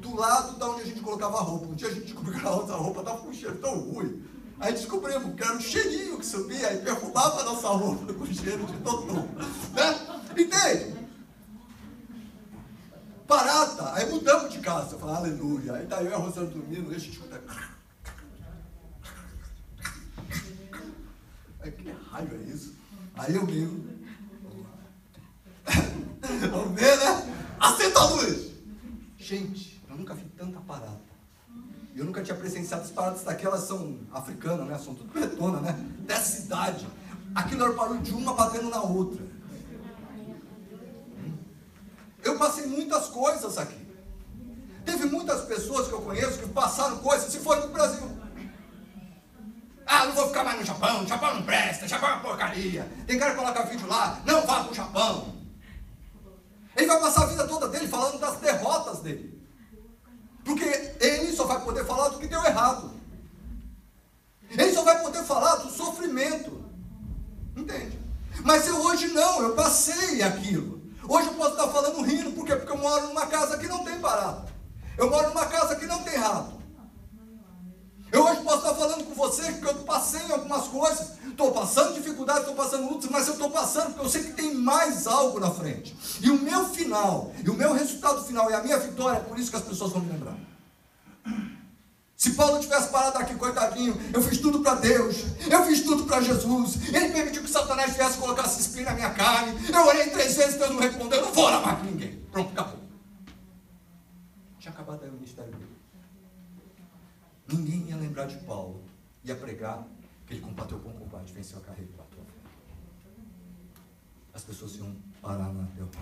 do 0.00 0.14
lado 0.14 0.56
da 0.58 0.70
onde 0.70 0.82
a 0.82 0.86
gente 0.86 1.00
colocava 1.00 1.38
a 1.38 1.40
roupa. 1.40 1.66
Um 1.66 1.74
dia 1.74 1.88
a 1.88 1.92
gente 1.92 2.06
descobriu 2.12 2.38
que 2.38 2.46
a 2.46 2.50
outra 2.50 2.76
roupa 2.76 3.00
estava 3.00 3.18
com 3.18 3.28
um 3.28 3.32
cheiro 3.32 3.56
tão 3.58 3.78
ruim. 3.78 4.22
Aí 4.60 4.72
descobrimos 4.72 5.34
que 5.34 5.42
era 5.42 5.54
um 5.54 5.60
cheirinho 5.60 6.18
que 6.18 6.26
subia 6.26 6.72
e 6.74 6.78
perfumava 6.82 7.40
a 7.40 7.44
nossa 7.44 7.68
roupa 7.68 8.12
com 8.12 8.26
cheiro 8.26 8.64
de 8.66 8.76
totô. 8.78 9.14
Né? 9.14 10.22
Entende? 10.36 10.98
Parata, 13.26 13.92
aí 13.94 14.10
mudamos 14.10 14.52
de 14.52 14.58
casa. 14.60 14.94
Eu 14.94 14.98
falei, 14.98 15.16
aleluia. 15.16 15.74
Aí 15.74 15.86
daí 15.86 16.06
eu 16.06 16.10
e 16.10 16.14
a 16.14 16.16
Rosana 16.16 16.46
dormindo, 16.46 16.90
a 16.90 16.94
gente 16.94 17.10
escuta. 17.10 17.40
Aí 21.60 21.72
que 21.72 21.90
raio 21.90 22.34
é 22.34 22.50
isso? 22.50 22.74
Aí 23.14 23.34
eu 23.34 23.44
ligo. 23.44 23.84
Vamos 26.50 26.80
ver, 26.80 26.96
né? 26.96 27.56
Acenda 27.58 28.00
a 28.00 28.04
luz! 28.10 28.52
Gente, 29.16 29.82
nunca 29.88 30.14
vi 30.14 30.24
tanta 30.36 30.60
parada. 30.60 31.00
Eu 31.94 32.04
nunca 32.04 32.22
tinha 32.22 32.36
presenciado 32.36 32.84
as 32.84 32.90
paradas 32.90 33.24
daquelas 33.24 33.64
são 33.64 33.98
africanas, 34.12 34.66
né? 34.68 34.78
São 34.78 34.94
tudo 34.94 35.10
pretona, 35.10 35.60
né? 35.60 35.72
Dessa 36.06 36.42
cidade. 36.42 36.86
Aquilo 37.34 37.62
era 37.62 37.72
o 37.72 37.76
barulho 37.76 38.00
de 38.00 38.12
uma 38.12 38.34
batendo 38.34 38.70
na 38.70 38.80
outra. 38.80 39.26
Eu 42.22 42.38
passei 42.38 42.66
muitas 42.66 43.08
coisas 43.08 43.58
aqui. 43.58 43.86
Teve 44.84 45.06
muitas 45.06 45.42
pessoas 45.42 45.88
que 45.88 45.92
eu 45.92 46.00
conheço 46.00 46.38
que 46.38 46.48
passaram 46.48 46.98
coisas 46.98 47.30
se 47.32 47.40
foram 47.40 47.62
do 47.62 47.72
Brasil. 47.72 48.08
Ah, 49.90 50.04
não 50.04 50.12
vou 50.12 50.26
ficar 50.26 50.44
mais 50.44 50.58
no 50.58 50.66
Japão, 50.66 51.06
Japão 51.06 51.34
não 51.36 51.42
presta, 51.42 51.88
Japão 51.88 52.10
é 52.10 52.12
uma 52.12 52.20
porcaria. 52.20 52.86
Tem 53.06 53.18
cara 53.18 53.30
que 53.30 53.38
coloca 53.38 53.62
vídeo 53.64 53.88
lá, 53.88 54.20
não 54.26 54.46
vá 54.46 54.62
para 54.62 54.70
o 54.70 54.74
Japão. 54.74 55.34
Ele 56.76 56.86
vai 56.86 57.00
passar 57.00 57.22
a 57.22 57.26
vida 57.26 57.48
toda 57.48 57.68
dele 57.68 57.88
falando 57.88 58.20
das 58.20 58.36
derrotas 58.36 59.00
dele. 59.00 59.42
Porque 60.44 60.64
ele 61.00 61.32
só 61.32 61.46
vai 61.46 61.60
poder 61.62 61.86
falar 61.86 62.10
do 62.10 62.18
que 62.18 62.26
deu 62.26 62.44
errado. 62.44 62.92
Ele 64.50 64.74
só 64.74 64.82
vai 64.82 65.00
poder 65.02 65.24
falar 65.24 65.56
do 65.56 65.70
sofrimento. 65.70 66.62
Entende? 67.56 67.98
Mas 68.44 68.66
eu 68.68 68.76
hoje 68.82 69.08
não, 69.08 69.40
eu 69.40 69.54
passei 69.54 70.22
aquilo. 70.22 70.82
Hoje 71.08 71.28
eu 71.28 71.34
posso 71.34 71.52
estar 71.52 71.68
falando 71.68 72.02
rindo, 72.02 72.32
por 72.32 72.44
quê? 72.44 72.54
Porque 72.54 72.72
eu 72.72 72.76
moro 72.76 73.08
numa 73.08 73.26
casa 73.26 73.56
que 73.56 73.66
não 73.66 73.82
tem 73.84 73.98
barata. 73.98 74.52
Eu 74.98 75.08
moro 75.08 75.28
numa 75.28 75.46
casa 75.46 75.76
que 75.76 75.86
não 75.86 76.02
tem 76.02 76.16
rato. 76.16 76.57
Eu 78.10 78.24
hoje 78.24 78.42
posso 78.42 78.58
estar 78.58 78.74
falando 78.74 79.04
com 79.04 79.14
você 79.14 79.52
que 79.52 79.64
eu 79.64 79.74
passei 79.84 80.20
em 80.22 80.32
algumas 80.32 80.66
coisas, 80.68 81.12
estou 81.26 81.52
passando 81.52 81.94
dificuldade, 81.94 82.40
estou 82.40 82.54
passando 82.54 82.88
lutas, 82.88 83.10
mas 83.10 83.26
eu 83.26 83.34
estou 83.34 83.50
passando 83.50 83.92
porque 83.92 84.06
eu 84.06 84.08
sei 84.08 84.24
que 84.24 84.32
tem 84.32 84.54
mais 84.54 85.06
algo 85.06 85.38
na 85.38 85.50
frente. 85.50 85.94
E 86.20 86.30
o 86.30 86.38
meu 86.38 86.68
final, 86.70 87.32
e 87.44 87.50
o 87.50 87.54
meu 87.54 87.72
resultado 87.72 88.24
final, 88.24 88.50
e 88.50 88.54
a 88.54 88.62
minha 88.62 88.78
vitória, 88.78 89.18
é 89.18 89.20
por 89.20 89.38
isso 89.38 89.50
que 89.50 89.56
as 89.56 89.62
pessoas 89.62 89.92
vão 89.92 90.00
me 90.00 90.12
lembrar. 90.12 90.36
Se 92.16 92.32
Paulo 92.32 92.58
tivesse 92.58 92.88
parado 92.88 93.18
aqui, 93.18 93.34
coitadinho, 93.36 93.96
eu 94.12 94.20
fiz 94.20 94.38
tudo 94.38 94.60
para 94.60 94.74
Deus, 94.74 95.24
eu 95.48 95.64
fiz 95.66 95.82
tudo 95.82 96.04
para 96.04 96.20
Jesus, 96.20 96.88
ele 96.92 97.10
permitiu 97.10 97.44
que 97.44 97.50
Satanás 97.50 97.94
viesse 97.94 98.18
colocar 98.18 98.44
esse 98.46 98.60
espinho 98.60 98.86
na 98.86 98.94
minha 98.94 99.10
carne, 99.10 99.56
eu 99.68 99.86
orei 99.86 100.10
três 100.10 100.34
vezes, 100.34 100.56
Deus 100.56 100.70
não 100.70 100.80
respondeu, 100.80 101.20
eu 101.20 101.26
não 101.26 101.32
vou 101.32 101.44
orar 101.44 101.64
mais 101.64 101.78
para 101.78 101.86
ninguém. 101.88 102.18
Pronto, 102.32 102.50
acabou. 102.50 102.80
Tinha 104.58 104.72
acabado 104.72 105.04
aí 105.04 105.10
o 105.10 105.12
ministério 105.12 105.52
dele. 105.52 105.67
Ninguém 107.48 107.88
ia 107.88 107.96
lembrar 107.96 108.26
de 108.26 108.36
Paulo. 108.44 108.84
Ia 109.24 109.34
pregar 109.34 109.86
que 110.26 110.34
ele 110.34 110.42
combateu 110.42 110.78
com 110.80 110.92
combate, 110.92 111.32
venceu 111.32 111.58
a 111.58 111.62
carreira 111.62 111.90
para 111.92 112.04
tua 112.04 112.24
As 114.34 114.44
pessoas 114.44 114.76
iam 114.76 114.94
parar 115.22 115.52
na 115.52 115.62
derrota. 115.62 115.98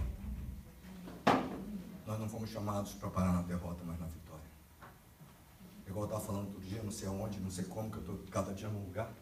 Nós 2.04 2.18
não 2.18 2.28
fomos 2.28 2.50
chamados 2.50 2.94
para 2.94 3.10
parar 3.10 3.32
na 3.32 3.42
derrota, 3.42 3.82
mas 3.84 3.98
na 4.00 4.06
vitória. 4.06 4.44
Igual 5.86 6.04
eu 6.04 6.06
estava 6.06 6.24
falando 6.24 6.48
outro 6.48 6.60
dia, 6.60 6.82
não 6.82 6.90
sei 6.90 7.06
aonde, 7.06 7.38
não 7.38 7.50
sei 7.50 7.64
como, 7.64 7.90
que 7.90 7.96
eu 7.98 8.00
estou 8.00 8.18
cada 8.30 8.52
dia 8.52 8.68
num 8.68 8.84
lugar, 8.84 9.12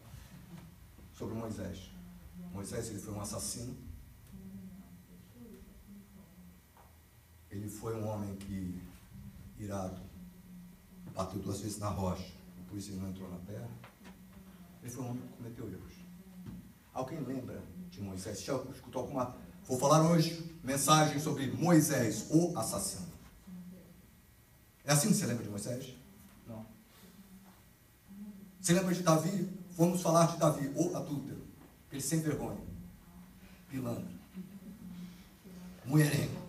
sobre 1.13 1.35
Moisés. 1.35 1.91
Moisés 2.51 2.89
ele 2.89 2.99
foi 2.99 3.13
um 3.13 3.21
assassino. 3.21 3.77
Ele 7.51 7.69
foi 7.69 7.95
um 7.95 8.07
homem 8.07 8.35
que, 8.35 8.81
irado, 9.57 10.01
bateu 11.15 11.39
duas 11.39 11.61
vezes 11.61 11.79
na 11.79 11.87
rocha, 11.87 12.33
por 12.67 12.77
isso 12.77 12.91
ele 12.91 12.99
não 12.99 13.09
entrou 13.09 13.29
na 13.29 13.37
terra. 13.39 13.69
Ele 14.83 14.91
foi 14.91 15.03
um 15.03 15.09
homem 15.09 15.21
que 15.23 15.37
cometeu 15.37 15.71
erros. 15.71 15.93
Alguém 16.93 17.19
lembra 17.21 17.63
de 17.89 18.01
Moisés? 18.01 18.43
Já 18.43 18.55
escutou 18.55 19.01
alguma? 19.01 19.35
Vou 19.65 19.79
falar 19.79 20.03
hoje 20.03 20.55
mensagem 20.63 21.19
sobre 21.19 21.47
Moisés, 21.51 22.27
o 22.29 22.57
assassino. 22.57 23.07
É 24.83 24.91
assim 24.91 25.07
que 25.07 25.15
você 25.15 25.25
lembra 25.25 25.43
de 25.43 25.49
Moisés? 25.49 25.95
Não. 26.47 26.65
Você 28.61 28.73
lembra 28.73 28.93
de 28.93 29.01
Davi? 29.01 29.49
Vamos 29.71 30.01
falar 30.01 30.27
de 30.27 30.37
Davi, 30.37 30.71
o 30.75 30.95
adúltero. 30.95 31.43
Ele 31.91 32.01
sem 32.01 32.21
vergonha. 32.21 32.61
Pilantra. 33.69 34.15
Mulherengo. 35.85 36.45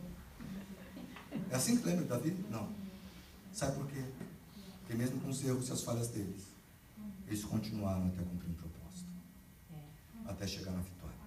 É 1.51 1.57
assim 1.57 1.77
que 1.77 1.87
lembra 1.87 2.03
de 2.03 2.09
Davi? 2.09 2.47
Não. 2.51 2.69
Sabe 3.53 3.77
por 3.77 3.87
quê? 3.87 4.05
Porque 4.87 4.97
mesmo 4.97 5.21
com 5.21 5.31
os 5.31 5.45
erros 5.45 5.69
e 5.69 5.73
as 5.73 5.83
falhas 5.83 6.11
deles, 6.11 6.47
eles 7.27 7.43
continuaram 7.43 8.07
até 8.07 8.23
cumprir 8.23 8.53
o 8.53 8.55
propósito. 8.55 9.11
Até 10.25 10.47
chegar 10.47 10.71
na 10.71 10.81
vitória. 10.81 11.19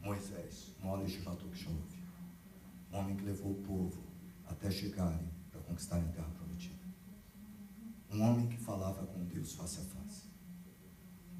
Moisés, 0.00 0.72
o 0.78 0.84
maior 0.84 1.00
legislador 1.00 1.50
que 1.50 1.64
já 1.64 1.68
houve. 1.68 2.00
Um 2.92 2.96
homem 2.96 3.16
que 3.16 3.24
levou 3.24 3.50
o 3.50 3.62
povo 3.62 4.00
até 4.46 4.70
chegarem 4.70 5.28
para 5.50 5.60
conquistarem 5.62 6.08
a 6.10 6.12
terra 6.12 6.30
prometida. 6.38 6.78
Um 8.08 8.22
homem 8.22 8.46
que 8.46 8.56
falava 8.56 9.04
com 9.04 9.24
Deus 9.24 9.52
face 9.54 9.80
a 9.80 9.82
face. 9.82 10.28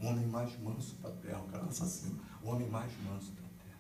O 0.01 0.07
homem 0.07 0.27
mais 0.27 0.61
manso 0.61 0.97
da 0.97 1.13
terra, 1.13 1.43
o 1.43 1.47
cara 1.47 1.65
assassino. 1.67 2.21
O 2.43 2.49
homem 2.49 2.69
mais 2.69 2.93
manso 3.05 3.31
da 3.33 3.43
terra. 3.43 3.79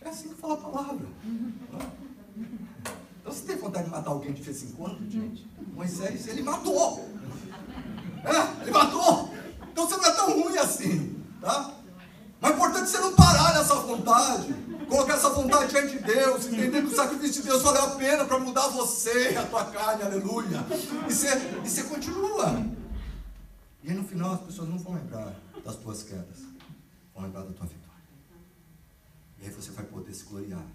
É 0.00 0.08
assim 0.08 0.30
que 0.30 0.34
fala 0.34 0.54
a 0.54 0.56
palavra. 0.56 1.06
Então 1.22 3.00
você 3.32 3.46
tem 3.46 3.56
vontade 3.56 3.84
de 3.84 3.90
matar 3.90 4.10
alguém 4.10 4.32
de 4.32 4.42
vez 4.42 4.62
em 4.62 4.72
quando, 4.72 5.10
gente? 5.10 5.48
Moisés, 5.74 6.26
ele 6.26 6.42
matou. 6.42 7.08
É, 8.24 8.62
ele 8.62 8.70
matou. 8.70 9.30
Então 9.70 9.88
você 9.88 9.96
não 9.96 10.04
é 10.04 10.12
tão 10.12 10.30
Tá? 11.40 11.74
Mas 12.40 12.50
é 12.50 12.54
importante 12.54 12.90
você 12.90 12.98
não 12.98 13.14
parar 13.14 13.54
nessa 13.54 13.74
vontade. 13.76 14.54
Colocar 14.88 15.14
essa 15.14 15.30
vontade 15.30 15.70
diante 15.70 15.98
de 15.98 16.02
Deus, 16.02 16.46
entender 16.46 16.82
que 16.82 16.92
o 16.92 16.96
sacrifício 16.96 17.42
de 17.42 17.48
Deus 17.48 17.62
valeu 17.62 17.84
a 17.84 17.90
pena 17.90 18.24
para 18.24 18.38
mudar 18.40 18.66
você, 18.68 19.36
a 19.38 19.46
tua 19.46 19.64
carne, 19.66 20.02
aleluia. 20.02 20.66
E 21.08 21.12
você, 21.12 21.28
e 21.64 21.68
você 21.68 21.84
continua. 21.84 22.66
E 23.84 23.90
aí 23.90 23.94
no 23.94 24.04
final 24.04 24.34
as 24.34 24.40
pessoas 24.40 24.68
não 24.68 24.78
vão 24.78 24.94
lembrar 24.94 25.34
das 25.64 25.76
tuas 25.76 26.02
quedas, 26.02 26.38
vão 27.14 27.24
lembrar 27.24 27.42
da 27.42 27.52
tua 27.52 27.66
vitória. 27.66 27.90
E 29.40 29.46
aí 29.46 29.50
você 29.50 29.70
vai 29.70 29.84
poder 29.84 30.12
se 30.12 30.24
gloriar. 30.24 30.66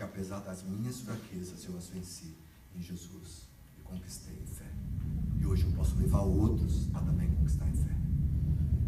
Porque 0.00 0.18
apesar 0.18 0.40
das 0.40 0.62
minhas 0.62 1.02
fraquezas, 1.02 1.62
eu 1.66 1.76
as 1.76 1.88
venci 1.88 2.34
em 2.74 2.80
Jesus 2.80 3.42
e 3.76 3.82
conquistei 3.82 4.32
em 4.32 4.46
fé. 4.46 4.64
E 5.38 5.44
hoje 5.44 5.64
eu 5.64 5.72
posso 5.72 5.94
levar 5.96 6.22
outros 6.22 6.88
a 6.94 7.00
também 7.00 7.30
conquistar 7.32 7.68
em 7.68 7.74
fé. 7.74 7.94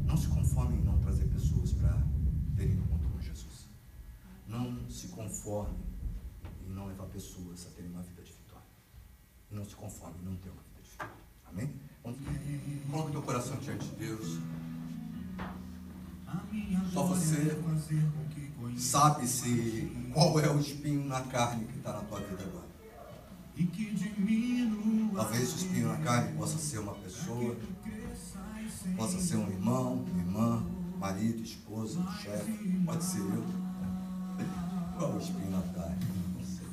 Não 0.06 0.16
se 0.16 0.28
conforme 0.28 0.78
em 0.78 0.82
não 0.82 0.98
trazer 1.00 1.26
pessoas 1.26 1.72
para 1.72 2.02
terem 2.56 2.76
encontro 2.76 3.10
com 3.10 3.20
Jesus. 3.20 3.68
Não 4.48 4.88
se 4.88 5.08
conforme 5.08 5.76
em 6.66 6.70
não 6.70 6.86
levar 6.86 7.04
pessoas 7.08 7.66
a 7.66 7.70
terem 7.76 7.90
uma 7.90 8.02
vida 8.02 8.22
de 8.22 8.32
vitória. 8.32 8.66
Não 9.50 9.66
se 9.66 9.76
conforme 9.76 10.18
em 10.18 10.24
não 10.24 10.36
ter 10.36 10.48
uma 10.48 10.62
vida 10.62 10.80
de 10.82 10.88
vitória. 10.88 11.14
Amém? 11.44 11.74
Coloque 12.90 13.12
teu 13.12 13.22
coração 13.22 13.58
diante 13.58 13.86
de 13.86 13.96
Deus. 13.96 14.38
Só 16.90 17.06
você 17.06 17.54
sabe 18.76 19.26
se 19.26 19.90
qual 20.12 20.38
é 20.40 20.50
o 20.50 20.58
espinho 20.58 21.04
na 21.04 21.20
carne 21.22 21.64
que 21.66 21.78
está 21.78 21.92
na 21.92 22.00
tua 22.00 22.20
vida 22.20 22.42
agora. 22.42 22.72
Talvez 25.14 25.52
o 25.52 25.56
espinho 25.56 25.88
na 25.88 25.96
carne 25.98 26.36
possa 26.36 26.58
ser 26.58 26.78
uma 26.78 26.94
pessoa, 26.94 27.56
possa 28.96 29.20
ser 29.20 29.36
um 29.36 29.48
irmão, 29.48 30.04
irmã, 30.16 30.64
marido, 30.98 31.42
esposa, 31.42 32.00
chefe, 32.22 32.52
pode 32.84 33.04
ser 33.04 33.20
eu. 33.20 33.44
Qual 34.96 35.12
é 35.12 35.14
o 35.14 35.18
espinho 35.18 35.50
na 35.50 35.62
carne? 35.74 35.98
Não 36.34 36.44
sei. 36.44 36.66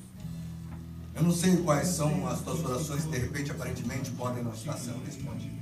Eu 1.15 1.23
não 1.23 1.31
sei 1.31 1.57
quais 1.57 1.87
são 1.89 2.27
as 2.27 2.41
tuas 2.41 2.63
orações 2.63 3.03
que 3.05 3.11
de 3.11 3.17
repente, 3.17 3.51
aparentemente, 3.51 4.11
podem 4.11 4.43
não 4.43 4.53
estar 4.53 4.77
sendo 4.77 5.03
respondidas. 5.03 5.58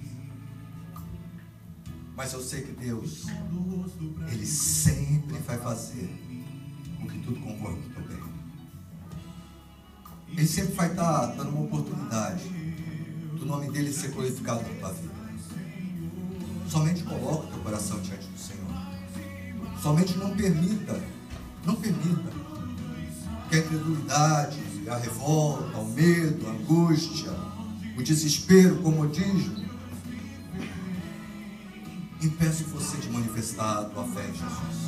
Mas 2.18 2.34
eu 2.34 2.41
sei 2.41 2.63
que 2.63 2.72
Deus, 2.72 3.28
Ele 4.32 4.45
sempre 4.47 5.38
vai 5.38 5.55
fazer 5.59 6.09
com 6.99 7.07
que 7.07 7.20
tudo 7.20 7.39
concorra 7.39 7.76
com 7.76 7.80
o 7.80 7.93
teu 7.93 8.07
bem. 8.07 8.24
Ele 10.30 10.47
sempre 10.47 10.74
vai 10.74 10.89
estar 10.89 11.28
dando 11.28 11.49
uma 11.51 11.61
oportunidade 11.61 12.43
do 13.38 13.45
nome 13.45 13.70
dele 13.72 13.93
ser 13.93 14.09
glorificado 14.09 14.63
na 14.63 14.80
tua 14.80 14.93
vida. 14.93 15.13
Somente 16.68 17.03
coloca 17.03 17.45
o 17.45 17.51
teu 17.51 17.59
coração 17.59 18.01
diante 18.01 18.26
do 18.26 18.39
Senhor. 18.39 18.65
Somente 19.80 20.18
não 20.18 20.36
permita, 20.36 20.99
não 21.63 21.76
permita 21.76 22.34
que 23.47 23.57
a 23.57 23.59
incredulidade, 23.59 24.59
a 24.89 24.97
revolta, 24.97 25.78
o 25.78 25.88
medo, 25.91 26.47
a 26.47 26.49
angústia, 26.49 27.32
o 27.95 28.01
desespero, 28.01 28.80
o 28.80 28.82
comodismo, 28.82 29.66
impeça 32.22 32.63
você 32.65 32.97
de 32.97 33.09
manifestar 33.09 33.80
a 33.80 33.86
tua 33.86 34.05
fé 34.07 34.28
em 34.28 34.34
Jesus. 34.34 34.88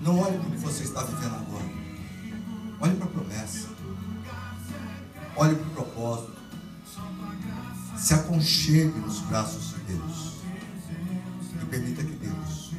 Não 0.00 0.18
olhe 0.18 0.38
para 0.38 0.48
o 0.48 0.50
que 0.50 0.58
você 0.58 0.84
está 0.84 1.02
vivendo 1.04 1.34
agora. 1.34 1.64
Olhe 2.80 2.96
para 2.96 3.06
a 3.06 3.10
promessa. 3.10 3.68
Olhe 5.36 5.54
para 5.54 5.66
o 5.66 5.70
propósito. 5.70 6.32
Se 7.96 8.14
aconchegue 8.14 8.98
nos 8.98 9.20
braços 9.20 9.74
de 9.74 9.94
Deus. 9.94 10.32
E 11.60 11.66
permita 11.66 12.02
que 12.02 12.16
Deus 12.16 12.72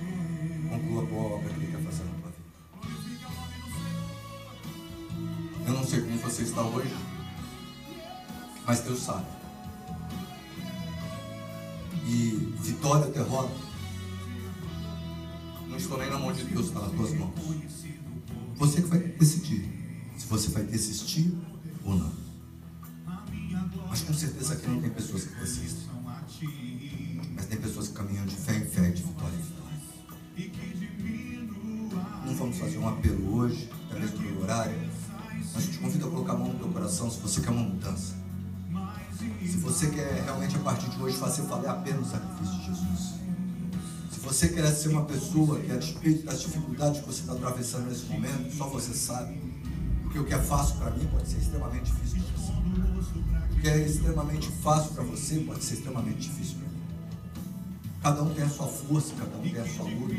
conclua 0.70 1.04
a 1.04 1.06
boa 1.06 1.36
obra 1.36 1.50
que 1.50 1.60
Ele 1.62 1.72
quer 1.72 1.82
fazer 1.82 2.04
na 2.04 2.12
tua 2.20 2.32
vida. 2.32 2.44
Eu 5.68 5.74
não 5.74 5.84
sei 5.86 6.02
como 6.02 6.18
você 6.18 6.42
está 6.44 6.62
hoje, 6.62 6.94
mas 8.66 8.82
Deus 8.82 9.00
sabe. 9.02 9.43
E 12.06 12.54
vitória 12.62 13.06
ou 13.08 13.12
derrota, 13.12 13.54
não 15.70 15.78
estou 15.78 15.98
nem 15.98 16.10
na 16.10 16.20
mão 16.20 16.34
de 16.34 16.44
Deus, 16.44 16.68
está 16.68 16.82
nas 16.82 16.92
tuas 16.92 17.14
mãos. 17.14 17.34
Você 18.56 18.82
que 18.82 18.88
vai 18.88 19.00
decidir 19.00 19.70
se 20.18 20.28
você 20.28 20.50
vai 20.50 20.64
desistir 20.64 21.34
ou 21.84 21.96
não. 21.96 22.12
Mas 23.90 24.02
com 24.02 24.14
certeza 24.14 24.54
aqui 24.54 24.68
não 24.68 24.82
tem 24.82 24.90
pessoas 24.90 25.26
que 25.26 25.36
desistem. 25.36 25.90
Mas 27.36 27.46
tem 27.46 27.58
pessoas 27.60 27.88
que 27.88 27.94
caminham 27.94 28.26
de 28.26 28.36
fé 28.36 28.58
em 28.58 28.66
fé, 28.66 28.90
de 28.92 29.04
vitória 29.04 29.36
em 29.36 29.42
vitória. 29.42 29.64
Não 32.26 32.36
vamos 32.36 32.58
fazer 32.58 32.78
um 32.78 32.88
apelo 32.88 33.36
hoje, 33.36 33.70
até 33.90 34.00
mesmo 34.00 34.18
pelo 34.18 34.42
horário. 34.42 34.92
Mas 35.54 35.66
eu 35.66 35.72
te 35.72 35.78
convido 35.80 36.08
a 36.08 36.10
colocar 36.10 36.34
a 36.34 36.38
mão 36.38 36.54
no 36.54 36.60
teu 36.60 36.70
coração 36.70 37.10
se 37.10 37.20
você 37.20 37.42
quer 37.42 37.52
uma 37.52 37.64
mudança. 37.64 38.23
Se 39.42 39.58
você 39.58 39.88
quer 39.88 40.24
realmente 40.24 40.56
a 40.56 40.60
partir 40.60 40.90
de 40.90 41.02
hoje 41.02 41.18
fazer 41.18 41.44
valer 41.44 41.70
a 41.70 41.74
pena 41.76 42.00
o 42.00 42.06
sacrifício 42.06 42.60
de 42.60 42.66
Jesus. 42.66 43.14
Se 44.12 44.20
você 44.20 44.50
quer 44.50 44.72
ser 44.72 44.90
uma 44.90 45.06
pessoa 45.06 45.60
que, 45.60 45.72
a 45.72 45.78
despeito 45.78 46.26
das 46.26 46.42
dificuldades 46.42 47.02
que 47.02 47.08
você 47.08 47.22
está 47.22 47.34
atravessando 47.34 47.90
nesse 47.90 48.06
momento, 48.06 48.56
só 48.56 48.68
você 48.70 48.94
sabe. 48.94 49.40
Porque 50.04 50.20
o 50.20 50.26
que 50.26 50.34
é 50.34 50.40
fácil 50.40 50.76
para 50.78 50.92
mim 50.92 51.08
pode 51.08 51.28
ser 51.28 51.38
extremamente 51.38 51.92
difícil 51.92 52.22
para 52.22 52.86
você. 52.94 53.20
O 53.52 53.62
que 53.62 53.68
é 53.68 53.78
extremamente 53.86 54.52
fácil 54.62 54.94
para 54.94 55.04
você 55.04 55.40
pode 55.40 55.64
ser 55.64 55.74
extremamente 55.76 56.30
difícil 56.30 56.58
para 56.58 56.68
mim. 56.68 56.74
Cada 58.02 58.24
um 58.24 58.34
tem 58.34 58.44
a 58.44 58.50
sua 58.50 58.68
força, 58.68 59.14
cada 59.18 59.38
um 59.38 59.42
tem 59.42 59.60
a 59.60 59.68
sua 59.68 59.86
luta, 59.86 60.16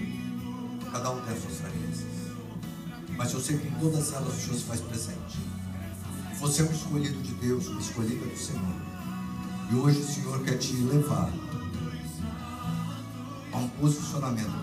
cada 0.91 1.11
um 1.11 1.21
tem 1.21 1.35
as 1.35 1.43
suas 1.43 1.57
fraquezas. 1.59 2.05
Mas 3.17 3.33
eu 3.33 3.41
sei 3.41 3.59
que 3.59 3.69
em 3.69 3.73
todas 3.73 4.13
elas 4.13 4.35
o 4.35 4.41
Senhor 4.41 4.57
se 4.57 4.65
faz 4.65 4.81
presente. 4.81 5.39
Você 6.41 6.63
é 6.63 6.65
um 6.65 6.73
escolhido 6.73 7.23
de 7.23 7.35
Deus, 7.35 7.69
uma 7.69 7.81
escolhida 7.81 8.27
do 8.27 8.37
Senhor. 8.37 8.94
E 9.75 9.77
hoje 9.77 9.99
o 9.99 10.07
Senhor 10.07 10.41
quer 10.45 10.57
te 10.57 10.77
levar 10.77 11.33
a 13.53 13.59
um 13.59 13.69
posicionamento. 13.71 14.55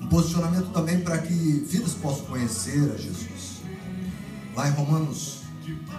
Um 0.00 0.06
posicionamento 0.06 0.70
também 0.72 1.00
para 1.00 1.18
que 1.18 1.34
vidas 1.34 1.94
possam 1.94 2.26
conhecer 2.26 2.92
a 2.94 2.96
Jesus. 2.96 3.62
Lá 4.54 4.68
em 4.68 4.72
Romanos 4.74 5.40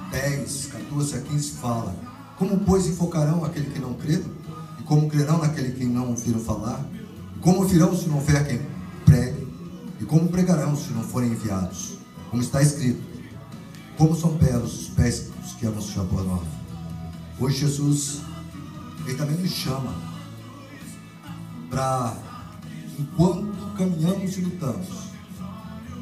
10, 0.10 0.68
14 0.68 1.18
a 1.18 1.22
15 1.22 1.52
fala: 1.52 1.94
Como, 2.38 2.62
pois, 2.62 2.88
enfocarão 2.88 3.44
aquele 3.44 3.70
que 3.70 3.80
não 3.80 3.94
crê? 3.96 4.24
E 4.80 4.84
como 4.84 5.10
crerão 5.10 5.40
naquele 5.40 5.74
que 5.74 5.84
não 5.84 6.12
ouviram 6.12 6.40
falar? 6.40 6.86
E 7.36 7.40
como 7.40 7.58
ouvirão 7.58 7.94
se 7.94 8.08
não 8.08 8.16
houver 8.16 8.48
quem 8.48 8.62
pregue? 9.04 9.46
E 10.00 10.06
como 10.06 10.30
pregarão 10.30 10.78
se 10.78 10.94
não 10.94 11.04
forem 11.04 11.32
enviados? 11.32 11.98
Como 12.30 12.42
está 12.42 12.62
escrito: 12.62 13.04
Como 13.98 14.16
são 14.16 14.38
belos 14.38 14.80
os 14.80 14.88
pés 14.92 15.30
que 15.60 15.68
anunciam 15.68 16.06
a 16.06 16.08
boa 16.08 16.24
nova. 16.24 16.61
Hoje 17.42 17.58
Jesus, 17.58 18.22
Ele 19.04 19.18
também 19.18 19.36
nos 19.36 19.50
chama 19.50 19.96
para, 21.72 22.16
enquanto 23.00 23.76
caminhamos 23.76 24.38
e 24.38 24.42
lutamos, 24.42 24.88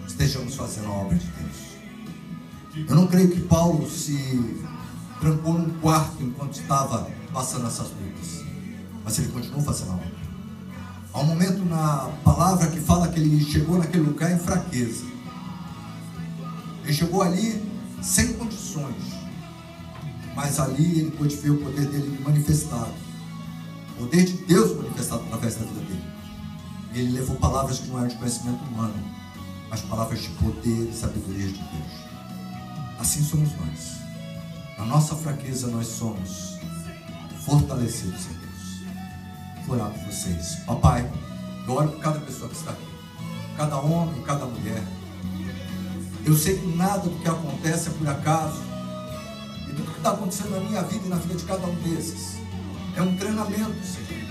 estejamos 0.05 0.55
fazendo 0.55 0.87
a 0.87 0.91
obra 0.91 1.17
de 1.17 1.25
Deus. 1.25 2.89
Eu 2.89 2.93
não 2.93 3.07
creio 3.07 3.31
que 3.31 3.39
Paulo 3.39 3.89
se 3.89 4.17
trancou 5.21 5.53
num 5.53 5.79
quarto 5.79 6.21
enquanto 6.21 6.59
estava 6.59 7.09
passando 7.31 7.67
essas 7.67 7.87
lutas, 7.87 8.43
mas 9.05 9.17
ele 9.17 9.31
continuou 9.31 9.61
fazendo 9.61 9.91
a 9.91 9.93
obra. 9.93 10.11
Há 11.13 11.19
um 11.21 11.25
momento 11.25 11.63
na 11.63 12.11
palavra 12.21 12.67
que 12.67 12.81
fala 12.81 13.07
que 13.07 13.17
ele 13.17 13.41
chegou 13.45 13.77
naquele 13.77 14.03
lugar 14.03 14.29
em 14.29 14.39
fraqueza. 14.39 15.05
Ele 16.83 16.93
chegou 16.93 17.21
ali 17.21 17.63
sem 18.01 18.33
condições 18.33 19.18
mas 20.35 20.59
ali 20.59 20.99
ele 20.99 21.11
pôde 21.11 21.35
ver 21.35 21.51
o 21.51 21.57
poder 21.57 21.87
dele 21.87 22.19
manifestado. 22.23 22.93
O 23.91 24.03
poder 24.03 24.25
de 24.25 24.33
Deus 24.45 24.75
manifestado 24.77 25.23
através 25.23 25.55
da 25.55 25.65
vida 25.65 25.81
dele. 25.81 26.03
Ele 26.93 27.11
levou 27.11 27.35
palavras 27.37 27.79
que 27.79 27.87
não 27.87 27.99
eram 27.99 28.07
de 28.07 28.15
conhecimento 28.15 28.63
humano, 28.65 28.93
mas 29.69 29.81
palavras 29.81 30.21
de 30.21 30.29
poder 30.29 30.89
e 30.89 30.93
sabedoria 30.93 31.47
de 31.47 31.53
Deus. 31.53 32.09
Assim 32.99 33.23
somos 33.23 33.49
nós. 33.57 33.99
Na 34.77 34.85
nossa 34.85 35.15
fraqueza 35.15 35.67
nós 35.67 35.87
somos 35.87 36.57
fortalecidos 37.45 38.25
em 38.25 38.33
Deus. 38.33 39.65
Vou 39.65 39.75
orar 39.75 39.91
por 39.91 40.05
vocês. 40.05 40.55
Papai, 40.65 41.09
eu 41.67 41.73
oro 41.73 41.89
por 41.89 41.99
cada 41.99 42.19
pessoa 42.19 42.49
que 42.49 42.55
está 42.55 42.71
aqui. 42.71 42.87
Cada 43.57 43.77
homem, 43.77 44.21
cada 44.23 44.45
mulher. 44.45 44.83
Eu 46.25 46.35
sei 46.35 46.57
que 46.57 46.67
nada 46.75 47.09
do 47.09 47.19
que 47.19 47.27
acontece 47.27 47.89
é 47.89 47.91
por 47.91 48.07
acaso 48.07 48.68
tudo 49.79 49.91
que 49.91 49.97
está 49.97 50.11
acontecendo 50.11 50.51
na 50.51 50.59
minha 50.59 50.81
vida 50.83 51.05
e 51.05 51.09
na 51.09 51.15
vida 51.15 51.35
de 51.35 51.45
cada 51.45 51.65
um 51.65 51.75
desses. 51.75 52.37
É 52.95 53.01
um 53.01 53.15
treinamento, 53.15 53.75
Senhor. 53.85 54.23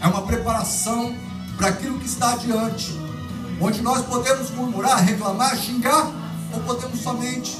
É 0.00 0.06
uma 0.08 0.22
preparação 0.22 1.16
para 1.56 1.68
aquilo 1.68 1.98
que 1.98 2.06
está 2.06 2.32
adiante. 2.32 2.92
Onde 3.60 3.80
nós 3.82 4.04
podemos 4.04 4.50
murmurar, 4.50 5.02
reclamar, 5.02 5.56
xingar, 5.56 6.10
ou 6.52 6.60
podemos 6.60 7.00
somente 7.00 7.56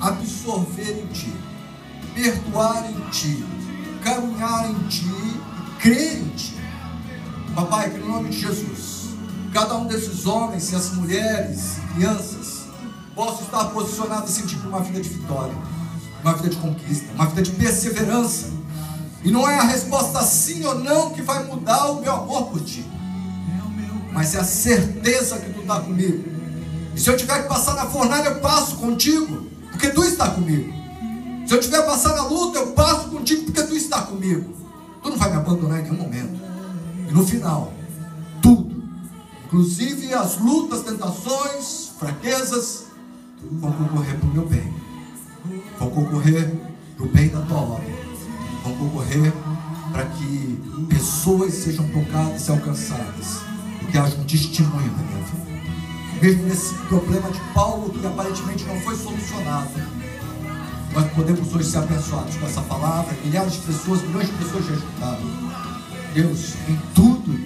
absorver 0.00 1.02
em 1.02 1.06
Ti, 1.08 1.32
perdoar 2.14 2.90
em 2.90 3.10
Ti, 3.10 3.44
caminhar 4.02 4.70
em 4.70 4.88
Ti, 4.88 5.40
crer 5.78 6.22
em 6.22 6.28
Ti. 6.30 6.54
Papai, 7.54 7.90
que 7.90 7.98
no 7.98 8.08
nome 8.08 8.30
de 8.30 8.40
Jesus, 8.40 9.10
cada 9.52 9.76
um 9.76 9.86
desses 9.86 10.24
homens 10.24 10.72
e 10.72 10.76
as 10.76 10.94
mulheres 10.94 11.76
e 11.78 11.94
crianças 11.94 12.59
possa 13.20 13.42
estar 13.42 13.66
posicionado 13.66 14.24
assim, 14.24 14.46
tipo 14.46 14.66
uma 14.66 14.80
vida 14.80 14.98
de 14.98 15.10
vitória, 15.10 15.52
uma 16.22 16.32
vida 16.32 16.48
de 16.48 16.56
conquista, 16.56 17.12
uma 17.12 17.26
vida 17.26 17.42
de 17.42 17.50
perseverança. 17.50 18.48
E 19.22 19.30
não 19.30 19.46
é 19.46 19.58
a 19.58 19.62
resposta 19.62 20.22
sim 20.22 20.64
ou 20.64 20.76
não 20.76 21.10
que 21.10 21.20
vai 21.20 21.44
mudar 21.44 21.90
o 21.90 22.00
meu 22.00 22.14
amor 22.14 22.46
por 22.46 22.62
Ti, 22.62 22.82
mas 24.10 24.34
é 24.34 24.38
a 24.38 24.44
certeza 24.44 25.38
que 25.38 25.52
Tu 25.52 25.60
está 25.60 25.80
comigo. 25.80 26.24
E 26.94 26.98
se 26.98 27.10
eu 27.10 27.16
tiver 27.18 27.42
que 27.42 27.48
passar 27.50 27.74
na 27.74 27.84
fornalha, 27.84 28.28
eu 28.28 28.40
passo 28.40 28.76
contigo, 28.76 29.50
porque 29.70 29.90
Tu 29.90 30.02
está 30.02 30.30
comigo. 30.30 30.72
Se 31.46 31.54
eu 31.54 31.60
tiver 31.60 31.82
que 31.82 31.88
passar 31.88 32.16
na 32.16 32.24
luta, 32.24 32.58
eu 32.58 32.68
passo 32.68 33.10
contigo, 33.10 33.44
porque 33.44 33.62
Tu 33.64 33.76
está 33.76 34.00
comigo. 34.00 34.50
Tu 35.02 35.10
não 35.10 35.18
vai 35.18 35.28
me 35.28 35.36
abandonar 35.36 35.80
em 35.80 35.82
nenhum 35.82 35.98
momento. 35.98 36.40
E 37.06 37.12
no 37.12 37.26
final, 37.26 37.70
tudo, 38.40 38.82
inclusive 39.44 40.14
as 40.14 40.38
lutas, 40.38 40.80
tentações, 40.80 41.90
fraquezas, 41.98 42.89
vão 43.42 43.72
concorrer 43.72 44.16
para 44.16 44.28
o 44.28 44.32
meu 44.32 44.46
bem, 44.46 44.74
vão 45.78 45.90
concorrer 45.90 46.54
para 46.96 47.06
o 47.06 47.08
bem 47.08 47.28
da 47.28 47.40
tua 47.42 47.58
obra, 47.58 47.84
vão 48.64 48.74
concorrer 48.76 49.32
para 49.92 50.04
que 50.06 50.60
pessoas 50.88 51.54
sejam 51.54 51.88
tocadas 51.88 52.46
e 52.46 52.50
alcançadas, 52.50 53.40
e 53.82 53.84
que 53.86 53.98
haja 53.98 54.16
um 54.16 54.24
testemunho 54.24 54.90
da 54.90 55.02
minha 55.02 55.24
vida. 55.24 55.50
Mesmo 56.22 56.42
nesse 56.44 56.74
problema 56.74 57.30
de 57.30 57.40
Paulo, 57.54 57.90
que 57.90 58.06
aparentemente 58.06 58.64
não 58.64 58.78
foi 58.80 58.94
solucionado, 58.94 59.70
nós 60.92 61.10
podemos 61.12 61.54
hoje 61.54 61.70
ser 61.70 61.78
abençoados 61.78 62.36
com 62.36 62.46
essa 62.46 62.60
palavra, 62.62 63.16
milhares 63.24 63.52
de 63.52 63.58
pessoas, 63.60 64.02
milhões 64.02 64.26
de 64.26 64.32
pessoas 64.32 64.66
já 64.66 64.74
escutaram. 64.74 65.22
Deus, 66.12 66.54
em 66.68 66.76
tudo 66.94 67.40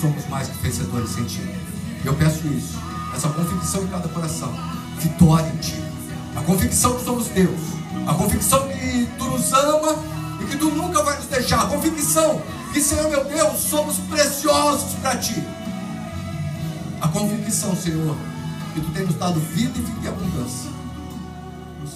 somos 0.00 0.26
mais 0.28 0.48
que 0.48 0.62
vencedores 0.62 1.18
em 1.18 1.24
Ti. 1.24 1.42
Eu 2.04 2.14
peço 2.14 2.46
isso, 2.46 2.78
essa 3.14 3.28
convicção 3.28 3.82
em 3.82 3.88
cada 3.88 4.08
coração, 4.08 4.54
vitória 5.00 5.48
em 5.48 5.56
Ti. 5.58 5.82
A 6.36 6.42
convicção 6.42 6.94
que 6.96 7.04
somos 7.04 7.28
Deus, 7.28 7.60
a 8.06 8.14
convicção 8.14 8.68
que 8.68 9.08
Tu 9.18 9.24
nos 9.24 9.52
ama 9.52 9.96
e 10.40 10.46
que 10.46 10.56
Tu 10.56 10.70
nunca 10.70 11.02
vai 11.02 11.16
nos 11.16 11.26
deixar, 11.26 11.62
a 11.62 11.66
convicção 11.66 12.40
que, 12.72 12.80
Senhor 12.80 13.08
meu 13.08 13.24
Deus, 13.24 13.58
somos 13.58 13.96
preciosos 14.08 14.94
para 15.00 15.16
Ti. 15.16 15.42
A 17.00 17.08
convicção, 17.08 17.74
Senhor, 17.74 18.16
que 18.74 18.80
Tu 18.80 18.90
tem 18.92 19.06
nos 19.06 19.16
dado 19.16 19.40
vida 19.40 19.72
e 19.76 19.82
vida 19.82 20.00
e 20.04 20.08
abundância. 20.08 20.70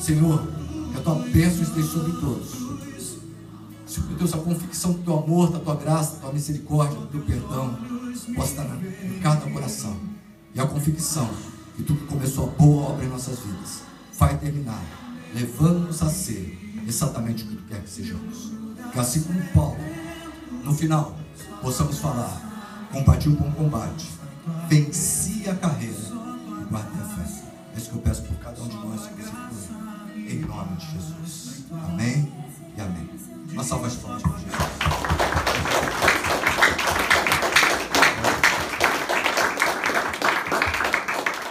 Senhor, 0.03 0.47
que 0.93 0.99
a 0.99 1.03
Tua 1.03 1.15
bênção 1.15 1.63
esteja 1.63 1.89
sobre 1.89 2.13
todos 2.13 2.65
Senhor 3.95 4.09
Deus, 4.19 4.35
a 4.35 4.39
convicção 4.39 4.93
do 4.93 4.99
teu 5.05 5.19
amor, 5.19 5.53
da 5.53 5.61
tua 5.61 5.77
graça, 5.77 6.15
da 6.15 6.23
tua 6.23 6.33
misericórdia, 6.33 6.99
do 6.99 7.07
teu 7.07 7.21
perdão, 7.21 7.79
possa 8.35 8.51
estar 8.51 8.79
em 9.05 9.21
cada 9.21 9.49
coração. 9.49 9.97
E 10.53 10.61
a 10.61 10.67
convicção 10.67 11.31
que 11.77 11.83
tudo 11.83 12.01
que 12.01 12.07
começou 12.07 12.49
a 12.49 12.51
boa 12.51 12.91
obra 12.91 13.05
em 13.05 13.09
nossas 13.09 13.39
vidas 13.41 13.83
vai 14.19 14.37
terminar, 14.39 14.83
levando-nos 15.35 16.03
a 16.03 16.09
ser 16.09 16.59
exatamente 16.87 17.43
o 17.45 17.47
que 17.49 17.57
tu 17.57 17.63
quer 17.65 17.83
que 17.83 17.91
sejamos. 17.91 18.53
Que 18.93 18.99
assim 18.99 19.23
como 19.23 19.43
Paulo, 19.49 19.79
no 20.63 20.75
final, 20.75 21.17
possamos 21.61 21.99
falar, 21.99 22.89
combati 22.93 23.29
o 23.29 23.33
bom 23.33 23.51
combate, 23.53 24.09
venci 24.69 25.49
a 25.49 25.55
carreira 25.55 25.95
e 25.95 26.65
guardei 26.71 27.01
a 27.01 27.05
fé. 27.05 27.43
É 27.75 27.79
isso 27.79 27.91
que 27.91 27.97
eu 27.97 28.03
peço 28.03 28.23
por 28.23 28.37
cada 28.37 28.63
um 28.63 28.69
de 28.69 28.77
nós 28.77 29.07
que 29.09 29.23
se 29.23 29.31
foi, 29.31 30.33
em 30.33 30.41
nome 30.41 30.77
de 30.77 30.87
Jesus. 30.93 31.65
Amém 31.73 32.33
e 32.77 32.81
amém. 32.81 33.11
Uma 33.53 33.65
salva 33.65 33.89
de 33.89 33.97
palmas. 33.97 34.34